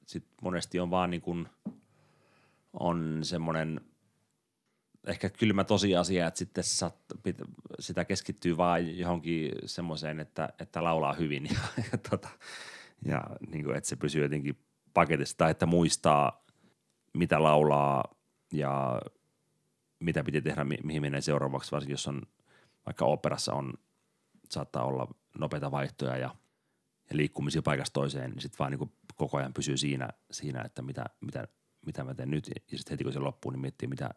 sit 0.06 0.24
monesti 0.42 0.80
on 0.80 0.90
vaan 0.90 1.10
niin 1.10 1.22
kuin, 1.22 1.48
on 2.72 3.20
semmoinen– 3.22 3.80
ehkä 5.06 5.30
kylmä 5.30 5.64
tosiasia, 5.64 6.26
että 6.26 6.38
sitten 6.38 6.64
sitä 7.80 8.04
keskittyy 8.04 8.56
vaan 8.56 8.98
johonkin 8.98 9.52
semmoiseen, 9.66 10.20
että, 10.20 10.48
että 10.58 10.84
laulaa 10.84 11.12
hyvin 11.12 11.44
ja, 11.44 11.60
ja, 11.92 11.98
tota, 12.10 12.28
ja 13.04 13.22
niin 13.50 13.64
kuin, 13.64 13.76
että 13.76 13.88
se 13.88 13.96
pysyy 13.96 14.22
jotenkin 14.22 14.58
paketissa 14.94 15.36
tai 15.36 15.50
että 15.50 15.66
muistaa, 15.66 16.44
mitä 17.12 17.42
laulaa 17.42 18.14
ja 18.52 19.02
mitä 20.00 20.24
piti 20.24 20.42
tehdä, 20.42 20.64
mi- 20.64 20.78
mihin 20.84 21.02
menee 21.02 21.20
seuraavaksi, 21.20 21.72
varsinkin 21.72 21.92
jos 21.92 22.08
on 22.08 22.22
vaikka 22.86 23.04
operassa 23.04 23.52
on, 23.52 23.74
saattaa 24.50 24.84
olla 24.84 25.14
nopeita 25.38 25.70
vaihtoja 25.70 26.16
ja, 26.16 26.34
ja 27.10 27.16
liikkumisia 27.16 27.62
paikasta 27.62 27.94
toiseen, 27.94 28.30
niin 28.30 28.40
sitten 28.40 28.58
vaan 28.58 28.70
niin 28.70 28.78
kuin 28.78 28.92
koko 29.16 29.36
ajan 29.36 29.54
pysyy 29.54 29.76
siinä, 29.76 30.08
siinä 30.30 30.62
että 30.62 30.82
mitä, 30.82 31.04
mitä, 31.20 31.48
mitä 31.86 32.04
mä 32.04 32.14
teen 32.14 32.30
nyt. 32.30 32.48
Ja 32.72 32.78
sitten 32.78 32.92
heti 32.92 33.04
kun 33.04 33.12
se 33.12 33.18
loppuu, 33.18 33.50
niin 33.50 33.60
miettii, 33.60 33.88
mitä 33.88 34.10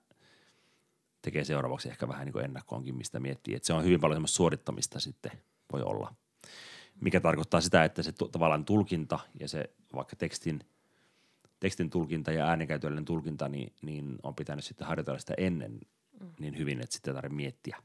tekee 1.22 1.44
seuraavaksi 1.44 1.90
ehkä 1.90 2.08
vähän 2.08 2.26
niin 2.26 2.34
kuin 2.34 2.46
ennakkoonkin, 2.46 2.96
mistä 2.96 3.20
miettii. 3.20 3.56
Että 3.56 3.68
se 3.68 3.74
on 3.74 3.84
hyvin 3.84 4.00
paljon 4.00 4.16
semmoista 4.16 4.36
suorittamista 4.36 5.00
sitten 5.00 5.32
voi 5.72 5.82
olla. 5.82 6.14
Mikä 7.02 7.20
tarkoittaa 7.20 7.62
sitä, 7.62 7.84
että 7.84 8.04
se 8.04 8.14
tavallaan 8.32 8.66
tulkinta 8.66 9.20
ja 9.40 9.48
se 9.48 9.70
vaikka 9.96 10.16
tekstin, 10.16 10.60
tekstin 11.60 11.90
tulkinta 11.90 12.32
ja 12.32 12.46
äänenkäytöllinen 12.46 13.06
tulkinta, 13.06 13.48
niin, 13.48 13.74
niin 13.82 14.16
on 14.24 14.36
pitänyt 14.36 14.66
sitten 14.66 14.88
harjoitella 14.88 15.20
sitä 15.20 15.34
ennen 15.38 15.80
niin 16.40 16.58
hyvin, 16.58 16.82
että 16.82 16.94
sitten 16.94 17.12
ei 17.12 17.16
tarvitse 17.16 17.36
miettiä. 17.36 17.78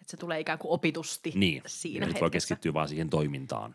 Että 0.00 0.10
se 0.10 0.16
tulee 0.16 0.40
ikään 0.40 0.58
kuin 0.58 0.72
opitusti 0.72 1.32
Niin, 1.34 1.62
siinä 1.66 2.06
ja 2.06 2.20
voi 2.20 2.30
keskittyä 2.30 2.74
vaan 2.74 2.88
siihen 2.88 3.10
toimintaan, 3.10 3.74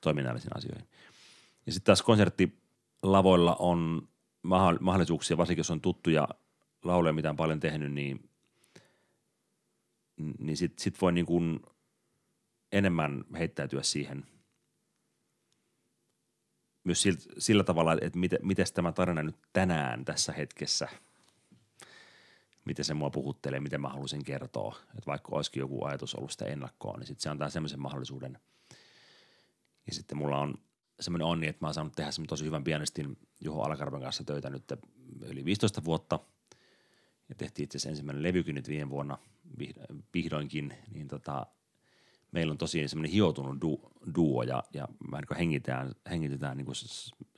toiminnallisiin 0.00 0.56
asioihin. 0.56 0.88
Ja 1.66 1.72
sitten 1.72 1.86
taas 1.86 2.02
konserttilavoilla 2.02 3.56
on 3.58 4.08
mahdollisuuksia, 4.80 5.36
varsinkin 5.36 5.60
jos 5.60 5.70
on 5.70 5.80
tuttuja 5.80 6.28
lauleja, 6.84 7.12
mitä 7.12 7.30
on 7.30 7.36
paljon 7.36 7.60
tehnyt, 7.60 7.92
niin, 7.92 8.30
niin 10.16 10.56
sitten 10.56 10.82
sit 10.82 11.00
voi 11.00 11.12
niin 11.12 11.26
kuin 11.26 11.60
enemmän 12.72 13.24
heittäytyä 13.38 13.82
siihen 13.82 14.26
myös 16.84 17.02
sillä, 17.02 17.18
sillä 17.38 17.64
tavalla, 17.64 17.96
että 18.00 18.18
miten, 18.18 18.38
miten 18.42 18.66
tämä 18.74 18.92
tarina 18.92 19.22
nyt 19.22 19.36
tänään 19.52 20.04
tässä 20.04 20.32
hetkessä, 20.32 20.88
miten 22.64 22.84
se 22.84 22.94
mua 22.94 23.10
puhuttelee, 23.10 23.60
miten 23.60 23.80
mä 23.80 23.88
haluaisin 23.88 24.24
kertoa. 24.24 24.76
Että 24.88 25.06
vaikka 25.06 25.28
olisikin 25.32 25.60
joku 25.60 25.84
ajatus 25.84 26.14
ollut 26.14 26.30
sitä 26.30 26.44
ennakkoon, 26.44 26.98
niin 26.98 27.06
sitten 27.06 27.22
se 27.22 27.28
antaa 27.28 27.50
semmoisen 27.50 27.80
mahdollisuuden. 27.80 28.38
Ja 29.86 29.94
sitten 29.94 30.18
mulla 30.18 30.38
on 30.38 30.54
semmoinen 31.00 31.26
onni, 31.26 31.48
että 31.48 31.64
mä 31.64 31.66
oon 31.66 31.74
saanut 31.74 31.92
tehdä 31.92 32.10
semmoinen 32.10 32.28
tosi 32.28 32.44
hyvän 32.44 32.64
pianistin 32.64 33.18
Juho 33.40 33.62
Alkarven 33.62 34.00
kanssa 34.00 34.24
töitä 34.24 34.50
nyt 34.50 34.72
yli 35.22 35.44
15 35.44 35.84
vuotta. 35.84 36.18
Ja 37.28 37.34
tehtiin 37.34 37.64
itse 37.64 37.76
asiassa 37.76 37.90
ensimmäinen 37.90 38.22
levykin 38.22 38.54
nyt 38.54 38.68
viime 38.68 38.90
vuonna 38.90 39.18
vihdoinkin, 40.14 40.74
niin 40.90 41.08
tota, 41.08 41.46
meillä 42.32 42.50
on 42.50 42.58
tosiaan 42.58 42.88
semmoinen 42.88 43.12
hioutunut 43.12 43.60
du, 43.60 43.80
duo 44.14 44.42
ja, 44.42 44.62
ja 44.72 44.88
mä 45.10 45.20
niin 45.20 45.38
hengitetään, 45.38 45.92
hengitetään 46.10 46.56
niin 46.56 46.66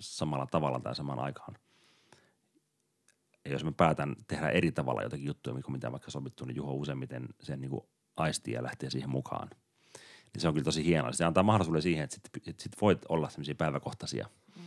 samalla 0.00 0.46
tavalla 0.46 0.80
tai 0.80 0.96
samaan 0.96 1.18
aikaan. 1.18 1.56
Ja 3.44 3.52
jos 3.52 3.64
mä 3.64 3.72
päätän 3.72 4.16
tehdä 4.26 4.48
eri 4.48 4.72
tavalla 4.72 5.02
jotakin 5.02 5.26
juttuja, 5.26 5.62
kuin 5.62 5.72
mitä 5.72 5.92
vaikka 5.92 6.10
sovittu, 6.10 6.44
niin 6.44 6.56
Juho 6.56 6.72
useimmiten 6.72 7.28
sen 7.40 7.60
niin 7.60 7.70
aistii 8.16 8.54
ja 8.54 8.62
lähtee 8.62 8.90
siihen 8.90 9.10
mukaan. 9.10 9.50
Niin 10.34 10.40
se 10.40 10.48
on 10.48 10.54
kyllä 10.54 10.64
tosi 10.64 10.84
hienoa. 10.84 11.12
Se 11.12 11.24
antaa 11.24 11.42
mahdollisuuden 11.42 11.82
siihen, 11.82 12.04
että 12.04 12.14
sit, 12.14 12.48
että 12.48 12.62
sit 12.62 12.72
voit 12.80 12.98
olla 13.08 13.28
semmoisia 13.28 13.54
päiväkohtaisia, 13.54 14.28
mm. 14.56 14.62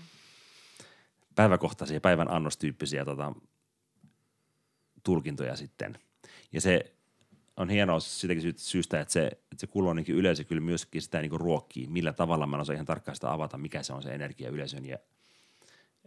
päiväkohtaisia, 1.36 2.02
päivän 2.02 2.32
annostyyppisiä 2.32 3.06
tota, 3.06 3.34
tulkintoja 5.04 5.56
sitten. 5.56 6.00
Ja 6.52 6.62
se 6.62 6.99
on 7.60 7.70
hienoa 7.70 8.00
sitäkin 8.00 8.42
sy- 8.42 8.54
syystä, 8.58 9.00
että 9.00 9.12
se, 9.12 9.26
että 9.28 9.58
se 9.58 9.68
kulloinenkin 9.68 10.16
yleisö 10.16 10.44
kyllä 10.44 10.62
myöskin 10.62 11.02
sitä 11.02 11.22
niin 11.22 11.32
ruokkii, 11.32 11.88
millä 11.88 12.14
tavalla 12.14 12.48
mä 12.48 12.58
en 12.58 12.62
osaa 12.62 12.74
ihan 12.74 12.86
tarkkaan 12.86 13.16
sitä 13.16 13.34
avata, 13.34 13.58
mikä 13.58 13.84
se 13.84 13.94
on 13.94 14.04
se 14.04 14.10
energia 14.10 14.50
yleisön 14.50 14.86
ja 14.86 14.98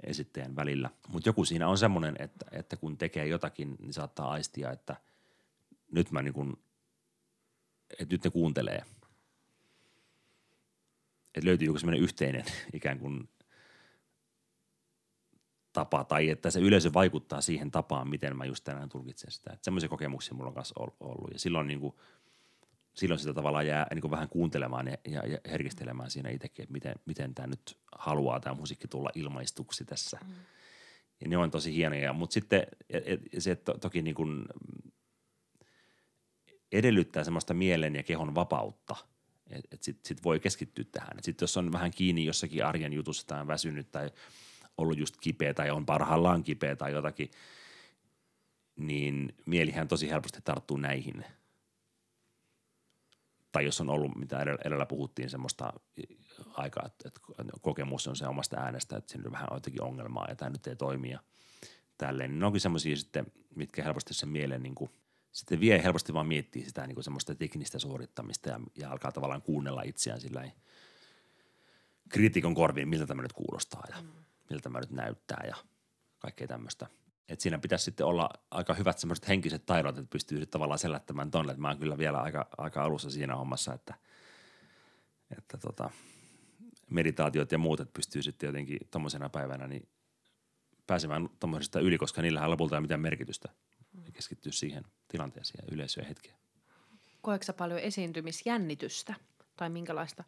esittäjän 0.04 0.56
välillä. 0.56 0.90
Mutta 1.08 1.28
joku 1.28 1.44
siinä 1.44 1.68
on 1.68 1.78
semmoinen, 1.78 2.16
että, 2.18 2.46
että 2.52 2.76
kun 2.76 2.98
tekee 2.98 3.26
jotakin, 3.26 3.76
niin 3.78 3.92
saattaa 3.92 4.30
aistia, 4.30 4.70
että 4.70 4.96
nyt 5.90 6.10
mä 6.10 6.22
niin 6.22 6.34
kuin, 6.34 6.56
että 7.98 8.14
nyt 8.14 8.24
ne 8.24 8.30
kuuntelee. 8.30 8.84
Että 11.34 11.48
löytyy 11.48 11.66
joku 11.66 11.78
semmoinen 11.78 12.02
yhteinen 12.02 12.44
ikään 12.72 12.98
kuin 12.98 13.28
tapa 15.72 16.04
tai 16.04 16.28
että 16.28 16.50
se 16.50 16.60
yleisö 16.60 16.90
vaikuttaa 16.94 17.40
siihen 17.40 17.70
tapaan, 17.70 18.08
miten 18.08 18.36
mä 18.36 18.44
just 18.44 18.64
tänään 18.64 18.88
tulkitsen 18.88 19.30
sitä. 19.30 19.50
Että 19.52 19.64
semmoisia 19.64 19.88
kokemuksia 19.88 20.34
mulla 20.34 20.48
on 20.48 20.54
kanssa 20.54 20.74
ollut 21.00 21.32
ja 21.32 21.38
silloin 21.38 21.66
niin 21.66 21.80
kuin, 21.80 21.94
silloin 22.94 23.18
sitä 23.18 23.34
tavallaan 23.34 23.66
jää 23.66 23.86
niin 23.90 24.00
kuin 24.00 24.10
vähän 24.10 24.28
kuuntelemaan 24.28 24.88
ja, 24.88 24.96
ja, 25.08 25.26
ja 25.26 25.38
herkistelemään 25.50 26.10
siinä 26.10 26.30
itsekin, 26.30 26.62
että 26.62 26.72
miten, 26.72 26.94
miten 27.06 27.34
tämä 27.34 27.46
nyt 27.46 27.78
haluaa 27.92 28.40
tämä 28.40 28.54
musiikki 28.54 28.88
tulla 28.88 29.10
ilmaistuksi 29.14 29.84
tässä. 29.84 30.18
Mm. 30.26 30.34
Ja 31.20 31.28
ne 31.28 31.36
on 31.36 31.50
tosi 31.50 31.74
hienoja, 31.74 32.12
mutta 32.12 32.34
sitten 32.34 32.66
et, 32.90 33.02
et, 33.06 33.20
se 33.38 33.56
to, 33.56 33.78
toki 33.78 34.02
niin 34.02 34.14
kuin 34.14 34.44
edellyttää 36.72 37.24
semmoista 37.24 37.54
mielen 37.54 37.94
ja 37.94 38.02
kehon 38.02 38.34
vapautta, 38.34 38.96
että 39.50 39.68
et 39.72 39.82
sitten 39.82 40.08
sit 40.08 40.24
voi 40.24 40.40
keskittyä 40.40 40.84
tähän. 40.92 41.18
Sitten 41.20 41.42
jos 41.42 41.56
on 41.56 41.72
vähän 41.72 41.90
kiinni 41.90 42.24
jossakin 42.24 42.64
arjen 42.64 42.92
jutussa 42.92 43.26
tai 43.26 43.40
on 43.40 43.46
väsynyt 43.46 43.90
tai 43.90 44.10
ollut 44.82 44.98
just 44.98 45.16
kipeä 45.20 45.54
tai 45.54 45.70
on 45.70 45.86
parhaillaan 45.86 46.42
kipeä 46.42 46.76
tai 46.76 46.92
jotakin, 46.92 47.30
niin 48.76 49.34
mielihän 49.46 49.88
tosi 49.88 50.10
helposti 50.10 50.40
tarttuu 50.44 50.76
näihin– 50.76 51.24
tai 53.52 53.64
jos 53.64 53.80
on 53.80 53.90
ollut, 53.90 54.16
mitä 54.16 54.40
edellä, 54.64 54.86
puhuttiin, 54.86 55.30
semmoista 55.30 55.72
aikaa, 56.52 56.86
että, 56.86 57.08
että 57.08 57.20
kokemus 57.60 58.08
on 58.08 58.16
se 58.16 58.26
omasta 58.26 58.56
äänestä, 58.56 58.96
että 58.96 59.12
siinä 59.12 59.26
on 59.26 59.32
vähän 59.32 59.48
jotenkin 59.52 59.82
ongelmaa 59.82 60.26
ja 60.28 60.36
tämä 60.36 60.50
nyt 60.50 60.66
ei 60.66 60.76
toimi 60.76 61.10
ja 61.10 61.18
tälleen. 61.98 62.30
Niin 62.30 62.38
ne 62.38 62.46
onkin 62.46 62.60
semmoisia 62.60 62.96
sitten, 62.96 63.26
mitkä 63.54 63.82
helposti 63.82 64.14
sen 64.14 64.28
mielen 64.28 64.62
niin 64.62 64.74
kuin, 64.74 64.90
sitten 65.32 65.60
vie 65.60 65.82
helposti 65.82 66.14
vaan 66.14 66.26
miettiä 66.26 66.64
sitä 66.64 66.86
niin 66.86 66.94
kuin 66.94 67.04
semmoista 67.04 67.34
teknistä 67.34 67.78
suorittamista 67.78 68.48
ja, 68.48 68.60
ja 68.76 68.90
alkaa 68.90 69.12
tavallaan 69.12 69.42
kuunnella 69.42 69.82
itseään 69.82 70.20
sillä 70.20 70.50
kriitikon 72.08 72.54
korviin, 72.54 72.88
miltä 72.88 73.06
tämä 73.06 73.22
nyt 73.22 73.32
kuulostaa 73.32 73.84
ja 73.90 74.02
mm. 74.02 74.08
Miltä 74.50 74.62
tämä 74.62 74.80
nyt 74.80 74.90
näyttää 74.90 75.44
ja 75.46 75.56
kaikkea 76.18 76.46
tämmöistä– 76.46 76.86
et 77.32 77.40
siinä 77.40 77.58
pitäisi 77.58 77.84
sitten 77.84 78.06
olla 78.06 78.30
aika 78.50 78.74
hyvät 78.74 78.98
semmoiset 78.98 79.28
henkiset 79.28 79.66
taidot, 79.66 79.98
että 79.98 80.10
pystyy 80.10 80.38
sitten 80.38 80.52
tavallaan 80.52 80.78
selättämään 80.78 81.30
tonne. 81.30 81.54
Mä 81.56 81.68
oon 81.68 81.78
kyllä 81.78 81.98
vielä 81.98 82.18
aika, 82.20 82.48
aika 82.58 82.82
alussa 82.82 83.10
siinä 83.10 83.36
hommassa, 83.36 83.74
että, 83.74 83.94
että 85.38 85.58
tota, 85.58 85.90
meditaatiot 86.90 87.52
ja 87.52 87.58
muut, 87.58 87.80
että 87.80 87.92
pystyy 87.92 88.22
sitten 88.22 88.46
jotenkin 88.46 88.78
tommosena 88.90 89.28
päivänä 89.28 89.66
niin 89.66 89.88
pääsemään 90.86 91.28
tommosesta 91.40 91.80
yli, 91.80 91.98
koska 91.98 92.22
niillähän 92.22 92.50
lopulta 92.50 92.74
ei 92.74 92.78
ole 92.78 92.82
mitään 92.82 93.00
merkitystä. 93.00 93.48
Ja 94.04 94.12
keskittyy 94.12 94.52
siihen 94.52 94.84
tilanteeseen 95.08 95.64
ja 95.66 95.74
yleisöön 95.74 96.06
hetkeen. 96.06 96.36
Koetko 97.20 97.44
sä 97.44 97.52
paljon 97.52 97.80
esiintymisjännitystä? 97.80 99.14
Tai 99.56 99.70
minkälaista, 99.70 100.24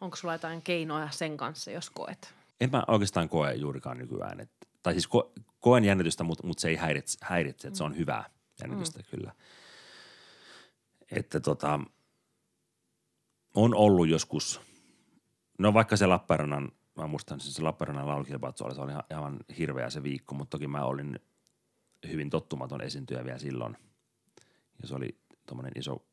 onko 0.00 0.16
sulla 0.16 0.34
jotain 0.34 0.62
keinoja 0.62 1.10
sen 1.10 1.36
kanssa, 1.36 1.70
jos 1.70 1.90
koet? 1.90 2.34
En 2.60 2.70
mä 2.70 2.84
oikeastaan 2.88 3.28
koe 3.28 3.54
juurikaan 3.54 3.98
nykyään. 3.98 4.40
Et, 4.40 4.50
tai 4.82 4.92
siis 4.92 5.06
ko, 5.06 5.32
koen 5.60 5.84
jännitystä, 5.84 6.24
mutta 6.24 6.46
mut 6.46 6.58
se 6.58 6.68
ei 6.68 6.76
häiritse, 6.76 7.18
häiritse 7.22 7.68
että 7.68 7.78
se 7.78 7.84
on 7.84 7.96
hyvää 7.96 8.30
jännitystä 8.60 8.98
mm. 8.98 9.04
kyllä. 9.10 9.32
Että 11.10 11.40
tota, 11.40 11.80
on 13.54 13.74
ollut 13.74 14.08
joskus, 14.08 14.60
no 15.58 15.74
vaikka 15.74 15.96
se 15.96 16.06
Lappeenrannan, 16.06 16.72
mä 16.96 17.06
muistan 17.06 17.40
siis 17.40 17.54
se 17.54 17.62
Lappeenrannan 17.62 18.08
laulukilpailu, 18.08 18.54
se 18.56 18.80
oli 18.80 18.90
ihan, 18.90 19.04
ihan 19.10 19.36
hirveä 19.58 19.90
se 19.90 20.02
viikko, 20.02 20.34
mutta 20.34 20.50
toki 20.50 20.68
mä 20.68 20.84
olin 20.84 21.20
hyvin 22.08 22.30
tottumaton 22.30 22.80
esiintyjä 22.80 23.24
vielä 23.24 23.38
silloin. 23.38 23.76
Ja 24.82 24.88
se 24.88 24.94
oli 24.94 25.18
tuommoinen 25.46 25.72
iso 25.76 26.06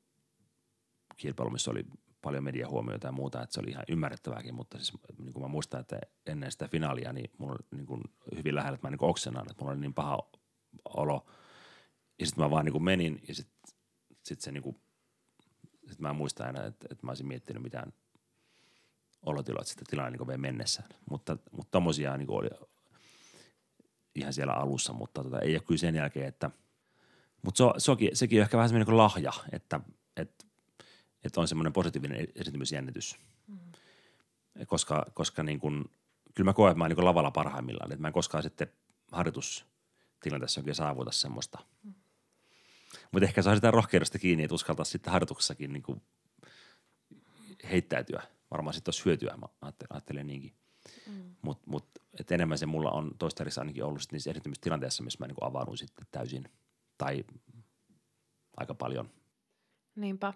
kilpailu, 1.18 1.50
missä 1.50 1.72
oli 1.72 1.86
paljon 2.24 2.44
mediahuomioita 2.44 3.08
ja 3.08 3.12
muuta, 3.12 3.42
että 3.42 3.54
se 3.54 3.60
oli 3.60 3.70
ihan 3.70 3.84
ymmärrettävääkin, 3.90 4.56
mutta 4.56 4.78
siis 4.78 4.94
niin 5.20 5.34
kuin 5.34 5.44
mä 5.44 5.48
muistan, 5.48 5.82
että 5.82 6.00
ennen 6.26 6.52
sitä 6.52 6.68
finaalia, 6.68 7.14
niin 7.14 7.32
mulla 7.38 7.54
oli 7.54 7.68
niin 7.72 7.86
kuin 7.86 8.02
hyvin 8.38 8.56
lähellä, 8.56 8.76
että 8.76 8.88
mä 8.88 8.92
niin 8.92 9.04
oksenaan, 9.04 9.46
että 9.52 9.64
mulla 9.64 9.74
oli 9.74 9.82
niin 9.82 9.94
paha 9.94 10.30
olo. 10.86 11.26
Ja 12.20 12.26
sitten 12.26 12.44
mä 12.44 12.50
vaan 12.50 12.66
niin 12.66 12.74
kuin 12.74 12.84
menin 12.84 13.22
ja 13.28 13.36
sitten 13.36 13.74
sit 14.24 14.42
se 14.42 14.52
niin 14.52 14.64
kuin, 14.64 14.82
sit 15.90 16.00
mä 16.00 16.10
en 16.10 16.16
muista 16.16 16.50
enää, 16.50 16.66
että, 16.66 16.88
että 16.92 17.06
mä 17.06 17.12
olisin 17.12 17.28
miettinyt 17.28 17.64
mitään 17.64 17.94
olotiloa, 19.26 19.62
että 19.62 19.72
sitä 19.72 19.86
tilanne 19.90 20.18
niin 20.18 20.28
vei 20.28 20.38
mennessään. 20.38 20.90
Mutta, 21.10 21.38
mutta 21.52 21.72
tommosia 21.72 22.18
niin 22.18 22.32
oli 22.32 22.50
ihan 24.16 24.34
siellä 24.34 24.54
alussa, 24.54 24.94
mutta 24.94 25.24
tota, 25.24 25.40
ei 25.40 25.56
ole 25.56 25.64
kyllä 25.68 25.80
sen 25.80 25.96
jälkeen, 25.96 26.28
että 26.28 26.52
mutta 27.42 27.58
se, 27.58 27.64
se 27.78 27.92
onkin, 27.92 28.10
sekin 28.14 28.40
on 28.40 28.44
ehkä 28.44 28.58
vähän 28.58 28.70
semmoinen 28.70 28.86
kuin 28.86 28.98
lahja, 28.98 29.34
että, 29.52 29.80
että 30.18 30.46
että 31.24 31.42
on 31.42 31.48
semmoinen 31.48 31.74
positiivinen 31.74 32.28
esiintymisjännitys. 32.36 33.16
Mm. 33.48 33.58
Koska, 34.68 35.06
koska 35.14 35.44
niin 35.44 35.60
kun, 35.60 35.90
kyllä 36.36 36.50
mä 36.50 36.54
koen, 36.54 36.72
että 36.72 36.78
mä 36.78 36.84
oon 36.84 36.92
niin 36.92 37.06
lavalla 37.06 37.32
parhaimmillaan, 37.32 37.92
että 37.92 38.02
mä 38.02 38.08
en 38.08 38.14
koskaan 38.14 38.44
sitten 38.44 38.68
harjoitustilanteessa 39.12 40.62
oikein 40.62 40.76
saavuta 40.76 41.12
semmoista. 41.12 41.60
Mm. 41.84 41.94
Mutta 43.12 43.26
ehkä 43.26 43.42
saa 43.42 43.56
sitä 43.56 43.72
rohkeudesta 43.72 44.20
kiinni, 44.20 44.44
että 44.44 44.56
uskaltaa 44.56 44.86
sitten 44.86 45.14
harjoituksessakin 45.14 45.74
niin 45.74 45.84
kuin 45.84 46.02
heittäytyä. 47.72 48.24
Varmaan 48.52 48.74
sitten 48.74 48.90
olisi 48.90 49.06
hyötyä, 49.06 49.38
mä 49.38 49.48
ajattelen, 49.90 50.28
niinkin. 50.28 50.54
Mm. 51.08 51.36
Mutta 51.42 51.64
mut, 51.66 51.86
et 52.20 52.32
enemmän 52.32 52.58
se 52.58 52.66
mulla 52.66 52.92
on 52.92 53.12
toistaiseksi 53.20 53.60
ainakin 53.60 53.84
ollut 53.84 54.02
niissä 54.12 54.30
erityisissä 54.30 54.62
tilanteissa, 54.62 55.04
missä 55.04 55.20
mä 55.20 55.28
niin 55.28 55.36
avaudun 55.42 55.78
sitten 55.78 56.08
täysin 56.12 56.50
tai 56.98 57.24
aika 58.58 58.74
paljon. 58.74 59.10
Niinpä. 59.96 60.34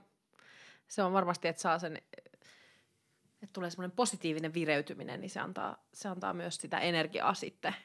Se 0.88 1.03
on 1.03 1.13
varmasti, 1.13 1.47
että 1.47 1.61
saa 1.61 1.79
sen, 1.79 1.97
että 3.43 3.53
tulee 3.53 3.69
semmoinen 3.69 3.95
positiivinen 3.95 4.53
vireytyminen, 4.53 5.21
niin 5.21 5.29
se 5.29 5.39
antaa, 5.39 5.83
se 5.93 6.07
antaa 6.07 6.33
myös 6.33 6.55
sitä 6.55 6.79
energiaa 6.79 7.33
sitten 7.33 7.75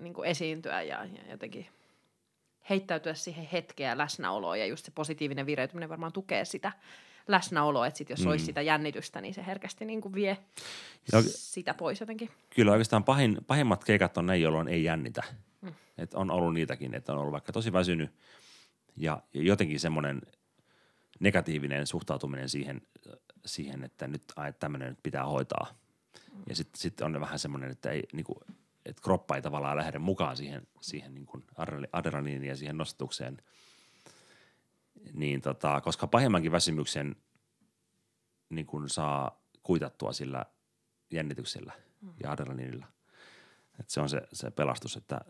niin 0.00 0.14
kuin 0.14 0.28
esiintyä 0.28 0.82
ja, 0.82 1.04
ja 1.04 1.30
jotenkin 1.30 1.66
heittäytyä 2.70 3.14
siihen 3.14 3.48
hetkeen 3.52 3.88
ja 3.88 3.98
läsnäoloon. 3.98 4.58
Ja 4.58 4.66
just 4.66 4.84
se 4.84 4.92
positiivinen 4.94 5.46
vireytyminen 5.46 5.88
varmaan 5.88 6.12
tukee 6.12 6.44
sitä 6.44 6.72
läsnäoloa, 7.28 7.86
että 7.86 7.98
sit 7.98 8.10
jos 8.10 8.20
mm. 8.20 8.26
olisi 8.26 8.44
sitä 8.44 8.62
jännitystä, 8.62 9.20
niin 9.20 9.34
se 9.34 9.46
herkästi 9.46 9.84
niin 9.84 10.00
kuin 10.00 10.14
vie 10.14 10.38
ja, 11.12 11.22
sitä 11.22 11.74
pois 11.74 12.00
jotenkin. 12.00 12.30
Kyllä 12.54 12.72
oikeastaan 12.72 13.04
pahin, 13.04 13.38
pahimmat 13.46 13.84
keikat 13.84 14.18
on 14.18 14.26
ne, 14.26 14.36
jolloin 14.36 14.68
ei 14.68 14.84
jännitä. 14.84 15.22
Mm. 15.60 15.74
Et 15.98 16.14
on 16.14 16.30
ollut 16.30 16.54
niitäkin, 16.54 16.94
että 16.94 17.12
on 17.12 17.18
ollut 17.18 17.32
vaikka 17.32 17.52
tosi 17.52 17.72
väsynyt 17.72 18.10
ja 18.96 19.22
jotenkin 19.32 19.80
semmoinen 19.80 20.22
negatiivinen 21.24 21.86
suhtautuminen 21.86 22.48
siihen, 22.48 22.82
siihen 23.46 23.84
että 23.84 24.08
nyt 24.08 24.22
ai, 24.36 24.52
tämmöinen 24.52 24.88
nyt 24.88 25.02
pitää 25.02 25.24
hoitaa. 25.24 25.66
Ja 26.48 26.56
sitten 26.56 26.80
sit 26.80 27.00
on 27.00 27.20
vähän 27.20 27.38
semmoinen, 27.38 27.70
että 27.70 27.90
ei, 27.90 28.02
niin 28.12 28.24
kuin, 28.24 28.38
että 28.84 29.02
kroppa 29.02 29.36
ei 29.36 29.42
tavallaan 29.42 29.76
lähde 29.76 29.98
mukaan 29.98 30.36
siihen, 30.36 30.66
siihen 30.80 31.14
niin 31.14 31.26
kuin 31.26 31.44
adrenaliiniin 31.92 32.48
ja 32.48 32.56
siihen 32.56 32.78
nostatukseen. 32.78 33.42
Niin 35.12 35.40
tota, 35.40 35.80
koska 35.80 36.06
pahimmankin 36.06 36.52
väsymyksen 36.52 37.16
niin 38.50 38.66
kuin 38.66 38.88
saa 38.88 39.40
kuitattua 39.62 40.12
sillä 40.12 40.46
jännityksellä 41.10 41.72
mm. 42.00 42.12
ja 42.22 42.32
adrenaliinilla. 42.32 42.86
Et 43.80 43.90
se 43.90 44.00
on 44.00 44.08
se, 44.08 44.22
se 44.32 44.50
pelastus, 44.50 44.96
että 44.96 45.20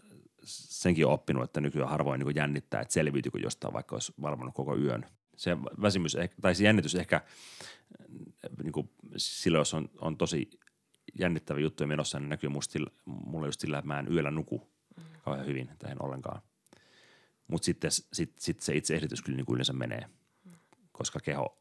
senkin 0.44 1.06
on 1.06 1.12
oppinut, 1.12 1.44
että 1.44 1.60
nykyään 1.60 1.90
harvoin 1.90 2.20
niin 2.20 2.36
jännittää, 2.36 2.80
että 2.80 2.94
selviytyykö 2.94 3.38
jostain, 3.38 3.74
vaikka 3.74 3.96
olisi 3.96 4.12
valvonnut 4.22 4.54
koko 4.54 4.76
yön. 4.76 5.06
Se 5.36 5.56
väsymys, 5.82 6.16
tai 6.40 6.54
se 6.54 6.64
jännitys 6.64 6.94
ehkä 6.94 7.20
niin 8.62 8.72
kuin 8.72 8.90
silloin, 9.16 9.60
jos 9.60 9.74
on, 9.74 9.90
on 10.00 10.16
tosi 10.16 10.50
jännittävä 11.18 11.60
juttu 11.60 11.86
menossa, 11.86 12.20
niin 12.20 12.28
näkyy 12.28 12.50
musta 12.50 12.72
sillä, 12.72 12.90
mulle 13.04 13.46
just 13.46 13.60
sillä, 13.60 13.78
että 13.78 13.86
mä 13.86 13.98
en 13.98 14.12
yöllä 14.12 14.30
nuku 14.30 14.70
mm. 14.96 15.02
kauhean 15.24 15.46
hyvin, 15.46 15.70
tai 15.78 15.90
en 15.90 16.02
ollenkaan. 16.02 16.42
Mutta 17.48 17.66
sitten 17.66 17.90
sit, 17.90 18.38
sit 18.38 18.60
se 18.60 18.76
itse 18.76 18.94
ehditys 18.94 19.22
kyllä 19.22 19.36
niin 19.36 19.46
kuin 19.46 19.54
yleensä 19.54 19.72
menee, 19.72 20.08
koska 20.92 21.20
keho 21.20 21.58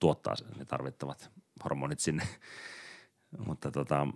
tuottaa 0.00 0.34
ne 0.56 0.64
tarvittavat 0.64 1.30
hormonit 1.64 2.00
sinne. 2.00 2.28
mutta 3.46 3.70
tota, 3.70 4.06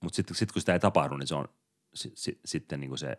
mutta 0.00 0.16
sitten 0.16 0.36
sit 0.36 0.52
kun 0.52 0.62
sitä 0.62 0.72
ei 0.72 0.80
tapahdu, 0.80 1.16
niin 1.16 1.26
se 1.26 1.34
on 1.34 1.48
si, 1.94 2.12
si, 2.14 2.40
sitten 2.44 2.80
niin 2.80 2.88
kuin 2.88 2.98
se, 2.98 3.18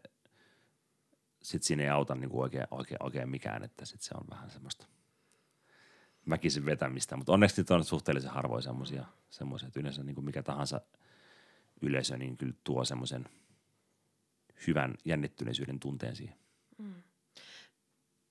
sit 1.43 1.63
siinä 1.63 1.83
ei 1.83 1.89
auta 1.89 2.15
niin 2.15 2.29
kuin 2.29 2.41
oikein, 2.41 2.67
oikein, 2.71 3.03
oikein 3.03 3.29
mikään, 3.29 3.63
että 3.63 3.85
sitten 3.85 4.07
se 4.07 4.15
on 4.17 4.27
vähän 4.29 4.49
semmoista– 4.49 4.87
väkisin 6.29 6.65
vetämistä, 6.65 7.17
mutta 7.17 7.33
onneksi 7.33 7.61
nyt 7.61 7.71
on 7.71 7.85
suhteellisen 7.85 8.31
harvoin 8.31 8.63
semmoisia, 8.63 9.05
semmoisia 9.29 9.67
että 9.67 9.79
yleensä 9.79 10.03
niin 10.03 10.15
kuin 10.15 10.25
mikä 10.25 10.43
tahansa 10.43 10.81
yleisö, 11.81 12.17
niin 12.17 12.37
kyllä 12.37 12.53
tuo 12.63 12.85
semmoisen 12.85 13.25
hyvän 14.67 14.95
jännittyneisyyden 15.05 15.79
tunteen 15.79 16.15
siihen. 16.15 16.37
Mm. 16.77 16.93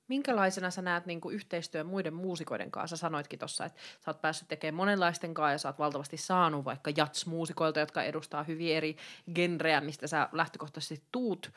Minkälaisena 0.09 0.71
sä 0.71 0.83
näet 0.83 1.07
niin 1.07 1.21
kuin 1.21 1.35
yhteistyön 1.35 1.87
muiden 1.87 2.15
muusikoiden 2.15 2.71
kanssa? 2.71 2.97
Sä 2.97 3.01
sanoitkin 3.01 3.39
tuossa, 3.39 3.65
että 3.65 3.81
sä 4.05 4.11
oot 4.11 4.21
päässyt 4.21 4.49
tekemään 4.49 4.75
monenlaisten 4.75 5.35
kanssa 5.35 5.53
ja 5.53 5.59
sä 5.59 5.69
oot 5.69 5.79
valtavasti 5.79 6.17
saanut 6.17 6.65
vaikka 6.65 6.91
jats-muusikoilta, 6.91 7.81
jotka 7.81 8.03
edustaa 8.03 8.43
hyvin 8.43 8.77
eri 8.77 8.97
genrejä, 9.35 9.81
mistä 9.81 10.07
sä 10.07 10.29
lähtökohtaisesti 10.33 11.07
tuut. 11.13 11.53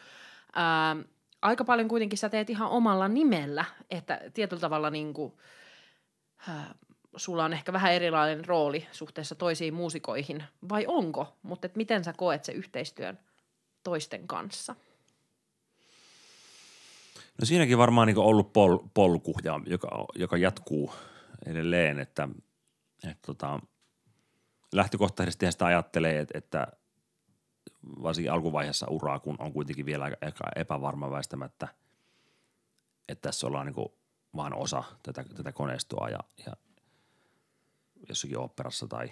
Ää, 0.56 0.96
aika 1.46 1.64
paljon 1.64 1.88
kuitenkin 1.88 2.18
sä 2.18 2.30
teet 2.30 2.50
ihan 2.50 2.70
omalla 2.70 3.08
nimellä, 3.08 3.66
että 3.92 4.22
tietyllä 4.34 4.62
tavalla 4.62 4.90
niin 4.90 5.14
kuin– 5.14 5.34
äh, 6.50 6.66
sulla 7.16 7.46
on 7.46 7.54
ehkä 7.54 7.74
vähän 7.74 7.94
erilainen 7.94 8.46
rooli 8.46 8.88
suhteessa 8.92 9.36
toisiin 9.36 9.74
muusikoihin, 9.74 10.44
vai 10.70 10.86
onko? 10.88 11.38
Mutta 11.44 11.70
miten 11.76 12.04
sä 12.04 12.14
koet 12.14 12.44
se 12.44 12.52
yhteistyön 12.52 13.20
toisten 13.84 14.28
kanssa? 14.28 14.76
No 17.16 17.46
siinäkin 17.46 17.78
varmaan 17.78 18.08
niin 18.08 18.18
ollut 18.18 18.54
pol, 18.54 18.78
polku, 18.94 19.36
ja, 19.44 19.60
joka, 19.66 20.06
joka 20.16 20.38
jatkuu 20.38 20.94
edelleen, 21.46 22.00
että, 22.00 22.30
että 23.04 23.26
tota, 23.26 23.60
lähtökohtaisesti 24.72 25.52
sitä 25.52 25.66
ajattelee, 25.66 26.20
että, 26.20 26.38
että 26.38 26.68
varsinkin 28.04 28.32
alkuvaiheessa 28.32 28.88
uraa, 28.90 29.20
kun 29.20 29.36
on 29.40 29.54
kuitenkin 29.54 29.86
vielä 29.86 30.04
aika 30.04 30.46
epävarma 30.56 31.12
väistämättä, 31.12 31.68
että 33.10 33.30
tässä 33.30 33.48
ollaan 33.48 33.66
niin 33.66 33.90
vaan 34.36 34.54
osa 34.54 34.84
tätä, 35.04 35.24
tätä 35.24 35.52
koneistoa 35.52 36.10
ja, 36.10 36.20
ja 36.46 36.54
jossakin 38.10 38.38
operassa 38.38 38.88
tai 38.88 39.12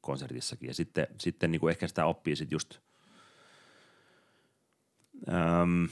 konsertissakin. 0.00 0.66
Ja 0.66 0.74
sitten, 0.74 1.06
sitten 1.18 1.50
niin 1.50 1.60
kuin 1.60 1.70
ehkä 1.70 1.88
sitä 1.88 2.06
oppii 2.06 2.36
sitten 2.36 2.56
just, 2.56 2.78
äm, 5.28 5.88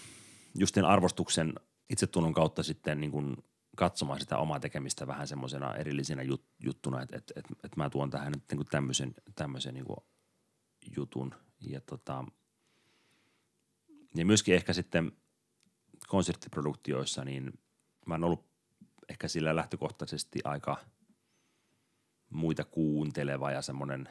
just 0.55 0.75
sen 0.75 0.85
arvostuksen 0.85 1.55
itsetunnon 1.91 2.35
kautta 2.35 2.63
sitten 2.63 3.01
niin 3.01 3.11
kuin 3.11 3.37
katsomaan 3.77 4.21
sitä 4.21 4.39
omaa 4.39 4.61
tekemistä 4.61 5.07
vähän 5.07 5.29
semmoisena 5.29 5.75
erillisenä 5.75 6.23
jut, 6.23 6.45
juttuna, 6.59 7.03
että 7.03 7.17
et, 7.17 7.33
et, 7.37 7.45
et 7.65 7.77
mä 7.77 7.91
tuon 7.91 8.11
tähän 8.11 8.33
nyt 8.33 8.45
niin 8.53 8.67
tämmöisen, 8.71 9.15
tämmöisen 9.35 9.75
niin 9.75 9.87
kuin 9.87 9.99
jutun. 10.97 11.35
Ja, 11.61 11.81
tota, 11.81 12.25
ja 14.15 14.27
myöskin 14.27 14.55
ehkä 14.55 14.73
sitten 14.73 15.13
konserttiproduktioissa, 16.09 17.25
niin– 17.25 17.53
mä 18.07 18.15
oon 18.15 18.25
ollut 18.25 18.47
ehkä 19.09 19.29
sillä 19.29 19.57
lähtökohtaisesti 19.57 20.39
aika 20.45 20.77
muita 22.31 22.65
kuunteleva 22.65 23.51
ja 23.51 23.63
semmoinen 23.63 24.09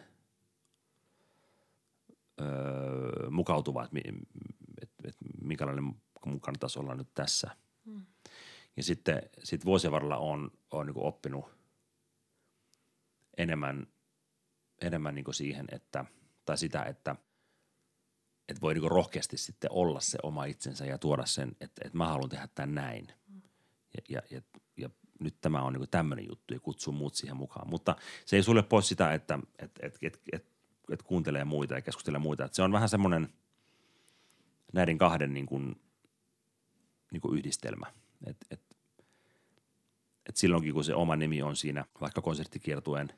öö, 2.41 3.29
mukautuva, 3.29 3.83
että 3.83 3.99
et, 4.81 4.89
et, 5.03 5.15
minkälainen 5.41 5.83
mun 6.25 6.41
kannattaisi 6.41 6.79
olla 6.79 6.95
nyt 6.95 7.13
tässä. 7.13 7.51
Hmm. 7.85 8.05
Ja 8.77 8.83
sitten 8.83 9.21
sit 9.43 9.65
vuosien 9.65 9.91
varrella 9.91 10.17
on, 10.17 10.51
on 10.71 10.85
niin 10.85 10.95
oppinut 10.97 11.45
enemmän, 13.37 13.87
enemmän 14.81 15.15
niin 15.15 15.33
siihen, 15.33 15.65
että, 15.71 16.05
tai 16.45 16.57
sitä, 16.57 16.83
että, 16.83 17.15
että 18.49 18.61
voi 18.61 18.73
niin 18.73 18.91
rohkeasti 18.91 19.37
sitten 19.37 19.71
olla 19.71 19.99
se 19.99 20.17
oma 20.23 20.45
itsensä 20.45 20.85
ja 20.85 20.97
tuoda 20.97 21.25
sen, 21.25 21.49
että, 21.49 21.81
että 21.85 21.97
mä 21.97 22.07
haluan 22.07 22.29
tehdä 22.29 22.47
tämän 22.55 22.75
näin– 22.75 23.07
ja, 24.09 24.21
ja, 24.29 24.41
ja 24.77 24.89
nyt 25.19 25.35
tämä 25.41 25.61
on 25.61 25.73
niin 25.73 25.89
tämmöinen 25.89 26.27
juttu 26.29 26.53
ja 26.53 26.59
kutsuu 26.59 26.93
muut 26.93 27.15
siihen 27.15 27.37
mukaan. 27.37 27.69
Mutta 27.69 27.95
se 28.25 28.35
ei 28.35 28.43
sulle 28.43 28.63
pois 28.63 28.87
sitä, 28.87 29.13
että 29.13 29.39
et, 29.59 29.71
et, 29.81 29.97
et, 30.01 30.19
et, 30.33 30.45
et 30.91 31.03
kuuntelee 31.03 31.43
muita 31.43 31.73
ja 31.73 31.81
keskustelee 31.81 32.19
muita. 32.19 32.45
Et 32.45 32.53
se 32.53 32.61
on 32.61 32.71
vähän 32.71 32.89
semmoinen 32.89 33.29
näiden 34.73 34.97
kahden 34.97 35.33
niin 35.33 35.45
kuin, 35.45 35.81
niin 37.11 37.21
kuin 37.21 37.37
yhdistelmä. 37.37 37.93
Et, 38.27 38.37
et, 38.51 38.61
et 40.29 40.37
silloinkin, 40.37 40.73
kun 40.73 40.83
se 40.83 40.95
oma 40.95 41.15
nimi 41.15 41.41
on 41.41 41.55
siinä 41.55 41.85
vaikka 42.01 42.21
konserttikiertueen 42.21 43.13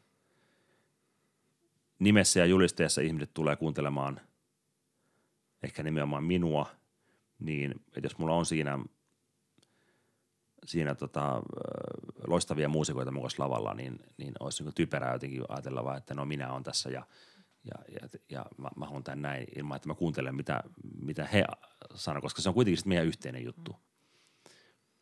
nimessä 2.00 2.40
ja 2.40 2.46
julisteessa 2.46 3.02
ihmiset 3.02 3.34
tulee 3.34 3.56
kuuntelemaan 3.56 4.22
ehkä 5.64 5.84
nimenomaan 5.84 6.24
minua, 6.24 6.66
niin 7.40 7.72
että 7.72 8.06
jos 8.06 8.18
mulla 8.18 8.36
on 8.36 8.46
siinä– 8.46 8.80
siinä 10.68 10.96
tota, 10.96 11.42
loistavia 12.28 12.70
muusikoita 12.70 13.12
muun 13.12 13.30
lavalla, 13.38 13.74
niin, 13.74 14.00
niin 14.18 14.34
olisi 14.40 14.64
niin 14.64 14.74
typerää 14.74 15.14
jotenkin 15.14 15.44
ajatella 15.50 15.84
vaan, 15.84 15.98
että 15.98 16.14
no 16.14 16.26
minä 16.26 16.52
olen 16.52 16.64
tässä 16.64 16.90
ja, 16.90 17.04
ja, 17.64 18.00
ja, 18.02 18.10
ja 18.30 18.46
mä, 18.58 18.70
mä 18.76 18.86
haluan 18.86 19.04
tämän 19.04 19.22
näin 19.22 19.48
ilman, 19.56 19.76
että 19.76 19.88
mä 19.88 19.96
kuuntelen 19.96 20.36
mitä, 20.36 20.64
mitä 21.02 21.26
he 21.26 21.44
sanovat, 21.96 22.22
koska 22.22 22.42
se 22.42 22.50
on 22.50 22.56
kuitenkin 22.56 22.78
sitten 22.78 22.90
meidän 22.90 23.06
yhteinen 23.06 23.46
juttu. 23.46 23.76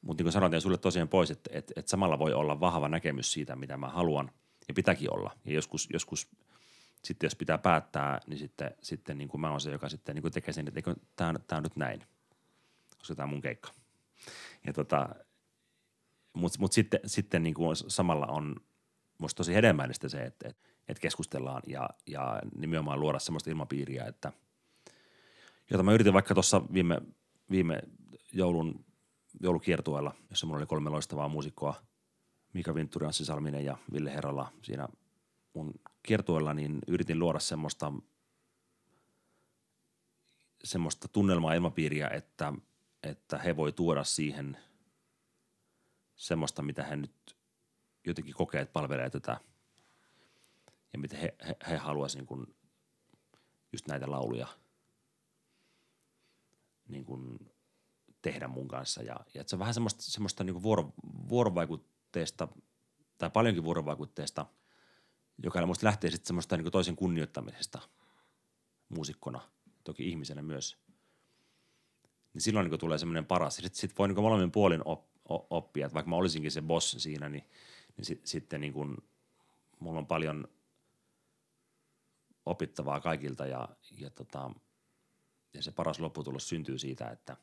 Mutta 0.02 0.22
niin 0.22 0.26
kuin 0.26 0.34
sanoin 0.34 0.62
sulle 0.62 0.78
tosiaan 0.78 1.08
pois, 1.08 1.32
että, 1.32 1.50
että, 1.54 1.74
että 1.76 1.90
samalla 1.90 2.20
voi 2.20 2.34
olla 2.34 2.60
vahva 2.60 2.90
näkemys 2.90 3.34
siitä, 3.34 3.56
mitä 3.56 3.78
mä 3.78 3.90
haluan 3.90 4.32
ja 4.68 4.74
pitääkin 4.74 5.14
olla. 5.14 5.32
Ja 5.46 5.54
joskus, 5.54 5.88
joskus 5.94 6.28
sitten 7.06 7.26
jos 7.26 7.36
pitää 7.36 7.58
päättää, 7.58 8.20
niin 8.28 8.40
sitten, 8.40 8.72
sitten 8.82 9.18
niin 9.18 9.28
kuin 9.28 9.42
mä 9.42 9.52
oon 9.52 9.62
se, 9.62 9.72
joka 9.72 9.90
sitten 9.90 10.16
niin 10.16 10.22
kuin 10.22 10.32
tekee 10.32 10.54
sen, 10.54 10.68
että 10.68 10.96
tämä 11.16 11.30
on, 11.30 11.58
on 11.58 11.64
nyt 11.64 11.76
näin, 11.76 12.04
koska 12.98 13.16
tämä 13.16 13.24
on 13.24 13.30
mun 13.30 13.42
keikka. 13.42 13.70
Ja 14.68 14.74
tota, 14.74 15.10
mutta 16.34 16.60
mut 16.60 16.72
sitten, 16.72 17.00
sitten 17.06 17.44
niin 17.44 17.54
kuin 17.54 17.76
samalla 17.76 18.26
on 18.26 18.56
musta 19.18 19.38
tosi 19.38 19.54
hedelmällistä 19.54 20.10
se, 20.10 20.24
että, 20.24 20.48
että, 20.48 20.70
että 20.88 21.02
keskustellaan 21.02 21.62
ja, 21.68 21.90
ja 22.08 22.42
nimenomaan 22.58 23.00
luoda 23.00 23.20
sellaista 23.20 23.50
ilmapiiriä, 23.50 24.06
että 24.06 24.32
jota 25.72 25.84
mä 25.84 25.94
yritin 25.94 26.14
vaikka 26.14 26.34
tuossa 26.34 26.62
viime, 26.74 27.02
viime 27.52 27.82
joulun 28.34 28.86
joulukiertueella, 29.40 30.14
jossa 30.30 30.48
mulla 30.48 30.58
oli 30.58 30.66
kolme 30.66 30.90
loistavaa 30.90 31.30
muusikkoa, 31.30 31.76
Mika 32.54 32.76
Vinturi, 32.76 33.06
Anssi 33.06 33.26
Salminen 33.26 33.66
ja 33.66 33.78
Ville 33.94 34.14
Herrala 34.14 34.52
siinä 34.62 34.88
mun 35.56 35.74
kiertueella, 36.04 36.54
niin 36.54 36.80
yritin 36.88 37.20
luoda 37.20 37.40
semmoista, 37.40 37.94
semmoista 40.64 41.08
tunnelmaa 41.08 41.54
ilmapiiriä, 41.54 42.08
että, 42.08 42.54
että 43.04 43.38
he 43.38 43.56
voi 43.56 43.72
tuoda 43.72 44.04
siihen 44.04 44.58
semmoista, 46.16 46.62
mitä 46.62 46.84
he 46.84 46.96
nyt 46.96 47.38
jotenkin 48.06 48.34
kokee, 48.34 48.62
että 48.62 48.74
palvelee 48.74 49.10
tätä 49.10 49.40
ja 50.94 51.00
miten 51.00 51.20
he, 51.20 51.36
he, 51.48 51.56
he 51.70 51.78
haluaisivat 51.78 52.30
niin 52.30 52.56
just 53.74 53.88
näitä 53.88 54.12
lauluja 54.12 54.48
niin 56.88 57.06
kuin 57.06 57.52
tehdä 58.22 58.48
mun 58.48 58.68
kanssa. 58.68 59.04
Ja, 59.04 59.20
ja 59.34 59.44
se 59.48 59.56
on 59.56 59.60
vähän 59.60 59.74
semmoista, 59.74 60.04
semmoista 60.04 60.44
niin 60.44 60.64
vuoro, 60.64 60.94
vuorovaikutteesta 61.30 62.48
tai 63.18 63.30
paljonkin 63.30 63.64
vuorovaikutteesta, 63.64 64.46
joka 65.44 65.66
musta 65.66 65.86
lähtee 65.86 66.12
sitten 66.12 66.28
semmoista 66.28 66.58
niin 66.58 66.72
toisen 66.72 66.96
kunnioittamisesta 66.96 67.82
muusikkona, 68.90 69.42
toki 69.84 70.10
ihmisenä 70.10 70.42
myös. 70.42 70.78
Niin 72.34 72.42
silloin 72.42 72.70
niin 72.70 72.80
tulee 72.80 72.98
semmoinen 72.98 73.26
paras. 73.26 73.56
Sitten 73.56 73.76
sit 73.76 73.98
voi 73.98 74.08
niin 74.08 74.22
molemmin 74.22 74.52
puolin 74.52 74.82
op, 74.86 75.06
oppia, 75.50 75.86
että 75.86 75.94
vaikka 75.94 76.10
mä 76.10 76.16
olisinkin 76.16 76.52
se 76.52 76.62
boss 76.62 76.96
siinä, 77.00 77.30
niin, 77.30 77.44
niin 77.98 78.06
sit, 78.06 78.26
sitten 78.26 78.62
niin 78.62 78.74
kuin, 78.74 78.98
mulla 79.80 80.00
on 80.00 80.08
paljon 80.08 80.48
opittavaa 82.46 83.00
kaikilta 83.00 83.46
ja, 83.46 83.70
ja, 84.00 84.10
tota, 84.10 84.52
ja 85.54 85.64
se 85.64 85.72
paras 85.72 86.00
lopputulos 86.00 86.50
syntyy 86.50 86.80
siitä, 86.80 87.10
että, 87.10 87.38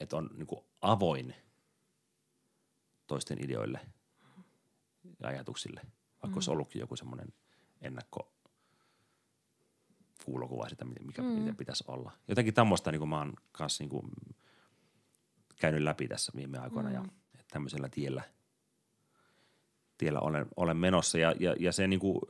että 0.00 0.16
on 0.16 0.30
niin 0.36 0.46
kuin 0.46 0.64
avoin 0.80 1.34
toisten 3.06 3.44
ideoille 3.44 3.80
ja 5.20 5.28
ajatuksille, 5.28 5.80
vaikka 5.82 6.28
mm. 6.28 6.34
olisi 6.34 6.50
ollutkin 6.50 6.80
joku 6.80 6.96
semmoinen 6.96 7.28
ennakko 7.80 8.32
kuulokuva 10.24 10.68
sitä, 10.68 10.84
mikä 10.84 11.22
mm. 11.22 11.28
miten 11.28 11.56
pitäisi 11.56 11.84
olla. 11.88 12.12
Jotenkin 12.28 12.54
tämmöistä 12.54 12.92
niin 12.92 13.08
mä 13.08 13.18
oon 13.18 13.32
kanssa 13.52 13.82
niin 13.84 13.90
kuin 13.90 14.10
käynyt 15.56 15.82
läpi 15.82 16.08
tässä 16.08 16.32
viime 16.36 16.58
aikoina 16.58 16.88
mm. 16.88 16.94
ja 16.94 17.04
tämmöisellä 17.50 17.88
tiellä, 17.88 18.22
tiellä 19.98 20.20
olen, 20.20 20.46
olen 20.56 20.76
menossa. 20.76 21.18
Ja, 21.18 21.34
ja, 21.40 21.56
ja 21.58 21.72
se 21.72 21.86
niin 21.86 22.00
kuin, 22.00 22.20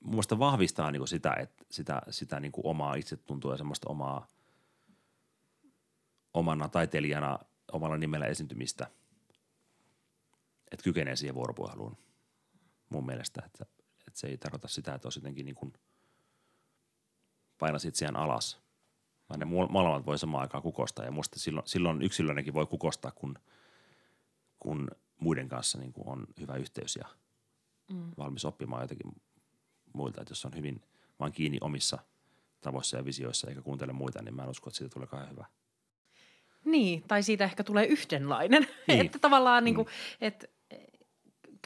mun 0.00 0.10
mielestä 0.10 0.38
vahvistaa 0.38 0.90
niin 0.90 1.00
kuin 1.00 1.08
sitä, 1.08 1.34
että 1.34 1.64
sitä, 1.70 2.02
sitä 2.10 2.40
niin 2.40 2.52
kuin 2.52 2.66
omaa 2.66 2.94
itsetuntoa 2.94 3.52
ja 3.52 3.56
semmoista 3.56 3.88
omaa 3.90 4.26
omana 6.34 6.68
taiteilijana 6.68 7.38
omalla 7.72 7.96
nimellä 7.96 8.26
esiintymistä, 8.26 8.90
että 10.70 10.84
kykenee 10.84 11.16
siihen 11.16 11.34
vuoropuheluun 11.34 11.96
mun 12.88 13.06
mielestä, 13.06 13.42
että, 13.46 13.66
että 14.06 14.20
se 14.20 14.26
ei 14.26 14.38
tarkoita 14.38 14.68
sitä, 14.68 14.94
että 14.94 15.06
olisi 15.06 15.18
jotenkin 15.18 15.46
niin 15.46 15.54
kuin 15.54 15.72
painasit 17.58 17.88
itseään 17.88 18.16
alas, 18.16 18.60
vaan 19.28 19.40
ne 19.40 19.44
molemmat 19.44 20.06
voi 20.06 20.18
samaan 20.18 20.42
aikaan 20.42 20.62
kukostaa 20.62 21.04
ja 21.04 21.10
musta 21.10 21.38
silloin, 21.38 21.66
silloin 21.66 22.02
yksilönäkin 22.02 22.54
voi 22.54 22.66
kukostaa, 22.66 23.10
kun, 23.10 23.38
kun 24.58 24.90
muiden 25.20 25.48
kanssa 25.48 25.78
niin 25.78 25.92
kuin 25.92 26.08
on 26.08 26.26
hyvä 26.40 26.56
yhteys 26.56 26.96
ja 26.96 27.08
mm. 27.92 28.10
valmis 28.18 28.44
oppimaan 28.44 28.82
jotenkin 28.82 29.12
muilta. 29.92 30.20
Että 30.20 30.32
jos 30.32 30.44
on 30.44 30.54
hyvin 30.54 30.82
vaan 31.20 31.32
kiinni 31.32 31.58
omissa 31.60 31.98
tavoissa 32.60 32.96
ja 32.96 33.04
visioissa 33.04 33.48
eikä 33.48 33.62
kuuntele 33.62 33.92
muita, 33.92 34.22
niin 34.22 34.34
mä 34.34 34.42
en 34.42 34.48
usko, 34.48 34.70
että 34.70 34.78
siitä 34.78 34.94
tulee 34.94 35.06
kauhean 35.06 35.30
hyvä. 35.30 35.46
Niin, 36.64 37.02
tai 37.02 37.22
siitä 37.22 37.44
ehkä 37.44 37.64
tulee 37.64 37.86
yhdenlainen. 37.86 38.68
Niin. 38.88 39.06
että 39.06 39.18
tavallaan 39.18 39.64
niin 39.64 39.74
kuin, 39.74 39.86
mm. 39.86 40.26
että 40.26 40.46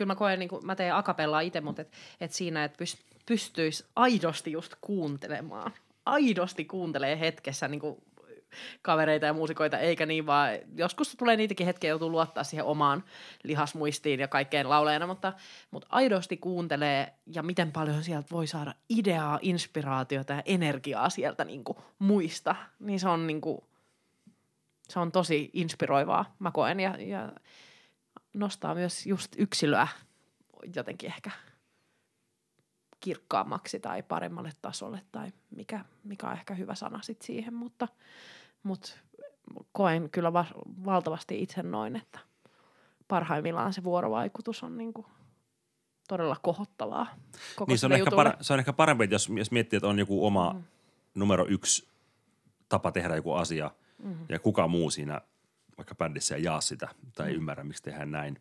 kyllä 0.01 0.11
mä 0.11 0.17
koen, 0.17 0.39
niin 0.39 0.49
kuin, 0.49 0.67
mä 0.67 0.77
teen 0.77 0.95
akapellaa 0.95 1.41
itse, 1.41 1.61
mutta 1.61 1.83
et, 1.83 1.93
et 2.21 2.33
siinä, 2.33 2.65
että 2.65 2.85
pystyisi 3.27 3.85
aidosti 3.97 4.53
just 4.53 4.75
kuuntelemaan. 4.81 5.73
Aidosti 6.07 6.65
kuuntelee 6.65 7.21
hetkessä 7.21 7.69
niin 7.69 7.81
kuin 7.81 8.03
kavereita 8.83 9.27
ja 9.27 9.33
muusikoita, 9.33 9.79
eikä 9.79 10.07
niin 10.07 10.27
vaan, 10.27 10.51
joskus 10.77 11.17
tulee 11.19 11.37
niitäkin 11.37 11.67
hetkiä, 11.67 11.91
joutuu 11.91 12.11
luottaa 12.11 12.45
siihen 12.45 12.65
omaan 12.65 13.05
lihasmuistiin 13.43 14.21
ja 14.21 14.29
kaikkeen 14.29 14.69
lauleena, 14.69 15.07
mutta, 15.07 15.33
mutta 15.71 15.89
aidosti 15.91 16.37
kuuntelee 16.37 17.15
ja 17.27 17.43
miten 17.43 17.73
paljon 17.73 18.05
sieltä 18.05 18.29
voi 18.31 18.47
saada 18.47 18.75
ideaa, 18.89 19.39
inspiraatiota 19.43 20.33
ja 20.33 20.43
energiaa 20.45 21.11
sieltä 21.11 21.45
niin 21.45 21.65
kuin 21.65 21.79
muista, 21.99 22.57
niin 22.79 23.01
se 23.01 23.09
on 23.09 23.27
niin 23.27 23.41
kuin, 23.41 23.61
se 24.89 24.99
on 24.99 25.13
tosi 25.13 25.51
inspiroivaa, 25.53 26.35
mä 26.39 26.51
koen, 26.51 26.81
ja, 26.81 26.97
ja 26.99 27.33
nostaa 28.35 28.75
myös 28.75 29.07
just 29.07 29.33
yksilöä 29.39 29.89
jotenkin 30.75 31.07
ehkä 31.07 31.31
kirkkaammaksi 33.01 33.81
tai 33.81 34.03
paremmalle 34.03 34.53
tasolle 34.63 35.03
tai 35.13 35.33
mikä, 35.51 35.85
mikä 36.05 36.27
on 36.27 36.33
ehkä 36.33 36.55
hyvä 36.55 36.75
sana 36.75 37.03
sit 37.03 37.23
siihen, 37.23 37.55
mutta, 37.55 37.89
mutta 38.63 38.91
koen 39.73 40.11
kyllä 40.11 40.33
va- 40.33 40.55
valtavasti 40.85 41.43
itse 41.43 41.63
noin, 41.63 41.97
että 41.97 42.19
parhaimmillaan 43.09 43.73
se 43.73 43.85
vuorovaikutus 43.85 44.63
on 44.63 44.79
niinku 44.79 45.07
todella 46.09 46.37
kohottavaa. 46.43 47.07
Koko 47.57 47.73
niin 47.73 47.79
se 47.79 47.87
on, 47.87 47.93
ehkä 47.93 48.11
par- 48.11 48.37
se 48.41 48.53
on 48.53 48.59
ehkä 48.59 48.73
parempi, 48.73 49.09
jos, 49.11 49.29
jos 49.29 49.51
miettii, 49.51 49.77
että 49.77 49.89
on 49.89 49.99
joku 49.99 50.27
oma 50.27 50.53
mm. 50.53 50.63
numero 51.15 51.47
yksi 51.49 51.89
tapa 52.69 52.93
tehdä 52.93 53.17
joku 53.17 53.33
asia 53.33 53.71
mm. 54.05 54.17
ja 54.29 54.39
kuka 54.39 54.69
muu 54.69 54.91
siinä 54.91 55.21
vaikka 55.77 55.95
bändissä 55.95 56.37
ei 56.37 56.43
jaa 56.43 56.61
sitä 56.61 56.89
tai 57.15 57.27
ei 57.27 57.33
mm. 57.33 57.39
ymmärrä, 57.39 57.65
miksi 57.65 57.83
tehdään 57.83 58.11
näin, 58.11 58.39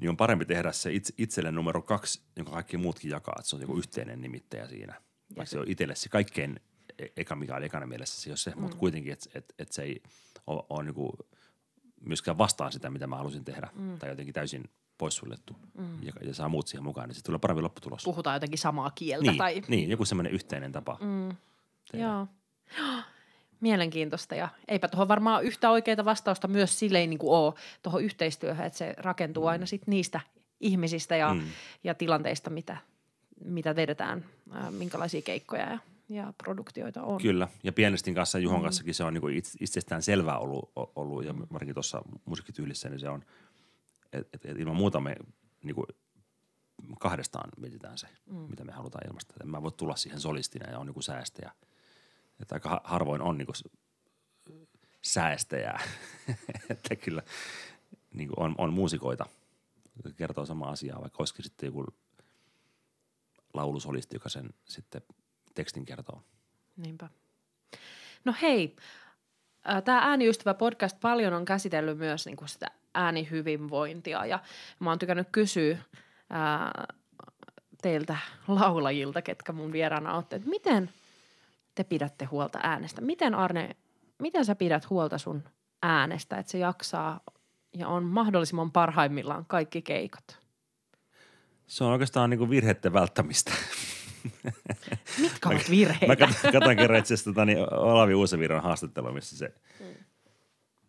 niin 0.00 0.10
on 0.10 0.16
parempi 0.16 0.44
tehdä 0.44 0.72
se 0.72 0.92
itse, 0.92 1.14
itselle 1.18 1.50
numero 1.50 1.82
kaksi, 1.82 2.22
jonka 2.36 2.52
kaikki 2.52 2.76
muutkin 2.76 3.10
jakaa, 3.10 3.34
että 3.38 3.48
se 3.48 3.56
on 3.56 3.62
joku 3.62 3.76
yhteinen 3.76 4.20
nimittäjä 4.20 4.68
siinä. 4.68 5.02
Vaikka 5.36 5.50
se 5.50 5.58
on 5.58 5.68
itselle 5.68 5.94
se 5.94 6.08
kaikkein 6.08 6.60
e- 6.98 7.06
eka, 7.16 7.36
mikä 7.36 7.56
oli 7.56 7.64
ekana 7.64 7.86
mielessä, 7.86 8.20
se, 8.20 8.36
se 8.36 8.50
mm. 8.50 8.60
mutta 8.60 8.76
kuitenkin, 8.76 9.12
että 9.12 9.30
et, 9.34 9.54
et 9.58 9.72
se 9.72 9.82
ei 9.82 10.02
ole, 10.46 10.62
ole 10.70 10.84
niin 10.84 10.94
myöskään 12.00 12.38
vastaan 12.38 12.72
sitä, 12.72 12.90
mitä 12.90 13.06
mä 13.06 13.16
halusin 13.16 13.44
tehdä, 13.44 13.68
mm. 13.74 13.98
tai 13.98 14.08
jotenkin 14.08 14.34
täysin 14.34 14.64
poissuljettu 14.98 15.56
mm. 15.78 16.02
ja, 16.02 16.12
ja 16.22 16.34
saa 16.34 16.48
muut 16.48 16.68
siihen 16.68 16.84
mukaan, 16.84 17.08
niin 17.08 17.16
se 17.16 17.22
tulee 17.22 17.38
parempi 17.38 17.62
lopputulos. 17.62 18.04
Puhutaan 18.04 18.36
jotenkin 18.36 18.58
samaa 18.58 18.90
kieltä. 18.90 19.30
Niin, 19.30 19.38
tai... 19.38 19.62
niin 19.68 19.90
joku 19.90 20.04
semmoinen 20.04 20.32
yhteinen 20.32 20.72
tapa. 20.72 20.98
Mm. 21.00 21.36
Joo. 22.00 22.26
Mielenkiintoista 23.64 24.34
ja 24.34 24.48
eipä 24.68 24.88
tuohon 24.88 25.08
varmaan 25.08 25.44
yhtä 25.44 25.70
oikeita 25.70 26.04
vastausta 26.04 26.48
myös 26.48 26.78
sille 26.78 26.98
ei 26.98 27.06
niin 27.06 27.18
kuin 27.18 27.32
ole 27.32 27.54
tuohon 27.82 28.04
yhteistyöhön, 28.04 28.66
että 28.66 28.78
se 28.78 28.94
rakentuu 28.98 29.42
mm. 29.42 29.48
aina 29.48 29.66
sit 29.66 29.86
niistä 29.86 30.20
ihmisistä 30.60 31.16
ja, 31.16 31.34
mm. 31.34 31.40
ja 31.84 31.94
tilanteista, 31.94 32.50
mitä, 32.50 32.76
mitä 33.44 33.76
vedetään, 33.76 34.24
äh, 34.56 34.72
minkälaisia 34.72 35.22
keikkoja 35.22 35.70
ja, 35.70 35.78
ja 36.08 36.32
produktioita 36.38 37.02
on. 37.02 37.20
Kyllä, 37.22 37.48
ja 37.62 37.72
Pienestin 37.72 38.14
kanssa 38.14 38.38
Juhon 38.38 38.60
mm. 38.60 38.62
kanssakin 38.62 38.94
se 38.94 39.04
on 39.04 39.14
niin 39.14 39.42
itsestään 39.60 40.02
selvää 40.02 40.38
ollut, 40.38 40.72
ollut 40.76 41.24
ja 41.24 41.34
varsinkin 41.52 41.74
tuossa 41.74 42.02
musiikkityylissä, 42.24 42.88
niin 42.88 43.00
se 43.00 43.08
on, 43.08 43.24
että 44.12 44.28
et, 44.32 44.44
et 44.44 44.58
ilman 44.58 44.76
muuta 44.76 45.00
me 45.00 45.16
niin 45.62 45.74
kuin 45.74 45.86
kahdestaan 46.98 47.50
mietitään 47.56 47.98
se, 47.98 48.06
mm. 48.26 48.36
mitä 48.36 48.64
me 48.64 48.72
halutaan 48.72 49.06
ilmaista. 49.06 49.34
En 49.42 49.50
mä 49.50 49.62
voi 49.62 49.72
tulla 49.72 49.96
siihen 49.96 50.20
solistina 50.20 50.70
ja 50.70 50.78
on 50.78 50.86
niin 50.86 51.02
säästäjä– 51.02 51.50
että 52.42 52.54
aika 52.54 52.80
harvoin 52.84 53.22
on 53.22 53.38
niin 53.38 53.46
kuin 53.46 53.56
säästäjää. 55.02 55.82
että 56.70 56.96
kyllä 56.96 57.22
niin 58.14 58.28
kuin 58.28 58.40
on, 58.40 58.54
on 58.58 58.72
muusikoita, 58.72 59.26
jotka 59.96 60.16
kertoo 60.16 60.46
samaa 60.46 60.70
asiaa, 60.70 61.00
vaikka 61.00 61.16
olisikin 61.18 61.44
sitten 61.44 61.66
joku 61.66 61.86
laulusolisti, 63.54 64.16
joka 64.16 64.28
sen 64.28 64.50
sitten 64.64 65.02
tekstin 65.54 65.84
kertoo. 65.84 66.22
Niinpä. 66.76 67.08
No 68.24 68.34
hei, 68.42 68.76
tämä 69.84 69.98
Ääniystävä 69.98 70.54
podcast 70.54 71.00
paljon 71.00 71.32
on 71.32 71.44
käsitellyt 71.44 71.98
myös 71.98 72.26
niin 72.26 72.36
kuin 72.36 72.48
sitä 72.48 72.66
äänihyvinvointia 72.94 74.26
ja 74.26 74.38
mä 74.80 74.90
oon 74.90 74.98
tykännyt 74.98 75.28
kysyä 75.32 75.78
ää, 76.30 76.86
teiltä 77.82 78.16
laulajilta, 78.48 79.22
ketkä 79.22 79.52
mun 79.52 79.72
vieraana 79.72 80.14
olette, 80.14 80.36
että 80.36 80.48
miten– 80.48 80.90
te 81.74 81.84
pidätte 81.84 82.24
huolta 82.24 82.58
äänestä. 82.62 83.00
Miten 83.00 83.34
Arne, 83.34 83.76
miten 84.18 84.44
sä 84.44 84.54
pidät 84.54 84.90
huolta 84.90 85.18
sun 85.18 85.42
äänestä, 85.82 86.38
että 86.38 86.52
se 86.52 86.58
jaksaa 86.58 87.20
ja 87.74 87.88
on 87.88 88.04
mahdollisimman 88.04 88.72
parhaimmillaan 88.72 89.44
kaikki 89.46 89.82
keikot? 89.82 90.38
Se 91.66 91.84
on 91.84 91.92
oikeastaan 91.92 92.30
niin 92.30 92.38
kuin 92.38 92.50
virheiden 92.50 92.92
välttämistä. 92.92 93.52
Mitkä 95.20 95.48
ovat 95.48 95.70
virheitä? 95.70 96.06
Mä 96.06 96.16
katsoin 96.52 96.76
kerran 96.76 96.98
itse 96.98 97.14
asiassa 97.14 97.30
tota, 97.30 97.44
niin 97.44 97.58
Olavi 97.74 98.14
Uusaviran 98.14 98.62
haastattelua, 98.62 99.12
missä 99.12 99.36
se, 99.36 99.54
mm. 99.80 99.86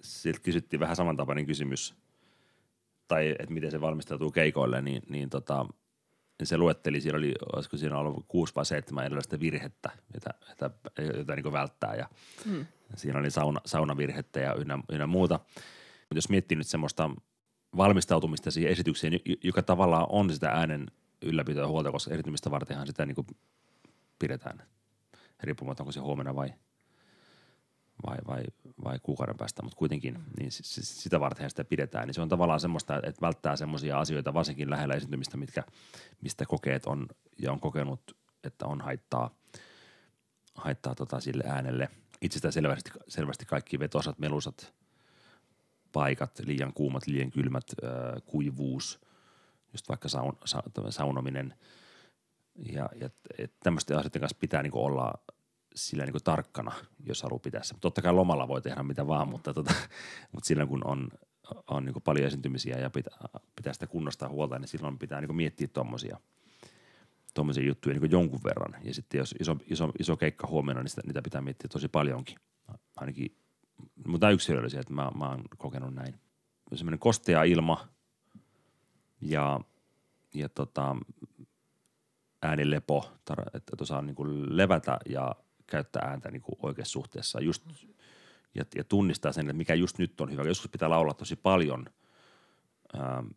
siltä 0.02 0.40
kysyttiin 0.40 0.80
vähän 0.80 0.96
samantapainen 0.96 1.46
kysymys, 1.46 1.96
tai 3.08 3.36
että 3.40 3.54
miten 3.54 3.72
se 3.72 3.82
valmistautuu 3.82 4.32
keikoille, 4.32 4.82
niin, 4.82 5.04
niin 5.10 5.30
tota, 5.30 5.66
niin 6.40 6.48
se 6.48 6.58
luetteli, 6.58 7.02
siinä 7.02 7.18
oli, 7.18 7.34
olisiko 7.56 7.78
siinä 7.78 7.98
ollut 7.98 8.26
kuusi 8.28 8.56
vai 8.56 8.66
seitsemän 8.66 9.06
erilaista 9.06 9.40
virhettä, 9.40 9.90
jota, 10.14 10.30
jota, 10.50 10.72
jota 11.18 11.36
niin 11.36 11.52
välttää. 11.52 11.96
Ja 11.96 12.10
mm. 12.46 12.66
Siinä 12.96 13.20
oli 13.20 13.32
sauna, 13.32 13.60
saunavirhettä 13.66 14.40
ja 14.40 14.54
ynnä, 14.54 14.80
ynnä 14.90 15.08
muuta. 15.08 15.40
Mutta 16.00 16.18
jos 16.18 16.30
miettii 16.30 16.58
nyt 16.58 16.68
semmoista 16.68 17.10
valmistautumista 17.78 18.52
siihen 18.52 18.72
esitykseen, 18.72 19.20
joka 19.44 19.62
tavallaan 19.62 20.08
on 20.10 20.34
sitä 20.34 20.50
äänen 20.50 20.92
ylläpitoa 21.22 21.64
ja 21.64 21.68
huolta, 21.68 21.92
koska 21.92 22.14
erityistä 22.14 22.52
vartenhan 22.52 22.88
sitä 22.88 23.06
niin 23.06 23.16
kuin 23.16 23.28
pidetään, 24.20 24.64
riippumatta 25.44 25.84
onko 25.84 25.92
se 25.92 26.00
huomenna 26.00 26.36
vai, 26.36 26.54
vai, 28.08 28.18
vai, 28.28 28.44
vai 28.84 29.00
kuukauden 29.04 29.38
päästä, 29.38 29.64
mutta 29.64 29.78
kuitenkin 29.78 30.20
niin 30.40 30.52
sitä 30.52 31.20
varten 31.20 31.50
sitä 31.50 31.64
pidetään. 31.66 32.08
Niin 32.08 32.16
se 32.16 32.22
on 32.22 32.30
tavallaan 32.30 32.60
semmoista, 32.60 32.96
että 32.96 33.22
välttää 33.22 33.56
semmoisia 33.56 34.00
asioita, 34.00 34.34
varsinkin 34.34 34.70
lähellä 34.70 34.94
esiintymistä, 34.94 35.38
mitkä, 35.38 35.64
mistä 36.22 36.46
kokeet 36.46 36.86
on 36.86 37.08
ja 37.40 37.52
on 37.52 37.60
kokenut, 37.60 38.18
että 38.44 38.66
on 38.66 38.82
haittaa, 38.82 39.36
haittaa 40.56 40.96
tota 40.96 41.20
sille 41.20 41.44
äänelle. 41.48 41.90
Itsestään 42.22 42.54
selvästi, 42.54 42.92
selvästi 43.08 43.46
kaikki 43.46 43.80
vetosat, 43.80 44.20
melusat, 44.20 44.74
paikat, 45.92 46.40
liian 46.40 46.74
kuumat, 46.74 47.08
liian 47.08 47.32
kylmät, 47.32 47.66
äh, 47.84 48.22
kuivuus, 48.26 49.00
just 49.74 49.90
vaikka 49.90 50.10
saun, 50.10 50.38
sa, 50.46 50.64
saunominen 50.90 51.54
ja, 52.56 52.90
ja 53.02 53.10
tämmöisten 53.64 53.98
asioiden 53.98 54.22
kanssa 54.22 54.38
pitää 54.40 54.64
niinku 54.64 54.86
olla 54.86 55.14
sillä 55.76 56.06
niinku 56.06 56.20
tarkkana, 56.20 56.72
jos 57.06 57.24
haluaa 57.24 57.40
pitää 57.40 57.64
se. 57.64 57.76
Totta 57.82 58.02
kai 58.02 58.14
lomalla 58.14 58.48
voi 58.48 58.62
tehdä 58.62 58.84
mitä 58.84 59.08
vaan, 59.08 59.28
mutta, 59.28 59.54
tota, 59.54 59.74
mutta 60.32 60.48
silloin 60.48 60.70
kun 60.70 60.88
on, 60.88 61.10
on 61.68 61.86
niinku 61.86 62.00
paljon 62.00 62.28
esiintymisiä 62.28 62.78
ja 62.78 62.90
pitää, 62.90 63.18
pitää 63.56 63.74
sitä 63.74 63.88
kunnostaa 63.88 64.30
huolta, 64.30 64.60
niin 64.60 64.68
silloin 64.68 65.00
pitää 65.00 65.22
niinku 65.22 65.34
miettiä 65.34 65.68
tuommoisia 65.68 66.18
tuommoisia 67.36 67.68
juttuja 67.68 68.00
niin 68.00 68.12
jonkun 68.12 68.40
verran. 68.44 68.76
Ja 68.84 68.94
sitten 68.94 69.18
jos 69.18 69.36
iso, 69.40 69.58
iso, 69.68 69.92
iso 70.00 70.18
keikka 70.18 70.48
huomenna, 70.48 70.82
niin 70.82 70.90
sitä, 70.90 71.02
niitä 71.06 71.22
pitää 71.22 71.42
miettiä 71.42 71.68
tosi 71.72 71.88
paljonkin. 71.88 72.38
Ainakin, 72.96 73.38
mutta 74.08 74.30
yksilöllisiä, 74.30 74.80
että 74.80 74.94
mä, 74.94 75.12
mä 75.18 75.30
oon 75.30 75.44
kokenut 75.58 75.94
näin. 75.94 76.16
Semmoinen 76.74 77.00
kostea 77.00 77.44
ilma 77.44 77.88
ja, 79.22 79.60
ja 80.34 80.50
tota, 80.50 80.96
äänilepo, 82.42 83.12
että 83.54 83.76
osaa 83.82 84.02
niin 84.02 84.16
kuin 84.16 84.58
levätä 84.58 84.98
ja 85.10 85.36
käyttää 85.68 86.08
ääntä 86.08 86.32
niin 86.32 86.42
kuin 86.42 86.56
oikeassa 86.62 86.92
suhteessa 86.92 87.42
just, 87.42 87.64
ja, 88.56 88.66
ja 88.76 88.84
tunnistaa 88.84 89.32
sen, 89.32 89.46
että 89.46 89.58
mikä 89.58 89.74
just 89.74 89.98
nyt 89.98 90.22
on 90.22 90.32
hyvä. 90.32 90.44
Joskus 90.44 90.72
pitää 90.72 90.90
laulaa 90.90 91.14
tosi 91.14 91.36
paljon, 91.36 91.86
ähm, 93.00 93.28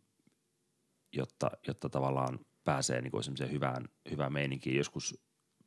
jotta, 1.13 1.51
jotta 1.67 1.89
tavallaan 1.89 2.39
pääsee 2.65 3.01
niin 3.01 3.11
kuin 3.11 3.25
hyvään, 3.51 3.89
hyvään 4.11 4.33
meininkiin. 4.33 4.77
Joskus 4.77 5.21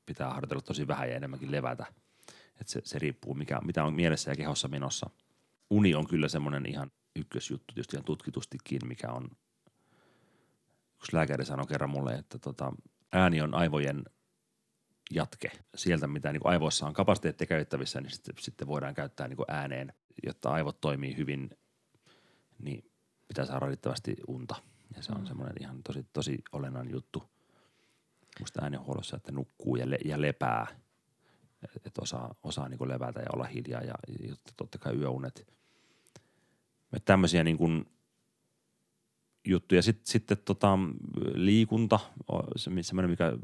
pitää 0.06 0.30
harjoitella 0.30 0.62
tosi 0.62 0.88
vähän 0.88 1.10
ja 1.10 1.16
enemmänkin 1.16 1.52
levätä. 1.52 1.86
Et 2.62 2.68
se, 2.68 2.82
se 2.84 3.00
riippuu, 3.00 3.34
mikä, 3.34 3.60
mitä 3.64 3.84
on 3.84 3.94
mielessä 3.94 4.32
ja 4.32 4.36
kehossa 4.36 4.68
menossa. 4.68 5.10
Uni 5.70 5.96
on 5.96 6.08
kyllä 6.08 6.28
semmoinen 6.28 6.66
ihan 6.66 6.92
ykkösjuttu, 7.16 7.74
tietysti 7.74 7.96
ihan 7.96 8.06
tutkitustikin, 8.06 8.88
mikä 8.88 9.12
on, 9.12 9.30
kun 11.00 11.10
lääkäri 11.14 11.46
sanoi 11.46 11.68
kerran 11.68 11.90
mulle, 11.90 12.14
että 12.14 12.40
tota, 12.40 12.74
ääni 13.14 13.42
on 13.42 13.56
aivojen 13.56 14.04
jatke. 15.12 15.52
Sieltä, 15.76 16.08
mitä 16.08 16.32
niin 16.32 16.42
kuin 16.42 16.52
aivoissa 16.52 16.88
on 16.88 16.94
kapasiteettia 16.94 17.48
käyttävissä, 17.48 18.02
niin 18.02 18.12
sitten, 18.12 18.36
sitten 18.40 18.68
voidaan 18.68 18.94
käyttää 18.94 19.28
niin 19.28 19.38
kuin 19.38 19.52
ääneen, 19.52 19.94
jotta 20.24 20.50
aivot 20.50 20.82
toimii 20.82 21.18
hyvin, 21.18 21.50
niin 22.60 22.92
pitää 23.28 23.46
saada 23.46 23.66
riittävästi 23.66 24.16
unta. 24.28 24.56
Ja 24.96 25.04
se 25.04 25.12
on 25.12 25.22
mm. 25.22 25.28
semmoinen 25.28 25.56
ihan 25.62 25.84
tosi, 25.84 26.06
tosi 26.14 26.44
olennainen 26.52 26.94
juttu 26.94 27.24
musta 28.40 28.62
äänenhuollossa, 28.64 29.18
että 29.18 29.32
nukkuu 29.32 29.76
ja, 29.76 29.90
le, 29.90 29.98
ja 30.06 30.22
lepää. 30.22 30.68
Että 31.76 32.02
osaa, 32.02 32.36
osaa 32.44 32.70
niin 32.70 32.78
kuin 32.78 32.90
levätä 32.90 33.20
ja 33.20 33.28
olla 33.34 33.44
hiljaa 33.44 33.82
ja, 33.82 33.94
ja 34.28 34.36
totta 34.58 34.78
kai 34.78 34.96
yöunet. 34.96 35.40
Että 36.94 37.06
tämmöisiä 37.06 37.44
niin 37.44 37.58
kuin 37.58 37.86
juttuja. 39.48 39.82
Sitten, 39.82 40.12
sitten 40.12 40.38
tota, 40.46 40.80
liikunta, 41.34 42.00
semmoinen, 42.56 43.10
mikä, 43.10 43.38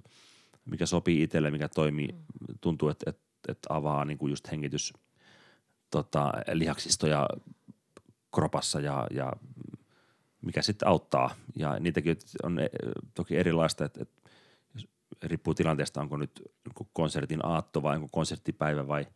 mikä 0.69 0.85
sopii 0.85 1.23
itselle, 1.23 1.51
mikä 1.51 1.69
toimii, 1.69 2.07
mm. 2.07 2.55
tuntuu, 2.61 2.89
että, 2.89 3.09
että, 3.09 3.23
että 3.47 3.73
avaa 3.73 4.05
niin 4.05 4.17
kuin 4.17 4.29
just 4.29 4.51
hengitys 4.51 4.93
tota, 5.91 6.33
lihaksistoja 6.53 7.27
kropassa 8.35 8.79
ja, 8.79 9.07
ja 9.11 9.33
mikä 10.41 10.61
sitten 10.61 10.87
auttaa. 10.87 11.35
Ja 11.55 11.79
niitäkin 11.79 12.17
on 12.43 12.59
e, 12.59 12.69
toki 13.13 13.37
erilaista, 13.37 13.85
että, 13.85 14.01
että 14.01 14.21
riippuu 15.23 15.53
tilanteesta, 15.53 16.01
onko 16.01 16.17
nyt 16.17 16.41
konsertin 16.93 17.45
aatto 17.45 17.83
vai 17.83 17.95
onko 17.95 18.07
konserttipäivä 18.11 18.87
vai 18.87 19.07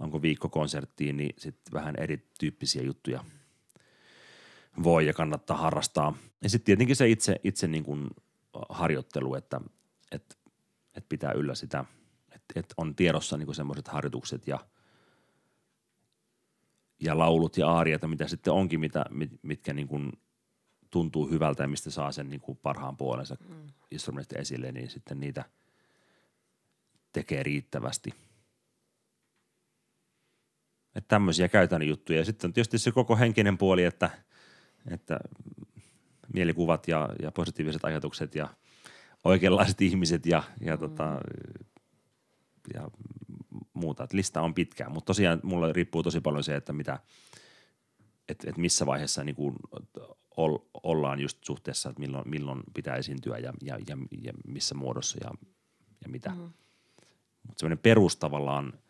onko 0.00 0.22
viikko 0.22 0.48
konserttiin, 0.48 1.16
niin 1.16 1.34
sitten 1.38 1.72
vähän 1.72 1.94
erityyppisiä 1.96 2.82
juttuja– 2.82 3.24
voi 4.82 5.06
ja 5.06 5.14
kannattaa 5.14 5.56
harrastaa. 5.56 6.14
Ja 6.42 6.50
sitten 6.50 6.64
tietenkin 6.64 6.96
se 6.96 7.08
itse, 7.08 7.40
itse 7.44 7.68
niin 7.68 7.84
kuin 7.84 8.08
harjoittelu, 8.68 9.34
että, 9.34 9.60
että, 10.12 10.36
että 10.98 11.08
pitää 11.08 11.32
yllä 11.32 11.54
sitä, 11.54 11.84
että, 12.32 12.60
että 12.60 12.74
on 12.76 12.94
tiedossa 12.94 13.36
niin 13.36 13.54
semmoiset 13.54 13.88
harjoitukset 13.88 14.46
ja, 14.46 14.58
ja 17.00 17.18
laulut 17.18 17.56
ja 17.56 17.68
aariat, 17.68 18.02
mitä 18.06 18.28
sitten 18.28 18.52
onkin, 18.52 18.80
mitä, 18.80 19.04
mit, 19.10 19.30
mitkä 19.42 19.72
niin 19.72 19.88
kuin 19.88 20.12
tuntuu 20.90 21.30
hyvältä 21.30 21.62
ja 21.62 21.68
mistä 21.68 21.90
saa 21.90 22.12
sen 22.12 22.30
niin 22.30 22.40
kuin 22.40 22.58
parhaan 22.62 22.96
puolensa 22.96 23.36
mm. 23.48 23.66
instrumentti 23.90 24.38
esille, 24.38 24.72
niin 24.72 24.90
sitten 24.90 25.20
niitä 25.20 25.44
tekee 27.12 27.42
riittävästi. 27.42 28.14
Että 30.94 31.08
tämmöisiä 31.08 31.48
käytännön 31.48 31.88
juttuja. 31.88 32.18
Ja 32.18 32.24
sitten 32.24 32.48
on 32.48 32.52
tietysti 32.52 32.78
se 32.78 32.92
koko 32.92 33.16
henkinen 33.16 33.58
puoli, 33.58 33.84
että– 33.84 34.10
että 34.90 35.20
mielikuvat 36.34 36.88
ja, 36.88 37.08
ja 37.22 37.32
positiiviset 37.32 37.84
ajatukset 37.84 38.34
ja 38.34 38.48
oikeanlaiset 39.24 39.80
ihmiset 39.80 40.26
ja, 40.26 40.42
ja, 40.60 40.76
mm. 40.76 40.80
tota, 40.80 41.20
ja 42.74 42.90
muuta. 43.72 44.04
Et 44.04 44.12
lista 44.12 44.40
on 44.40 44.54
pitkä, 44.54 44.88
mutta 44.88 45.06
tosiaan 45.06 45.40
mulla 45.42 45.72
riippuu 45.72 46.02
tosi 46.02 46.20
paljon 46.20 46.44
se, 46.44 46.56
että 46.56 46.72
mitä, 46.72 47.00
et, 48.28 48.44
et 48.44 48.56
missä 48.56 48.86
vaiheessa 48.86 49.24
niin 49.24 49.36
kuin 49.36 49.56
ol, 50.36 50.58
ollaan 50.82 51.20
just 51.20 51.44
suhteessa, 51.44 51.88
että 51.88 52.00
milloin, 52.00 52.28
milloin 52.28 52.62
pitää 52.74 52.96
esiintyä 52.96 53.38
ja, 53.38 53.52
ja, 53.62 53.78
ja, 53.88 53.96
ja 54.22 54.32
missä 54.46 54.74
muodossa 54.74 55.18
ja, 55.24 55.30
ja 56.02 56.08
mitä. 56.08 56.30
Mm. 56.30 56.50
Mutta 57.42 57.60
semmoinen 57.60 57.78
perus 57.78 58.16
tavallaan– 58.16 58.72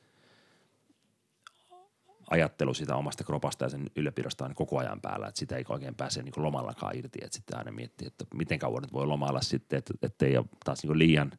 ajattelu 2.31 2.75
sitä 2.75 2.97
omasta 2.97 3.25
kropasta 3.25 3.65
ja 3.65 3.69
sen 3.69 3.91
ylläpidosta 3.97 4.45
on 4.45 4.55
koko 4.55 4.79
ajan 4.79 5.01
päällä, 5.01 5.27
että 5.29 5.39
sitä 5.39 5.57
ei 5.57 5.65
oikein 5.69 5.95
pääse 5.95 6.23
niin 6.23 6.33
lomallakaan 6.37 6.97
irti, 6.97 7.19
että 7.23 7.37
sitten 7.37 7.59
aina 7.59 7.73
miettii, 7.73 8.07
että 8.07 8.25
miten 8.35 8.59
kauan 8.59 8.83
nyt 8.83 8.93
voi 8.93 9.07
lomalla 9.07 9.41
sitten, 9.41 9.83
että 10.03 10.27
ei 10.27 10.37
ole 10.37 10.47
taas 10.65 10.83
niin 10.83 10.99
liian 10.99 11.33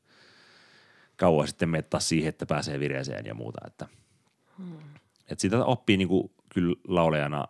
kauan 1.15 1.47
sitten 1.47 1.69
mene 1.69 1.81
taas 1.81 2.09
siihen, 2.09 2.29
että 2.29 2.45
pääsee 2.45 2.79
vireeseen 2.79 3.25
ja 3.25 3.33
muuta, 3.33 3.59
että, 3.67 3.87
hmm. 4.57 4.77
että 5.29 5.41
sitä 5.41 5.65
oppii 5.65 5.97
niin 5.97 6.07
kuin 6.07 6.31
kyllä 6.53 6.75
laulajana 6.87 7.47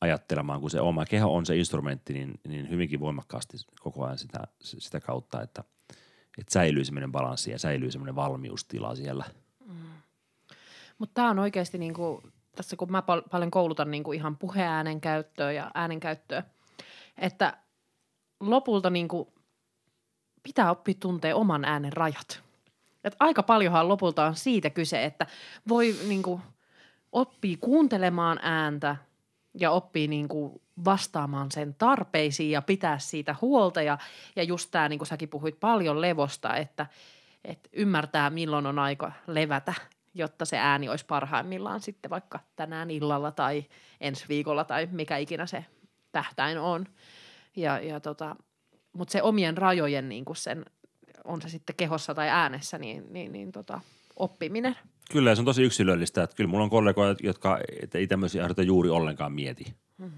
ajattelemaan, 0.00 0.60
kun 0.60 0.70
se 0.70 0.80
oma 0.80 1.04
keho 1.04 1.36
on 1.36 1.46
se 1.46 1.56
instrumentti, 1.56 2.12
niin, 2.12 2.40
niin 2.48 2.70
hyvinkin 2.70 3.00
voimakkaasti 3.00 3.56
koko 3.80 4.04
ajan 4.04 4.18
sitä, 4.18 4.40
sitä 4.60 5.00
kautta, 5.00 5.42
että, 5.42 5.64
että 6.38 6.52
säilyy 6.52 6.84
semmoinen 6.84 7.12
balanssi 7.12 7.50
ja 7.50 7.58
säilyy 7.58 7.90
semmoinen 7.90 8.16
valmiustila 8.16 8.94
siellä– 8.94 9.24
mutta 10.98 11.14
tämä 11.14 11.30
on 11.30 11.38
oikeasti 11.38 11.78
niinku, 11.78 12.22
tässä 12.56 12.76
kun 12.76 12.92
mä 12.92 13.02
pal- 13.02 13.22
paljon 13.30 13.50
koulutan 13.50 13.90
niinku 13.90 14.12
ihan 14.12 14.36
puheäänen 14.36 15.00
käyttöä 15.00 15.52
ja 15.52 15.70
äänenkäyttöä, 15.74 16.42
että 17.18 17.56
lopulta 18.40 18.90
niinku 18.90 19.32
pitää 20.42 20.70
oppia 20.70 20.94
tuntee 21.00 21.34
oman 21.34 21.64
äänen 21.64 21.92
rajat. 21.92 22.42
Et 23.04 23.16
aika 23.20 23.42
paljonhan 23.42 23.88
lopulta 23.88 24.26
on 24.26 24.34
siitä 24.34 24.70
kyse, 24.70 25.04
että 25.04 25.26
voi 25.68 25.96
niinku 26.08 26.40
oppii 27.12 27.56
kuuntelemaan 27.56 28.38
ääntä 28.42 28.96
ja 29.54 29.70
oppii 29.70 30.08
niinku 30.08 30.62
vastaamaan 30.84 31.50
sen 31.50 31.74
tarpeisiin 31.74 32.50
ja 32.50 32.62
pitää 32.62 32.98
siitä 32.98 33.34
huolta. 33.40 33.82
Ja, 33.82 33.98
ja 34.36 34.42
just 34.42 34.70
tämä, 34.70 34.88
niin 34.88 34.98
kuin 34.98 35.06
säkin 35.06 35.28
puhuit 35.28 35.60
paljon 35.60 36.00
levosta, 36.00 36.56
että, 36.56 36.86
että 37.44 37.68
ymmärtää 37.72 38.30
milloin 38.30 38.66
on 38.66 38.78
aika 38.78 39.12
levätä 39.26 39.74
jotta 40.14 40.44
se 40.44 40.58
ääni 40.58 40.88
olisi 40.88 41.06
parhaimmillaan 41.06 41.80
sitten 41.80 42.10
vaikka 42.10 42.40
tänään 42.56 42.90
illalla 42.90 43.32
tai 43.32 43.64
ensi 44.00 44.24
viikolla 44.28 44.64
tai 44.64 44.88
mikä 44.92 45.16
ikinä 45.16 45.46
se 45.46 45.64
tähtäin 46.12 46.58
on. 46.58 46.86
Ja, 47.56 47.78
ja 47.78 48.00
tota, 48.00 48.36
Mutta 48.92 49.12
se 49.12 49.22
omien 49.22 49.58
rajojen 49.58 50.08
niin 50.08 50.24
kuin 50.24 50.36
sen, 50.36 50.64
on 51.24 51.42
se 51.42 51.48
sitten 51.48 51.76
kehossa 51.76 52.14
tai 52.14 52.28
äänessä, 52.28 52.78
niin, 52.78 53.12
niin, 53.12 53.32
niin 53.32 53.52
tota, 53.52 53.80
oppiminen. 54.16 54.76
Kyllä, 55.10 55.34
se 55.34 55.40
on 55.40 55.44
tosi 55.44 55.62
yksilöllistä. 55.62 56.22
Että 56.22 56.36
kyllä 56.36 56.50
mulla 56.50 56.64
on 56.64 56.70
kollegoja, 56.70 57.14
jotka 57.22 57.58
ei 57.94 58.06
tämmöisiä 58.06 58.44
asioita 58.44 58.62
juuri 58.62 58.88
ollenkaan 58.88 59.32
mieti. 59.32 59.74
Hmm. 59.98 60.12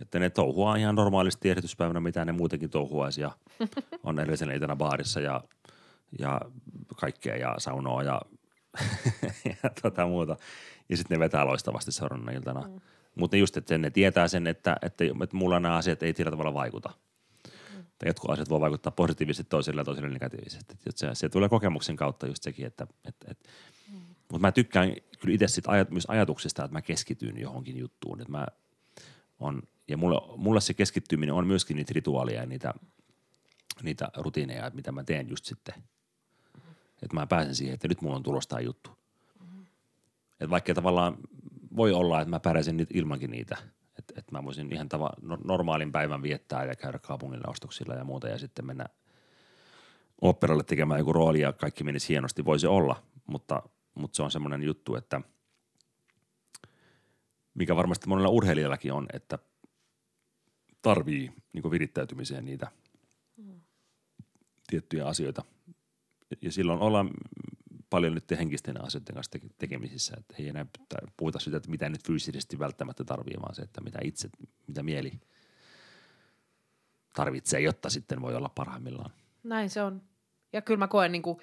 Että 0.00 0.18
ne 0.18 0.30
touhuaa 0.30 0.76
ihan 0.76 0.94
normaalisti 0.94 1.50
esityspäivänä, 1.50 2.00
mitä 2.00 2.24
ne 2.24 2.32
muutenkin 2.32 2.70
touhuaisi 2.70 3.20
ja 3.20 3.30
on 4.04 4.18
edellisen 4.18 4.50
iltana 4.50 4.76
baarissa 4.76 5.20
ja, 5.20 5.40
ja 6.18 6.40
kaikkea 6.96 7.36
ja 7.36 7.54
saunoa 7.58 8.02
ja, 8.02 8.22
ja 9.62 9.70
tota 9.82 10.06
muuta. 10.06 10.36
Ja 10.88 10.96
sitten 10.96 11.14
ne 11.14 11.18
vetää 11.18 11.46
loistavasti 11.46 11.92
seuraavana 11.92 12.32
iltana. 12.32 12.68
Mm. 12.68 12.80
Mutta 13.14 13.36
just, 13.36 13.56
että 13.56 13.78
ne 13.78 13.90
tietää 13.90 14.28
sen, 14.28 14.46
että, 14.46 14.76
että, 14.82 15.04
että 15.04 15.36
mulla 15.36 15.60
nämä 15.60 15.76
asiat 15.76 16.02
ei 16.02 16.14
sillä 16.14 16.30
tavalla 16.30 16.54
vaikuta. 16.54 16.90
Mm. 17.74 17.84
jotkut 18.06 18.30
asiat 18.30 18.48
voi 18.48 18.60
vaikuttaa 18.60 18.92
positiivisesti 18.92 19.50
toiselle 19.50 19.80
ja 19.80 19.84
toiselle 19.84 20.10
negatiivisesti. 20.10 20.74
Se, 20.94 21.10
se 21.12 21.28
tulee 21.28 21.48
kokemuksen 21.48 21.96
kautta 21.96 22.26
just 22.26 22.42
sekin, 22.42 22.66
että, 22.66 22.86
että, 23.04 23.26
että 23.30 23.48
mm. 23.92 23.98
mutta 23.98 24.38
mä 24.38 24.52
tykkään 24.52 24.94
kyllä 25.20 25.34
itse 25.34 25.48
sit 25.48 25.68
ajat, 25.68 25.90
myös 25.90 26.06
ajatuksesta, 26.08 26.64
että 26.64 26.72
mä 26.72 26.82
keskityn 26.82 27.38
johonkin 27.38 27.78
juttuun. 27.78 28.20
Että 28.20 28.32
mä 28.32 28.46
on, 29.40 29.62
ja 29.88 29.96
mulle, 29.96 30.20
mulle 30.36 30.60
se 30.60 30.74
keskittyminen 30.74 31.34
on 31.34 31.46
myöskin 31.46 31.76
niitä 31.76 31.92
rituaaleja 31.94 32.40
ja 32.40 32.46
niitä, 32.46 32.74
niitä 33.82 34.08
rutiineja, 34.16 34.70
mitä 34.74 34.92
mä 34.92 35.04
teen 35.04 35.28
just 35.28 35.44
sitten. 35.44 35.74
Että 37.02 37.14
mä 37.14 37.26
pääsen 37.26 37.54
siihen, 37.54 37.74
että 37.74 37.88
nyt 37.88 38.02
mulla 38.02 38.16
on 38.16 38.22
tulosta 38.22 38.60
juttu. 38.60 38.90
Että 40.32 40.50
vaikka 40.50 40.74
tavallaan 40.74 41.16
voi 41.76 41.92
olla, 41.92 42.20
että 42.20 42.30
mä 42.30 42.40
pärjäsin 42.40 42.76
nyt 42.76 42.88
ilmankin 42.94 43.30
niitä. 43.30 43.56
Että 43.98 44.14
et 44.16 44.30
mä 44.32 44.44
voisin 44.44 44.72
ihan 44.72 44.88
tava, 44.88 45.10
no, 45.22 45.38
normaalin 45.44 45.92
päivän 45.92 46.22
viettää 46.22 46.64
ja 46.64 46.76
käydä 46.76 46.98
kaupungilla 46.98 47.50
ostoksilla 47.50 47.94
ja 47.94 48.04
muuta 48.04 48.28
ja 48.28 48.38
sitten 48.38 48.66
mennä 48.66 48.86
operalle 50.20 50.64
tekemään 50.64 50.98
joku 50.98 51.12
rooli 51.12 51.40
ja 51.40 51.52
kaikki 51.52 51.84
menisi 51.84 52.08
hienosti. 52.08 52.44
Voisi 52.44 52.66
olla, 52.66 53.02
mutta, 53.26 53.62
mutta 53.94 54.16
se 54.16 54.22
on 54.22 54.30
semmoinen 54.30 54.62
juttu, 54.62 54.96
että 54.96 55.20
mikä 57.54 57.76
varmasti 57.76 58.08
monella 58.08 58.28
urheilijallakin 58.28 58.92
on, 58.92 59.06
että 59.12 59.38
tarvii 60.82 61.32
niin 61.52 61.70
virittäytymiseen 61.70 62.44
niitä 62.44 62.70
mm. 63.36 63.60
tiettyjä 64.66 65.06
asioita. 65.06 65.44
Ja 66.42 66.52
silloin 66.52 66.80
ollaan 66.80 67.10
paljon 67.90 68.14
nyt 68.14 68.30
henkisten 68.30 68.84
asioiden 68.84 69.14
kanssa 69.14 69.38
tekemisissä, 69.58 70.14
että 70.18 70.34
ei 70.38 70.48
enää 70.48 70.66
puhuta 71.16 71.38
sitä, 71.38 71.56
että 71.56 71.70
mitä 71.70 71.88
nyt 71.88 72.06
fyysisesti 72.06 72.58
välttämättä 72.58 73.04
tarvii, 73.04 73.36
vaan 73.42 73.54
se, 73.54 73.62
että 73.62 73.80
mitä 73.80 73.98
itse, 74.02 74.28
mitä 74.66 74.82
mieli 74.82 75.12
tarvitsee, 77.12 77.60
jotta 77.60 77.90
sitten 77.90 78.22
voi 78.22 78.34
olla 78.34 78.48
parhaimmillaan. 78.48 79.10
Näin 79.42 79.70
se 79.70 79.82
on. 79.82 80.02
Ja 80.52 80.62
kyllä 80.62 80.78
mä 80.78 80.88
koen, 80.88 81.12
niin 81.12 81.22
kuin, 81.22 81.38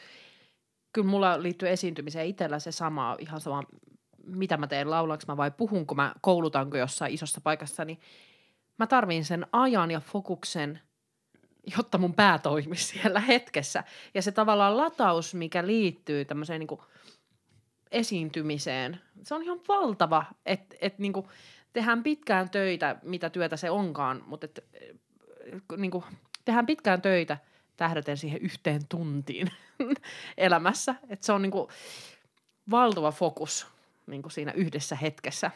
kyllä 0.94 1.08
mulla 1.08 1.44
liittyy 1.44 1.70
esiintymiseen 1.70 2.28
itsellä 2.28 2.60
se 2.60 2.72
sama, 2.72 3.16
ihan 3.20 3.42
sama, 3.42 3.64
mitä 4.26 4.58
mä 4.58 4.68
teen, 4.68 4.90
laulaanko 4.90 5.24
mä 5.28 5.38
vai 5.38 5.52
puhunko 5.52 5.96
mä, 5.96 6.14
koulutanko 6.22 6.78
jossain 6.78 7.14
isossa 7.14 7.42
paikassa, 7.42 7.86
niin 7.86 8.00
mä 8.80 8.88
tarviin 8.88 9.26
sen 9.26 9.48
ajan 9.52 9.92
ja 9.92 10.00
fokuksen– 10.00 10.80
jotta 11.78 11.98
mun 11.98 12.14
pää 12.14 12.40
toimisi 12.40 12.86
siellä 12.86 13.20
hetkessä. 13.20 13.84
Ja 14.14 14.22
se 14.22 14.32
tavallaan 14.32 14.78
lataus, 14.78 15.34
mikä 15.34 15.68
liittyy 15.68 16.26
tämmöiseen 16.26 16.60
niin 16.60 16.68
kuin 16.68 16.82
esiintymiseen, 17.92 19.02
se 19.24 19.36
on 19.36 19.44
ihan 19.44 19.60
valtava, 19.68 20.26
että 20.46 20.76
et 20.82 21.00
niin 21.00 21.14
tehdään 21.74 22.04
pitkään 22.04 22.50
töitä, 22.50 22.96
mitä 23.04 23.30
työtä 23.30 23.58
se 23.58 23.70
onkaan, 23.70 24.24
mutta 24.26 24.46
et, 24.46 24.66
niin 25.78 25.92
kuin, 25.92 26.04
tehdään 26.46 26.66
pitkään 26.66 27.02
töitä 27.02 27.38
tähdäten 27.78 28.18
siihen 28.18 28.42
yhteen 28.42 28.82
tuntiin 28.90 29.52
elämässä. 30.38 30.96
Että 31.10 31.26
se 31.26 31.32
on 31.32 31.42
niin 31.42 31.52
kuin 31.52 31.68
valtava 32.72 33.12
fokus 33.12 33.68
niin 34.08 34.22
kuin 34.22 34.32
siinä 34.32 34.52
yhdessä 34.52 34.96
hetkessä. 34.96 35.52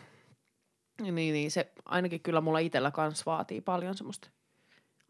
Niin, 1.01 1.16
niin 1.16 1.51
se 1.51 1.72
ainakin 1.86 2.22
kyllä 2.22 2.41
mulla 2.41 2.60
itsellä 2.60 2.91
kanssa 2.91 3.24
vaatii 3.26 3.62
paljon 3.62 3.97
semmoista– 3.97 4.30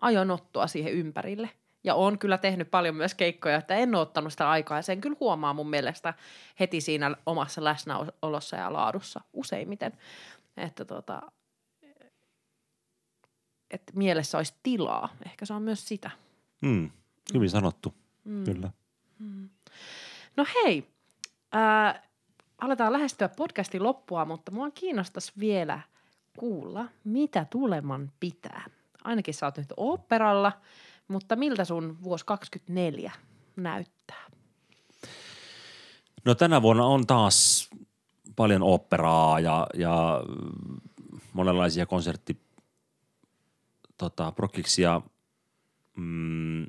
ajonottoa 0.02 0.68
siihen 0.68 0.94
ympärille. 0.94 1.50
Ja 1.84 1.96
on 1.96 2.20
kyllä 2.20 2.38
tehnyt 2.38 2.72
paljon 2.72 2.96
myös 2.96 3.14
keikkoja, 3.14 3.56
että 3.58 3.76
en 3.76 3.96
ole 3.96 4.02
ottanut 4.02 4.34
sitä 4.34 4.50
aikaa 4.50 4.78
ja 4.78 4.82
sen 4.82 5.02
kyllä 5.02 5.18
huomaa 5.20 5.54
mun 5.54 5.70
mielestä 5.70 6.14
heti 6.60 6.82
siinä 6.82 7.16
omassa 7.26 7.64
läsnäolossa 7.64 8.56
ja 8.56 8.74
laadussa 8.74 9.22
useimmiten. 9.34 9.94
Että 10.58 10.86
tota, 10.86 11.22
että 13.72 13.94
mielessä 13.96 14.38
olisi 14.38 14.54
tilaa. 14.64 15.10
Ehkä 15.26 15.46
se 15.46 15.54
on 15.54 15.62
myös 15.62 15.88
sitä. 15.88 16.12
Mm, 16.62 16.90
hyvin 17.34 17.50
sanottu, 17.50 17.94
mm. 18.24 18.44
kyllä. 18.44 18.72
Mm. 19.20 19.50
No 20.38 20.46
hei, 20.56 20.88
äh, 21.56 22.02
aletaan 22.62 22.94
lähestyä 22.94 23.30
podcastin 23.30 23.84
loppua, 23.84 24.26
mutta 24.26 24.52
mua 24.52 24.72
kiinnostaisi 24.72 25.34
vielä 25.40 25.80
kuulla, 26.38 26.86
mitä 27.04 27.46
tuleman 27.50 28.12
pitää 28.20 28.66
ainakin 29.06 29.34
sä 29.34 29.46
oot 29.46 29.58
nyt 29.58 29.74
operalla, 29.78 30.52
mutta 31.08 31.36
miltä 31.36 31.66
sun 31.66 31.98
vuosi 32.04 32.26
24 32.26 33.12
näyttää? 33.56 34.26
No 36.26 36.36
tänä 36.36 36.62
vuonna 36.62 36.86
on 36.86 37.08
taas 37.08 37.70
paljon 38.36 38.64
operaa 38.64 39.40
ja, 39.40 39.68
ja 39.74 40.24
monenlaisia 41.34 41.86
konsertti 41.86 42.42
tota, 43.98 44.32
prokkiksia. 44.32 45.02
Mm, 45.98 46.62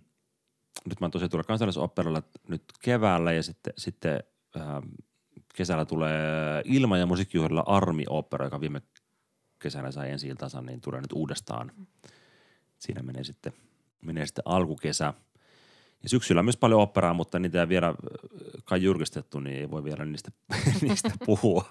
nyt 0.85 1.01
mä 1.01 1.09
tosiaan 1.11 1.31
tulen 1.31 1.45
kansallisoperalla 1.45 2.23
nyt 2.49 2.65
keväällä 2.83 3.33
ja 3.33 3.43
sitten, 3.43 3.73
sitten 3.77 4.21
äh, 4.57 4.83
kesällä 5.55 5.85
tulee 5.85 6.63
ilma- 6.65 6.99
ja 6.99 7.07
musiikkijuhlilla 7.07 7.65
Armi-opera, 7.67 8.45
joka 8.45 8.61
viime 8.61 8.83
kesänä 9.59 9.91
sai 9.91 10.11
ensi 10.11 10.29
iltansa, 10.29 10.61
niin 10.61 10.81
tulee 10.81 11.01
nyt 11.01 11.13
uudestaan– 11.13 11.73
siinä 12.79 13.03
menee 13.03 13.25
sitten, 13.25 13.53
menee 14.03 14.27
sitten 14.27 14.43
alkukesä. 14.47 15.15
Ja 16.03 16.09
syksyllä 16.09 16.39
on 16.39 16.45
myös 16.45 16.57
paljon 16.57 16.81
operaa, 16.81 17.15
mutta 17.15 17.39
niitä 17.39 17.61
ei 17.61 17.69
vielä 17.69 17.95
kai 18.65 18.83
julkistettu, 18.83 19.41
niin 19.41 19.57
ei 19.57 19.71
voi 19.71 19.85
vielä 19.85 20.05
niistä, 20.05 20.31
niistä 20.83 21.11
puhua. 21.27 21.65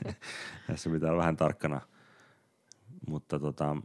Tässä 0.66 0.90
pitää 0.90 1.10
olla 1.10 1.20
vähän 1.20 1.36
tarkkana. 1.36 1.80
Mutta 3.08 3.40
tota, 3.40 3.76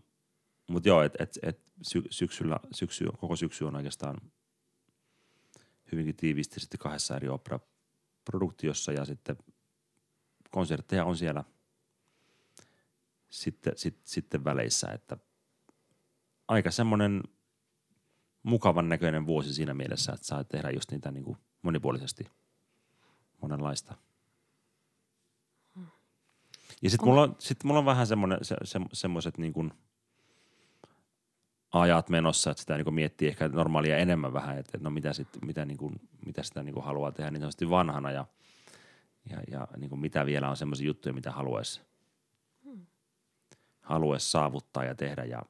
mut 0.68 0.86
joo, 0.86 1.02
et, 1.02 1.14
et, 1.20 1.40
et 1.42 1.74
sy- 1.82 2.08
syksyllä, 2.10 2.60
syksy, 2.72 3.06
koko 3.18 3.36
syksy 3.36 3.66
on 3.66 3.76
oikeastaan 3.76 4.18
hyvinkin 5.92 6.16
tiiviisti 6.16 6.60
sitten 6.60 6.80
kahdessa 6.80 7.16
eri 7.16 7.30
opera-produktiossa 7.30 8.92
ja 8.92 9.06
sitten 9.06 9.38
konsertteja 10.52 11.06
on 11.06 11.18
siellä 11.18 11.44
sitten, 13.30 13.74
sit, 13.76 14.00
sitten 14.04 14.44
väleissä, 14.44 14.88
että– 14.88 15.18
aika 16.48 16.72
semmoinen 16.72 17.24
mukavan 18.44 18.90
näköinen 18.90 19.26
vuosi 19.26 19.54
siinä 19.54 19.74
mielessä, 19.74 20.14
että 20.14 20.26
saa 20.26 20.44
tehdä 20.44 20.70
just 20.70 20.92
niitä 20.92 21.12
niin 21.12 21.24
kuin 21.24 21.38
monipuolisesti 21.62 22.28
monenlaista. 23.42 23.96
Ja 26.82 26.90
sitten 26.90 27.10
mulla, 27.10 27.22
on, 27.22 27.36
sit 27.40 27.64
mulla 27.64 27.80
on 27.80 27.86
vähän 27.86 28.08
semmoinen, 28.08 28.38
se, 28.42 28.56
se, 28.64 28.80
semmoiset 28.94 29.38
niin 29.38 29.54
kuin 29.54 29.74
ajat 31.72 32.10
menossa, 32.10 32.52
että 32.52 32.62
sitä 32.62 32.76
niin 32.76 32.84
kuin 32.84 32.94
miettii 32.94 33.28
ehkä 33.28 33.48
normaalia 33.48 33.98
enemmän 33.98 34.34
vähän, 34.34 34.58
että 34.58 34.78
no 34.82 34.90
mitä, 34.90 35.14
sit, 35.14 35.28
mitä, 35.46 35.66
niin 35.66 35.78
kuin, 35.78 36.02
mitä 36.26 36.44
sitä 36.44 36.64
niin 36.64 36.74
kuin 36.74 36.86
haluaa 36.86 37.12
tehdä 37.12 37.32
niin 37.32 37.70
vanhana 37.70 38.12
ja, 38.12 38.26
ja, 39.30 39.38
ja 39.48 39.68
niin 39.78 39.90
kuin 39.90 40.00
mitä 40.00 40.26
vielä 40.26 40.50
on 40.50 40.58
semmoisia 40.58 40.88
juttuja, 40.88 41.14
mitä 41.14 41.32
haluaisi 41.32 41.82
hmm. 42.64 42.86
haluais 43.82 44.32
saavuttaa 44.32 44.84
ja 44.84 44.96
tehdä 44.96 45.24
ja 45.24 45.42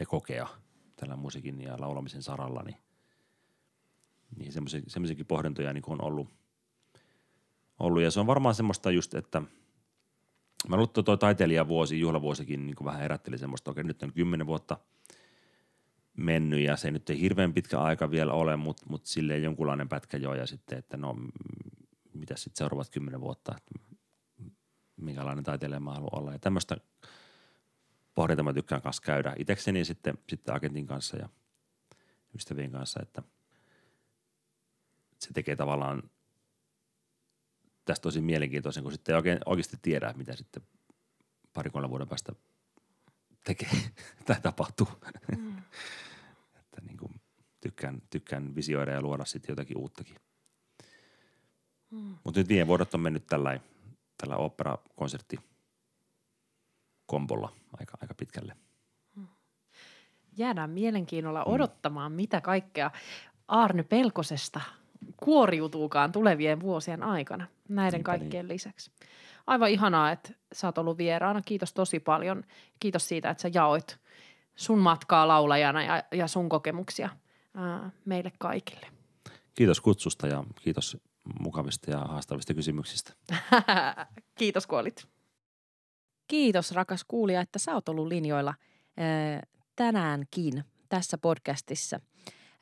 ja 0.00 0.06
kokea 0.06 0.48
tällä 0.96 1.16
musiikin 1.16 1.60
ja 1.60 1.76
laulamisen 1.80 2.22
saralla, 2.22 2.62
niin, 2.62 2.76
niin 4.36 4.52
semmoisiakin 4.86 5.26
pohdintoja 5.26 5.72
niin 5.72 5.84
on 5.86 6.04
ollut, 6.04 6.28
ollut. 7.78 8.02
Ja 8.02 8.10
se 8.10 8.20
on 8.20 8.26
varmaan 8.26 8.54
semmoista 8.54 8.90
just, 8.90 9.14
että 9.14 9.40
mä 10.68 10.76
luulen, 10.76 10.88
että 10.88 11.02
tuo 11.02 11.16
taiteilijavuosi, 11.16 12.00
juhlavuosikin 12.00 12.66
niin 12.66 12.76
vähän 12.84 13.00
herätteli 13.00 13.38
semmoista, 13.38 13.70
okei 13.70 13.84
nyt 13.84 14.02
on 14.02 14.12
kymmenen 14.12 14.46
vuotta 14.46 14.78
mennyt 16.16 16.60
ja 16.60 16.76
se 16.76 16.90
nyt 16.90 17.10
ei 17.10 17.20
hirveän 17.20 17.54
pitkä 17.54 17.80
aika 17.80 18.10
vielä 18.10 18.32
ole, 18.32 18.56
mutta, 18.56 18.86
mutta 18.88 19.08
silleen 19.08 19.42
jonkunlainen 19.42 19.88
pätkä 19.88 20.16
jo 20.16 20.34
ja 20.34 20.46
sitten, 20.46 20.78
että 20.78 20.96
no 20.96 21.16
mitä 22.14 22.36
sitten 22.36 22.56
seuraavat 22.56 22.90
kymmenen 22.90 23.20
vuotta, 23.20 23.54
että 23.56 23.94
minkälainen 24.96 25.44
taiteilija 25.44 25.80
mä 25.80 25.92
haluan 25.92 26.18
olla 26.18 26.32
ja 26.32 26.38
tämmöistä– 26.38 26.76
pohdinta 28.16 28.42
mä 28.42 28.52
tykkään 28.52 28.82
kanssa 28.82 29.02
käydä 29.02 29.34
itsekseni 29.38 29.84
sitten, 29.84 30.18
sitten 30.28 30.54
agentin 30.54 30.86
kanssa 30.86 31.16
ja 31.16 31.28
ystävien 32.34 32.70
kanssa, 32.72 33.00
että 33.02 33.22
se 35.18 35.32
tekee 35.34 35.56
tavallaan 35.56 36.02
tästä 37.84 38.02
tosi 38.02 38.20
mielenkiintoisen, 38.20 38.82
kun 38.82 38.92
sitten 38.92 39.12
ei 39.12 39.16
oikein, 39.16 39.38
oikeasti 39.46 39.76
tiedä, 39.82 40.14
mitä 40.16 40.36
sitten 40.36 40.62
pari 41.52 41.70
kolme 41.70 41.90
vuoden 41.90 42.08
päästä 42.08 42.32
tekee 43.44 43.70
tai 44.26 44.40
tapahtuu. 44.42 44.88
Mm. 45.36 45.58
että 46.60 46.80
niin 46.82 46.96
kuin 46.96 47.20
tykkään, 47.60 48.02
tykkään 48.10 48.54
visioida 48.54 48.92
ja 48.92 49.02
luoda 49.02 49.24
sitten 49.24 49.52
jotakin 49.52 49.78
uuttakin. 49.78 50.16
Mm. 51.90 52.16
Mutta 52.24 52.40
nyt 52.40 52.48
viime 52.48 52.66
vuodet 52.66 52.94
on 52.94 53.00
mennyt 53.00 53.26
tällä, 53.26 53.60
tällä 54.18 54.36
opera-konsertti 54.36 55.38
kombolla 57.06 57.52
aika, 57.78 57.98
aika 58.02 58.14
pitkälle. 58.14 58.56
Jäädään 60.36 60.70
mielenkiinnolla 60.70 61.44
mm. 61.44 61.52
odottamaan, 61.52 62.12
mitä 62.12 62.40
kaikkea 62.40 62.90
Arne 63.48 63.82
Pelkosesta 63.82 64.60
kuoriutuukaan 65.16 66.12
tulevien 66.12 66.60
vuosien 66.60 67.02
aikana 67.02 67.46
näiden 67.68 67.98
Niinpä 67.98 68.06
kaikkien 68.06 68.44
niin. 68.44 68.54
lisäksi. 68.54 68.90
Aivan 69.46 69.70
ihanaa, 69.70 70.12
että 70.12 70.32
sä 70.52 70.68
oot 70.68 70.78
ollut 70.78 70.98
vieraana. 70.98 71.42
Kiitos 71.42 71.72
tosi 71.72 72.00
paljon. 72.00 72.44
Kiitos 72.80 73.08
siitä, 73.08 73.30
että 73.30 73.42
sä 73.42 73.50
jaoit 73.54 73.98
sun 74.56 74.78
matkaa 74.78 75.28
laulajana 75.28 75.82
ja, 75.82 76.02
ja 76.12 76.26
sun 76.26 76.48
kokemuksia 76.48 77.08
ää, 77.54 77.90
meille 78.04 78.32
kaikille. 78.38 78.86
Kiitos 79.54 79.80
kutsusta 79.80 80.26
ja 80.26 80.44
kiitos 80.62 80.96
mukavista 81.40 81.90
ja 81.90 81.98
haastavista 81.98 82.54
kysymyksistä. 82.54 83.12
kiitos 84.38 84.66
kun 84.66 84.78
olit. 84.78 85.08
Kiitos 86.28 86.72
rakas 86.72 87.04
kuulija, 87.08 87.40
että 87.40 87.58
sä 87.58 87.74
oot 87.74 87.88
ollut 87.88 88.06
linjoilla 88.06 88.54
ää, 88.96 89.42
tänäänkin 89.76 90.64
tässä 90.88 91.18
podcastissa. 91.18 92.00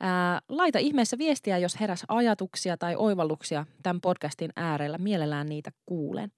Ää, 0.01 0.41
laita 0.49 0.79
ihmeessä 0.79 1.19
viestiä, 1.19 1.59
jos 1.59 1.81
heräs 1.81 2.05
ajatuksia 2.09 2.77
tai 2.77 2.97
oivalluksia 2.97 3.67
tämän 3.83 4.01
podcastin 4.01 4.51
äärellä. 4.57 4.99
Mielellään 4.99 5.47
niitä 5.47 5.71
kuulen. 5.87 6.33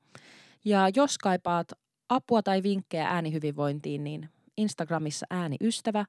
Ja 0.64 0.88
jos 0.94 1.18
kaipaat 1.18 1.68
apua 2.08 2.42
tai 2.42 2.62
vinkkejä 2.62 3.08
äänihyvinvointiin, 3.08 4.04
niin 4.04 4.28
Instagramissa 4.56 5.26
ääniystävä 5.30 6.04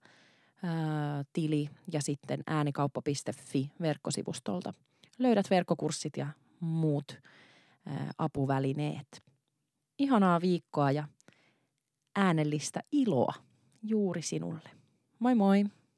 ää, 0.64 1.24
tili 1.34 1.70
ja 1.92 2.02
sitten 2.02 2.44
äänikauppa.fi 2.48 3.72
verkkosivustolta. 3.82 4.74
Löydät 5.20 5.50
verkkokurssit 5.50 6.18
ja 6.18 6.28
muut 6.60 7.20
apuvälineet. 8.18 9.27
Ihanaa 10.00 10.42
viikkoa 10.42 10.92
ja 10.92 11.08
äänellistä 12.16 12.84
iloa 12.92 13.34
juuri 13.84 14.22
sinulle. 14.22 14.70
Moi 15.20 15.36
moi! 15.36 15.66